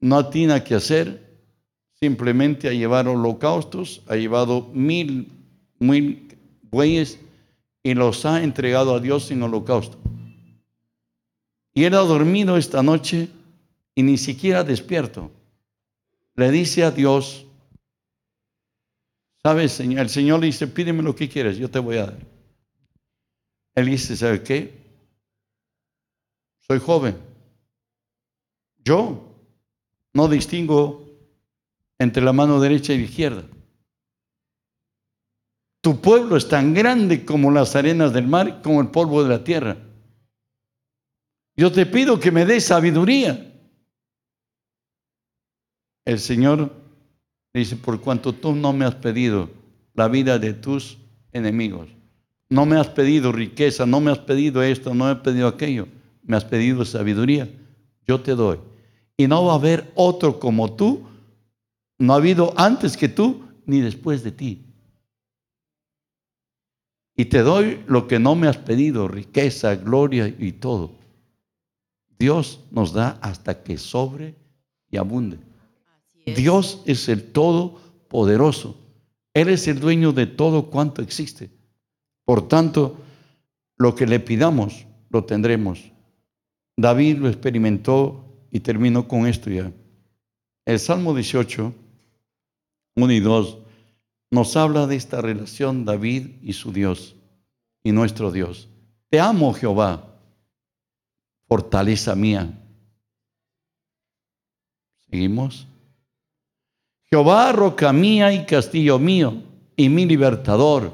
no 0.00 0.18
atina 0.18 0.62
qué 0.62 0.76
hacer, 0.76 1.40
simplemente 1.98 2.68
a 2.68 2.72
llevar 2.72 3.08
holocaustos, 3.08 4.02
ha 4.06 4.14
llevado 4.14 4.70
mil, 4.72 5.32
mil 5.80 6.36
bueyes 6.70 7.18
y 7.82 7.94
los 7.94 8.24
ha 8.26 8.42
entregado 8.42 8.94
a 8.94 9.00
Dios 9.00 9.30
en 9.30 9.42
holocausto. 9.42 9.98
Y 11.76 11.84
ha 11.84 11.90
dormido 11.90 12.56
esta 12.56 12.82
noche 12.82 13.28
y 13.94 14.02
ni 14.02 14.16
siquiera 14.16 14.64
despierto. 14.64 15.30
Le 16.34 16.50
dice 16.50 16.84
a 16.84 16.90
Dios, 16.90 17.46
¿sabes, 19.42 19.72
Señor? 19.72 20.00
El 20.00 20.08
Señor 20.08 20.40
le 20.40 20.46
dice, 20.46 20.68
pídeme 20.68 21.02
lo 21.02 21.14
que 21.14 21.28
quieras, 21.28 21.58
yo 21.58 21.70
te 21.70 21.78
voy 21.78 21.98
a 21.98 22.06
dar. 22.06 22.18
Él 23.74 23.84
dice, 23.84 24.16
¿sabe 24.16 24.42
qué? 24.42 24.72
Soy 26.60 26.78
joven. 26.78 27.18
Yo 28.82 29.36
no 30.14 30.28
distingo 30.28 31.04
entre 31.98 32.22
la 32.22 32.32
mano 32.32 32.58
derecha 32.58 32.94
y 32.94 33.00
la 33.00 33.04
izquierda. 33.04 33.44
Tu 35.82 36.00
pueblo 36.00 36.38
es 36.38 36.48
tan 36.48 36.72
grande 36.72 37.26
como 37.26 37.50
las 37.50 37.76
arenas 37.76 38.14
del 38.14 38.26
mar, 38.26 38.62
como 38.62 38.80
el 38.80 38.88
polvo 38.88 39.22
de 39.22 39.28
la 39.28 39.44
tierra. 39.44 39.85
Yo 41.56 41.72
te 41.72 41.86
pido 41.86 42.20
que 42.20 42.30
me 42.30 42.44
des 42.44 42.64
sabiduría. 42.64 43.52
El 46.04 46.20
Señor 46.20 46.72
dice, 47.54 47.76
por 47.76 48.00
cuanto 48.00 48.32
tú 48.34 48.54
no 48.54 48.72
me 48.72 48.84
has 48.84 48.94
pedido 48.94 49.50
la 49.94 50.08
vida 50.08 50.38
de 50.38 50.52
tus 50.52 50.98
enemigos, 51.32 51.88
no 52.50 52.66
me 52.66 52.76
has 52.76 52.88
pedido 52.88 53.32
riqueza, 53.32 53.86
no 53.86 54.00
me 54.00 54.12
has 54.12 54.18
pedido 54.18 54.62
esto, 54.62 54.94
no 54.94 55.06
me 55.06 55.10
has 55.12 55.20
pedido 55.20 55.48
aquello, 55.48 55.88
me 56.22 56.36
has 56.36 56.44
pedido 56.44 56.84
sabiduría, 56.84 57.48
yo 58.06 58.20
te 58.20 58.34
doy. 58.34 58.60
Y 59.16 59.26
no 59.26 59.46
va 59.46 59.54
a 59.54 59.56
haber 59.56 59.90
otro 59.94 60.38
como 60.38 60.74
tú, 60.74 61.08
no 61.98 62.12
ha 62.12 62.16
habido 62.16 62.52
antes 62.56 62.96
que 62.96 63.08
tú 63.08 63.42
ni 63.64 63.80
después 63.80 64.22
de 64.22 64.30
ti. 64.30 64.62
Y 67.16 67.24
te 67.24 67.40
doy 67.40 67.82
lo 67.88 68.06
que 68.06 68.18
no 68.18 68.34
me 68.34 68.46
has 68.46 68.58
pedido, 68.58 69.08
riqueza, 69.08 69.74
gloria 69.74 70.28
y 70.28 70.52
todo. 70.52 71.05
Dios 72.18 72.60
nos 72.70 72.92
da 72.92 73.18
hasta 73.20 73.62
que 73.62 73.78
sobre 73.78 74.34
y 74.90 74.96
abunde. 74.96 75.38
Es. 76.24 76.36
Dios 76.36 76.82
es 76.86 77.08
el 77.08 77.32
Todopoderoso. 77.32 78.78
Él 79.34 79.48
es 79.48 79.68
el 79.68 79.80
dueño 79.80 80.12
de 80.12 80.26
todo 80.26 80.70
cuanto 80.70 81.02
existe. 81.02 81.50
Por 82.24 82.48
tanto, 82.48 82.96
lo 83.76 83.94
que 83.94 84.06
le 84.06 84.18
pidamos, 84.18 84.86
lo 85.10 85.24
tendremos. 85.24 85.92
David 86.76 87.18
lo 87.18 87.28
experimentó 87.28 88.24
y 88.50 88.60
termino 88.60 89.06
con 89.06 89.26
esto 89.26 89.50
ya. 89.50 89.70
El 90.64 90.78
Salmo 90.80 91.14
18, 91.14 91.72
1 92.96 93.12
y 93.12 93.20
2, 93.20 93.58
nos 94.30 94.56
habla 94.56 94.86
de 94.86 94.96
esta 94.96 95.20
relación 95.20 95.84
David 95.84 96.28
y 96.42 96.54
su 96.54 96.72
Dios 96.72 97.14
y 97.84 97.92
nuestro 97.92 98.32
Dios. 98.32 98.68
Te 99.08 99.20
amo, 99.20 99.52
Jehová, 99.54 100.15
fortaleza 101.46 102.14
mía. 102.14 102.52
Seguimos. 105.10 105.66
Jehová, 107.08 107.52
roca 107.52 107.92
mía 107.92 108.32
y 108.32 108.44
castillo 108.46 108.98
mío, 108.98 109.42
y 109.76 109.88
mi 109.88 110.06
libertador. 110.06 110.92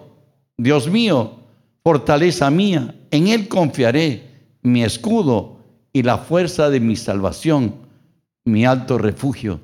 Dios 0.59 0.88
mío, 0.88 1.38
fortaleza 1.82 2.50
mía, 2.50 2.94
en 3.11 3.28
Él 3.28 3.48
confiaré, 3.48 4.30
mi 4.62 4.84
escudo 4.84 5.59
y 5.92 6.03
la 6.03 6.18
fuerza 6.18 6.70
de 6.70 6.80
mi 6.80 6.96
salvación, 6.96 7.74
mi 8.44 8.64
alto 8.64 8.98
refugio. 8.98 9.61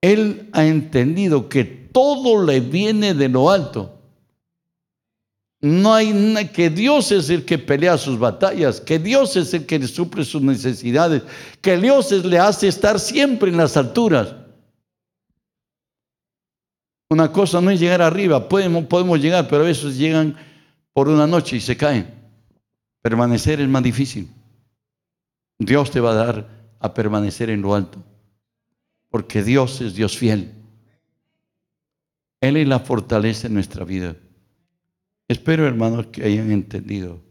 Él 0.00 0.48
ha 0.52 0.64
entendido 0.64 1.48
que 1.48 1.64
todo 1.64 2.44
le 2.44 2.60
viene 2.60 3.14
de 3.14 3.28
lo 3.28 3.50
alto. 3.50 3.99
No 5.60 5.92
hay 5.92 6.48
que 6.54 6.70
Dios 6.70 7.12
es 7.12 7.28
el 7.28 7.44
que 7.44 7.58
pelea 7.58 7.98
sus 7.98 8.18
batallas, 8.18 8.80
que 8.80 8.98
Dios 8.98 9.36
es 9.36 9.52
el 9.52 9.66
que 9.66 9.78
le 9.78 9.86
suple 9.86 10.24
sus 10.24 10.40
necesidades, 10.40 11.22
que 11.60 11.76
Dios 11.76 12.10
le 12.24 12.38
hace 12.38 12.68
estar 12.68 12.98
siempre 12.98 13.50
en 13.50 13.58
las 13.58 13.76
alturas. 13.76 14.34
Una 17.10 17.30
cosa 17.30 17.60
no 17.60 17.70
es 17.70 17.78
llegar 17.78 18.00
arriba, 18.00 18.48
podemos, 18.48 18.84
podemos 18.84 19.20
llegar, 19.20 19.48
pero 19.48 19.62
a 19.62 19.66
veces 19.66 19.98
llegan 19.98 20.34
por 20.94 21.08
una 21.08 21.26
noche 21.26 21.56
y 21.56 21.60
se 21.60 21.76
caen. 21.76 22.08
Permanecer 23.02 23.60
es 23.60 23.68
más 23.68 23.82
difícil. 23.82 24.30
Dios 25.58 25.90
te 25.90 26.00
va 26.00 26.12
a 26.12 26.14
dar 26.14 26.48
a 26.78 26.94
permanecer 26.94 27.50
en 27.50 27.60
lo 27.60 27.74
alto, 27.74 28.02
porque 29.10 29.42
Dios 29.42 29.82
es 29.82 29.94
Dios 29.94 30.16
fiel. 30.16 30.54
Él 32.40 32.56
es 32.56 32.66
la 32.66 32.78
fortaleza 32.78 33.48
en 33.48 33.54
nuestra 33.54 33.84
vida. 33.84 34.16
Espero, 35.30 35.64
hermanos, 35.64 36.08
que 36.08 36.24
hayan 36.24 36.50
entendido. 36.50 37.22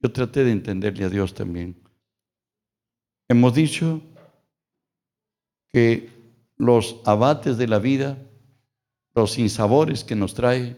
Yo 0.00 0.10
traté 0.10 0.42
de 0.42 0.50
entenderle 0.50 1.04
a 1.04 1.08
Dios 1.08 1.32
también. 1.32 1.80
Hemos 3.28 3.54
dicho 3.54 4.02
que 5.68 6.10
los 6.56 7.00
abates 7.04 7.56
de 7.56 7.68
la 7.68 7.78
vida, 7.78 8.18
los 9.14 9.34
sinsabores 9.34 10.02
que 10.02 10.16
nos 10.16 10.34
trae, 10.34 10.76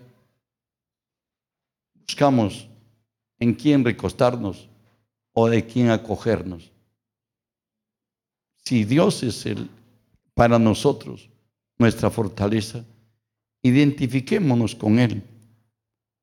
buscamos 2.07 2.69
en 3.39 3.55
quién 3.55 3.83
recostarnos 3.83 4.69
o 5.33 5.49
de 5.49 5.65
quién 5.67 5.89
acogernos. 5.89 6.71
Si 8.59 8.85
Dios 8.85 9.23
es 9.23 9.47
el 9.47 9.71
para 10.35 10.59
nosotros 10.59 11.31
nuestra 11.79 12.11
fortaleza, 12.11 12.85
identifiquémonos 13.63 14.75
con 14.75 14.99
Él. 14.99 15.25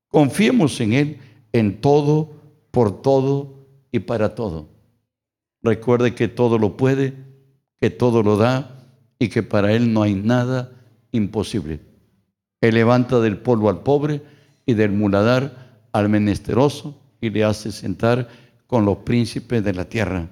Confiemos 0.09 0.79
en 0.79 0.93
Él 0.93 1.17
en 1.53 1.81
todo, 1.81 2.31
por 2.71 3.01
todo 3.01 3.65
y 3.91 3.99
para 3.99 4.35
todo. 4.35 4.67
Recuerde 5.61 6.15
que 6.15 6.27
todo 6.27 6.59
lo 6.59 6.77
puede, 6.77 7.13
que 7.77 7.89
todo 7.89 8.23
lo 8.23 8.37
da 8.37 8.87
y 9.19 9.29
que 9.29 9.43
para 9.43 9.73
Él 9.73 9.93
no 9.93 10.03
hay 10.03 10.15
nada 10.15 10.71
imposible. 11.11 11.79
Él 12.61 12.75
levanta 12.75 13.19
del 13.19 13.37
polvo 13.37 13.69
al 13.69 13.81
pobre 13.81 14.21
y 14.65 14.73
del 14.73 14.91
muladar 14.91 15.81
al 15.91 16.09
menesteroso 16.09 16.99
y 17.21 17.29
le 17.29 17.43
hace 17.43 17.71
sentar 17.71 18.27
con 18.67 18.85
los 18.85 18.97
príncipes 18.97 19.63
de 19.63 19.73
la 19.73 19.85
tierra. 19.85 20.27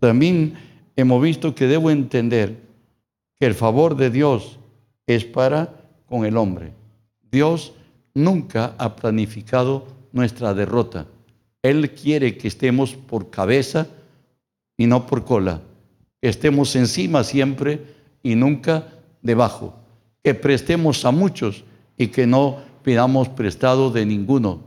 También 0.00 0.54
hemos 0.96 1.22
visto 1.22 1.54
que 1.54 1.66
debo 1.66 1.90
entender 1.90 2.60
que 3.38 3.46
el 3.46 3.54
favor 3.54 3.96
de 3.96 4.10
Dios 4.10 4.58
es 5.06 5.24
para 5.24 5.86
con 6.06 6.24
el 6.24 6.36
hombre. 6.36 6.72
Dios 7.30 7.74
nunca 8.14 8.74
ha 8.78 8.96
planificado 8.96 9.86
nuestra 10.12 10.54
derrota. 10.54 11.06
Él 11.62 11.92
quiere 11.92 12.36
que 12.36 12.48
estemos 12.48 12.94
por 12.94 13.30
cabeza 13.30 13.86
y 14.76 14.86
no 14.86 15.06
por 15.06 15.24
cola. 15.24 15.60
Que 16.20 16.28
estemos 16.28 16.74
encima 16.76 17.24
siempre 17.24 17.84
y 18.22 18.34
nunca 18.34 18.88
debajo. 19.22 19.74
Que 20.22 20.34
prestemos 20.34 21.04
a 21.04 21.10
muchos 21.10 21.64
y 21.96 22.08
que 22.08 22.26
no 22.26 22.58
pidamos 22.82 23.28
prestado 23.28 23.90
de 23.90 24.06
ninguno. 24.06 24.62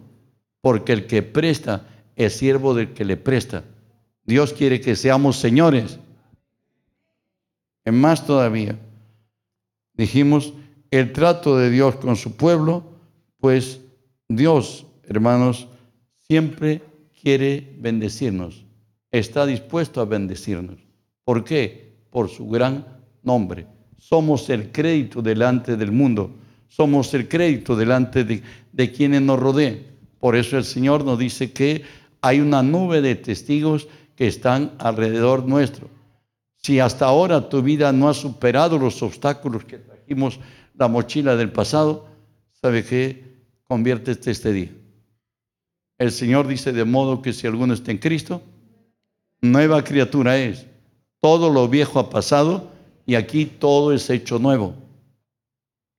Porque 0.62 0.94
el 0.94 1.06
que 1.06 1.22
presta 1.22 1.88
es 2.16 2.38
siervo 2.38 2.74
del 2.74 2.94
que 2.94 3.06
le 3.06 3.18
presta. 3.18 3.64
Dios 4.24 4.54
quiere 4.54 4.82
que 4.82 4.96
seamos 4.96 5.38
señores. 5.38 6.00
En 7.84 8.00
más 8.00 8.26
todavía, 8.26 8.80
dijimos 9.94 10.54
el 10.90 11.14
trato 11.14 11.58
de 11.58 11.70
Dios 11.70 11.98
con 11.98 12.16
su 12.16 12.36
pueblo, 12.36 12.95
pues 13.40 13.82
Dios, 14.28 14.86
hermanos, 15.04 15.68
siempre 16.28 16.82
quiere 17.22 17.76
bendecirnos, 17.80 18.66
está 19.12 19.46
dispuesto 19.46 20.02
a 20.02 20.06
bendecirnos. 20.06 20.78
¿Por 21.24 21.44
qué? 21.44 21.98
Por 22.10 22.30
su 22.30 22.48
gran 22.48 22.86
nombre. 23.24 23.68
Somos 23.98 24.50
el 24.50 24.72
crédito 24.72 25.22
delante 25.22 25.78
del 25.78 25.92
mundo, 25.92 26.36
somos 26.68 27.14
el 27.14 27.28
crédito 27.28 27.76
delante 27.76 28.24
de, 28.24 28.44
de 28.72 28.92
quienes 28.92 29.22
nos 29.22 29.40
rodean. 29.40 29.80
Por 30.20 30.36
eso 30.36 30.58
el 30.58 30.64
Señor 30.64 31.06
nos 31.06 31.20
dice 31.20 31.52
que 31.52 31.84
hay 32.22 32.40
una 32.40 32.64
nube 32.64 33.02
de 33.02 33.16
testigos 33.16 33.88
que 34.16 34.28
están 34.28 34.74
alrededor 34.80 35.46
nuestro. 35.46 35.90
Si 36.58 36.80
hasta 36.80 37.06
ahora 37.06 37.50
tu 37.50 37.62
vida 37.62 37.92
no 37.92 38.10
ha 38.10 38.14
superado 38.14 38.80
los 38.80 39.04
obstáculos 39.04 39.66
que 39.66 39.78
trajimos 39.78 40.40
la 40.74 40.88
mochila 40.88 41.36
del 41.36 41.52
pasado, 41.52 42.08
¿sabe 42.66 42.84
qué? 42.84 43.24
Conviértete 43.66 44.32
este 44.32 44.52
día. 44.52 44.72
El 46.00 46.12
Señor 46.12 46.48
dice 46.48 46.74
de 46.74 46.84
modo 46.84 47.22
que 47.22 47.32
si 47.32 47.46
alguno 47.46 47.76
está 47.76 47.92
en 47.92 48.00
Cristo, 48.00 48.42
nueva 49.40 49.84
criatura 49.84 50.40
es. 50.40 50.66
Todo 51.22 51.52
lo 51.52 51.68
viejo 51.70 52.00
ha 52.00 52.10
pasado 52.10 52.72
y 53.06 53.14
aquí 53.14 53.46
todo 53.46 53.94
es 53.94 54.10
hecho 54.10 54.40
nuevo. 54.40 54.74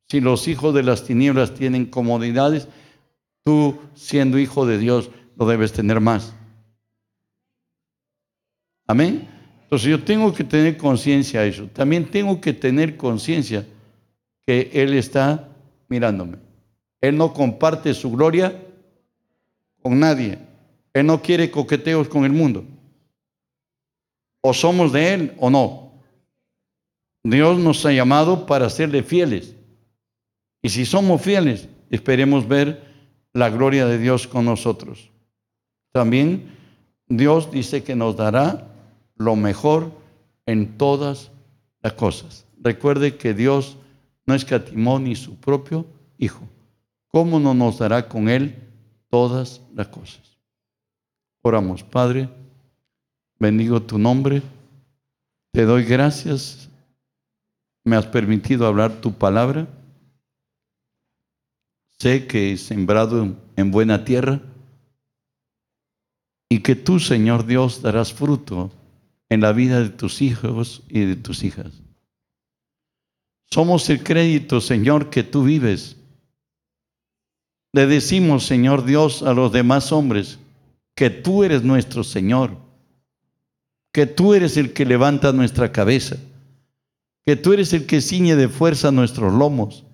Si 0.09 0.21
los 0.21 0.49
hijos 0.49 0.75
de 0.75 0.83
las 0.83 1.05
tinieblas 1.05 1.55
tienen 1.55 1.87
comodidades, 1.87 2.67
tú 3.45 3.79
siendo 3.95 4.37
hijo 4.37 4.67
de 4.67 4.79
Dios 4.79 5.11
lo 5.37 5.47
debes 5.47 5.73
tener 5.73 6.01
más. 6.01 6.35
Amén. 8.89 9.29
Entonces 9.63 9.89
yo 9.89 10.03
tengo 10.03 10.35
que 10.35 10.43
tener 10.43 10.77
conciencia 10.77 11.43
de 11.43 11.49
eso. 11.49 11.69
También 11.69 12.11
tengo 12.11 12.41
que 12.41 12.53
tener 12.53 12.97
conciencia 12.97 13.65
que 14.45 14.69
Él 14.75 14.95
está 14.95 15.49
mirándome. 15.89 16.46
Él 17.01 17.17
no 17.17 17.33
comparte 17.33 17.95
su 17.95 18.11
gloria 18.11 18.63
con 19.83 19.99
nadie. 20.01 20.39
Él 20.93 21.07
no 21.07 21.21
quiere 21.21 21.51
coqueteos 21.51 22.09
con 22.09 22.25
el 22.25 22.33
mundo. 22.33 22.65
O 24.41 24.55
somos 24.55 24.93
de 24.93 25.15
Él 25.15 25.35
o 25.39 25.51
no. 25.51 25.93
Dios 27.23 27.59
nos 27.59 27.85
ha 27.85 27.93
llamado 27.93 28.47
para 28.47 28.71
serle 28.71 29.03
fieles. 29.03 29.55
Y 30.63 30.69
si 30.69 30.87
somos 30.87 31.21
fieles, 31.21 31.69
esperemos 31.91 32.47
ver 32.49 32.83
la 33.33 33.51
gloria 33.51 33.87
de 33.87 33.99
Dios 33.99 34.27
con 34.27 34.45
nosotros. 34.45 35.11
También 35.93 36.57
Dios 37.09 37.51
dice 37.51 37.83
que 37.83 37.95
nos 37.95 38.17
dará 38.17 38.69
lo 39.17 39.37
mejor 39.37 39.93
en 40.47 40.79
todas 40.79 41.31
las 41.83 41.93
cosas. 41.95 42.47
Recuerde 42.61 43.17
que 43.17 43.35
Dios 43.35 43.77
no 44.25 44.35
escatimó 44.35 44.99
ni 44.99 45.15
su 45.17 45.37
propio 45.37 45.87
Hijo. 46.19 46.49
¿Cómo 47.09 47.41
no 47.41 47.55
nos 47.55 47.79
dará 47.79 48.09
con 48.09 48.29
Él 48.29 48.55
todas 49.09 49.63
las 49.75 49.89
cosas? 49.89 50.39
Oramos, 51.43 51.83
Padre, 51.83 52.29
bendigo 53.39 53.83
tu 53.83 53.99
nombre, 53.99 54.43
te 55.53 55.65
doy 55.65 55.85
gracias, 55.85 56.69
me 57.85 57.97
has 57.97 58.07
permitido 58.07 58.67
hablar 58.67 59.01
tu 59.01 59.13
palabra, 59.13 59.69
sé 61.99 62.27
que 62.27 62.53
he 62.53 62.57
sembrado 62.57 63.37
en 63.57 63.71
buena 63.71 64.05
tierra 64.05 64.41
y 66.49 66.61
que 66.61 66.75
tú, 66.75 67.01
Señor 67.01 67.47
Dios, 67.47 67.83
darás 67.83 68.13
fruto 68.13 68.71
en 69.29 69.41
la 69.41 69.53
vida 69.53 69.81
de 69.81 69.91
tus 69.91 70.23
hijos 70.23 70.83
y 70.89 71.01
de 71.01 71.17
tus 71.17 71.43
hijas. 71.43 71.83
Somos 73.51 73.89
el 73.91 74.03
crédito, 74.03 74.61
Señor, 74.61 75.11
que 75.11 75.23
tú 75.23 75.45
vives. 75.45 75.96
Le 77.77 77.87
decimos, 77.87 78.47
Señor 78.47 78.87
Dios, 78.87 79.23
a 79.23 79.35
los 79.35 79.53
demás 79.53 79.93
hombres, 79.93 80.39
que 80.95 81.11
tú 81.11 81.45
eres 81.45 81.63
nuestro 81.63 82.05
Señor, 82.05 82.57
que 83.93 84.07
tú 84.07 84.33
eres 84.33 84.57
el 84.57 84.73
que 84.73 84.87
levanta 84.87 85.35
nuestra 85.35 85.73
cabeza, 85.73 86.17
que 87.27 87.37
tú 87.37 87.53
eres 87.53 87.75
el 87.75 87.85
que 87.85 88.01
ciñe 88.01 88.35
de 88.35 88.49
fuerza 88.49 88.93
nuestros 88.93 89.31
lomos 89.31 89.85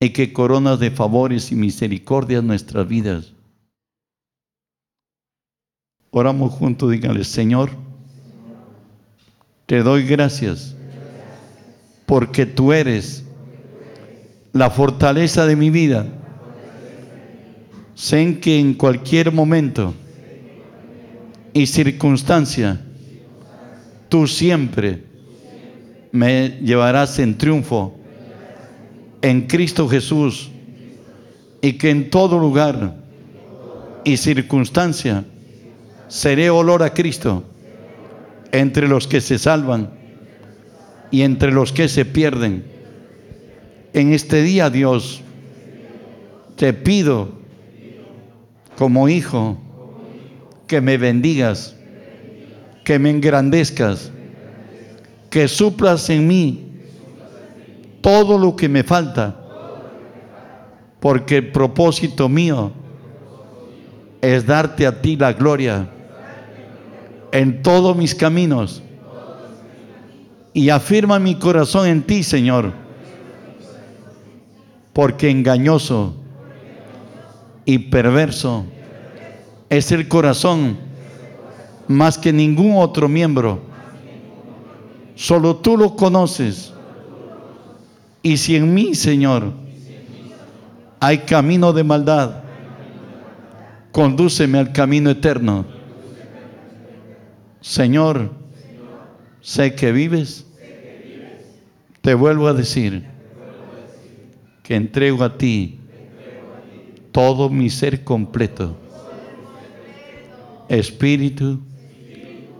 y 0.00 0.14
que 0.14 0.32
coronas 0.32 0.80
de 0.80 0.90
favores 0.90 1.52
y 1.52 1.56
misericordia 1.56 2.40
nuestras 2.40 2.88
vidas. 2.88 3.34
Oramos 6.10 6.54
juntos, 6.54 6.90
díganle, 6.90 7.24
Señor, 7.24 7.68
te 9.66 9.82
doy 9.82 10.06
gracias 10.06 10.74
porque 12.06 12.46
tú 12.46 12.72
eres 12.72 13.26
la 14.54 14.70
fortaleza 14.70 15.44
de 15.44 15.56
mi 15.56 15.68
vida. 15.68 16.06
Sé 17.94 18.38
que 18.40 18.58
en 18.58 18.74
cualquier 18.74 19.32
momento 19.32 19.94
y 21.52 21.66
circunstancia, 21.66 22.80
tú 24.08 24.26
siempre 24.26 25.04
me 26.10 26.58
llevarás 26.60 27.18
en 27.18 27.38
triunfo 27.38 27.94
en 29.22 29.46
Cristo 29.46 29.88
Jesús 29.88 30.50
y 31.62 31.74
que 31.74 31.90
en 31.90 32.10
todo 32.10 32.38
lugar 32.38 32.96
y 34.04 34.16
circunstancia 34.16 35.24
seré 36.08 36.50
olor 36.50 36.82
a 36.82 36.92
Cristo 36.92 37.44
entre 38.52 38.86
los 38.86 39.06
que 39.06 39.20
se 39.20 39.38
salvan 39.38 39.90
y 41.10 41.22
entre 41.22 41.52
los 41.52 41.72
que 41.72 41.88
se 41.88 42.04
pierden. 42.04 42.64
En 43.92 44.12
este 44.12 44.42
día, 44.42 44.68
Dios, 44.68 45.22
te 46.56 46.72
pido 46.72 47.43
como 48.76 49.08
hijo 49.08 49.56
que 50.66 50.80
me 50.80 50.96
bendigas, 50.96 51.76
que 52.84 52.98
me 52.98 53.10
engrandezcas, 53.10 54.10
que 55.30 55.48
suplas 55.48 56.08
en 56.10 56.26
mí 56.26 56.66
todo 58.00 58.38
lo 58.38 58.54
que 58.56 58.68
me 58.68 58.82
falta, 58.82 59.36
porque 61.00 61.38
el 61.38 61.52
propósito 61.52 62.28
mío 62.28 62.72
es 64.20 64.46
darte 64.46 64.86
a 64.86 65.02
ti 65.02 65.16
la 65.16 65.32
gloria 65.32 65.88
en 67.32 67.62
todos 67.62 67.96
mis 67.96 68.14
caminos. 68.14 68.82
Y 70.52 70.70
afirma 70.70 71.18
mi 71.18 71.34
corazón 71.34 71.88
en 71.88 72.02
ti, 72.02 72.22
Señor. 72.22 72.72
Porque 74.92 75.28
engañoso 75.28 76.14
y 77.64 77.78
perverso 77.78 78.64
es 79.68 79.92
el 79.92 80.08
corazón 80.08 80.78
más 81.88 82.18
que 82.18 82.32
ningún 82.32 82.76
otro 82.76 83.08
miembro. 83.08 83.60
Solo 85.14 85.56
tú 85.56 85.76
lo 85.76 85.94
conoces. 85.96 86.72
Y 88.22 88.36
si 88.36 88.56
en 88.56 88.72
mí, 88.72 88.94
Señor, 88.94 89.52
hay 91.00 91.18
camino 91.18 91.72
de 91.72 91.84
maldad, 91.84 92.42
condúceme 93.92 94.58
al 94.58 94.72
camino 94.72 95.10
eterno 95.10 95.66
Señor, 97.64 98.30
sé 99.40 99.74
que 99.74 99.90
vives. 99.90 100.46
Te 102.02 102.12
vuelvo 102.12 102.46
a 102.46 102.52
decir 102.52 103.06
que 104.62 104.76
entrego 104.76 105.24
a 105.24 105.38
ti 105.38 105.80
todo 107.14 107.48
mi 107.48 107.70
ser 107.70 108.02
completo. 108.02 108.76
Espíritu, 110.68 111.60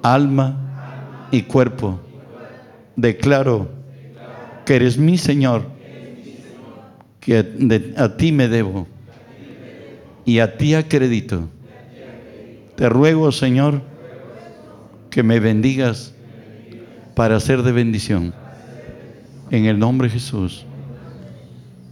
alma 0.01 1.27
y 1.33 1.43
cuerpo. 1.43 1.99
Declaro 2.95 3.69
que 4.65 4.77
eres 4.77 4.97
mi 4.97 5.19
Señor, 5.19 5.65
que 7.19 7.93
a 7.97 8.17
ti 8.17 8.31
me 8.31 8.47
debo 8.47 8.87
y 10.25 10.39
a 10.39 10.57
ti 10.57 10.75
acredito. 10.75 11.49
Te 12.77 12.89
ruego, 12.89 13.33
Señor, 13.33 13.83
que 15.11 15.25
me 15.25 15.41
bendigas 15.41 16.15
para 17.17 17.41
ser 17.41 17.63
de 17.63 17.73
bendición. 17.73 18.33
En 19.51 19.65
el 19.65 19.81
nombre 19.81 20.07
de 20.07 20.15
Jesús. 20.15 20.65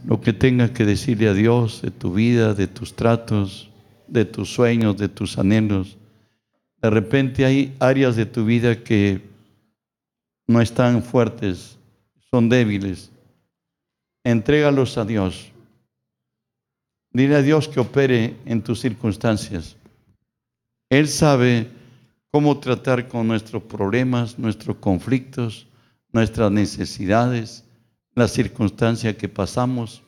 Lo 0.05 0.21
que 0.21 0.33
tengas 0.33 0.71
que 0.71 0.85
decirle 0.85 1.29
a 1.29 1.35
Dios 1.35 1.83
de 1.83 1.91
tu 1.91 2.13
vida, 2.13 2.55
de 2.55 2.67
tus 2.67 2.95
tratos, 2.95 3.71
de 4.09 4.25
tus 4.25 4.53
sueños, 4.53 4.97
de 4.97 5.09
tus 5.09 5.39
anhelos. 5.39 5.97
De 6.81 6.91
repente 6.91 7.45
hay 7.45 7.75
áreas 7.79 8.17
de 8.17 8.27
tu 8.27 8.45
vida 8.45 8.83
que 8.83 9.23
no 10.47 10.61
están 10.61 11.03
fuertes, 11.03 11.79
son 12.31 12.49
débiles. 12.49 13.11
Entrégalos 14.25 14.99
a 14.99 15.05
Dios. 15.05 15.51
Dile 17.13 17.37
a 17.37 17.43
Dios 17.43 17.69
que 17.69 17.81
opere 17.81 18.37
en 18.45 18.63
tus 18.63 18.81
circunstancias. 18.81 19.77
Él 20.91 21.09
sabe 21.09 21.69
cómo 22.31 22.59
tratar 22.59 23.09
con 23.09 23.29
nuestros 23.29 23.63
problemas, 23.63 24.39
nuestros 24.39 24.77
conflictos, 24.77 25.67
nuestras 26.13 26.51
necesidades, 26.51 27.65
las 28.15 28.33
circunstancias 28.33 29.17
que 29.17 29.29
pasamos. 29.29 30.03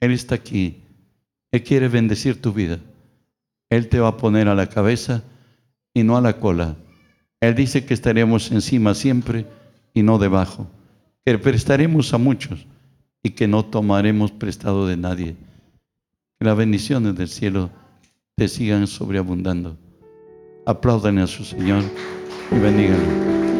Él 0.00 0.12
está 0.12 0.34
aquí. 0.34 0.82
Él 1.52 1.62
quiere 1.62 1.88
bendecir 1.88 2.40
tu 2.40 2.52
vida. 2.52 2.78
Él 3.70 3.88
te 3.88 4.00
va 4.00 4.08
a 4.08 4.16
poner 4.16 4.48
a 4.48 4.54
la 4.54 4.68
cabeza 4.68 5.22
y 5.94 6.02
no 6.02 6.16
a 6.16 6.20
la 6.20 6.38
cola. 6.38 6.76
Él 7.40 7.54
dice 7.54 7.84
que 7.84 7.94
estaremos 7.94 8.50
encima 8.50 8.94
siempre 8.94 9.46
y 9.94 10.02
no 10.02 10.18
debajo, 10.18 10.66
que 11.24 11.38
prestaremos 11.38 12.12
a 12.14 12.18
muchos 12.18 12.66
y 13.22 13.30
que 13.30 13.48
no 13.48 13.64
tomaremos 13.64 14.30
prestado 14.30 14.86
de 14.86 14.96
nadie. 14.96 15.36
Que 16.38 16.44
las 16.46 16.56
bendiciones 16.56 17.16
del 17.16 17.28
cielo 17.28 17.70
te 18.36 18.48
sigan 18.48 18.86
sobreabundando. 18.86 19.76
Aplaudan 20.66 21.18
a 21.18 21.26
su 21.26 21.44
Señor 21.44 21.82
y 22.50 22.58
bendigan. 22.58 23.55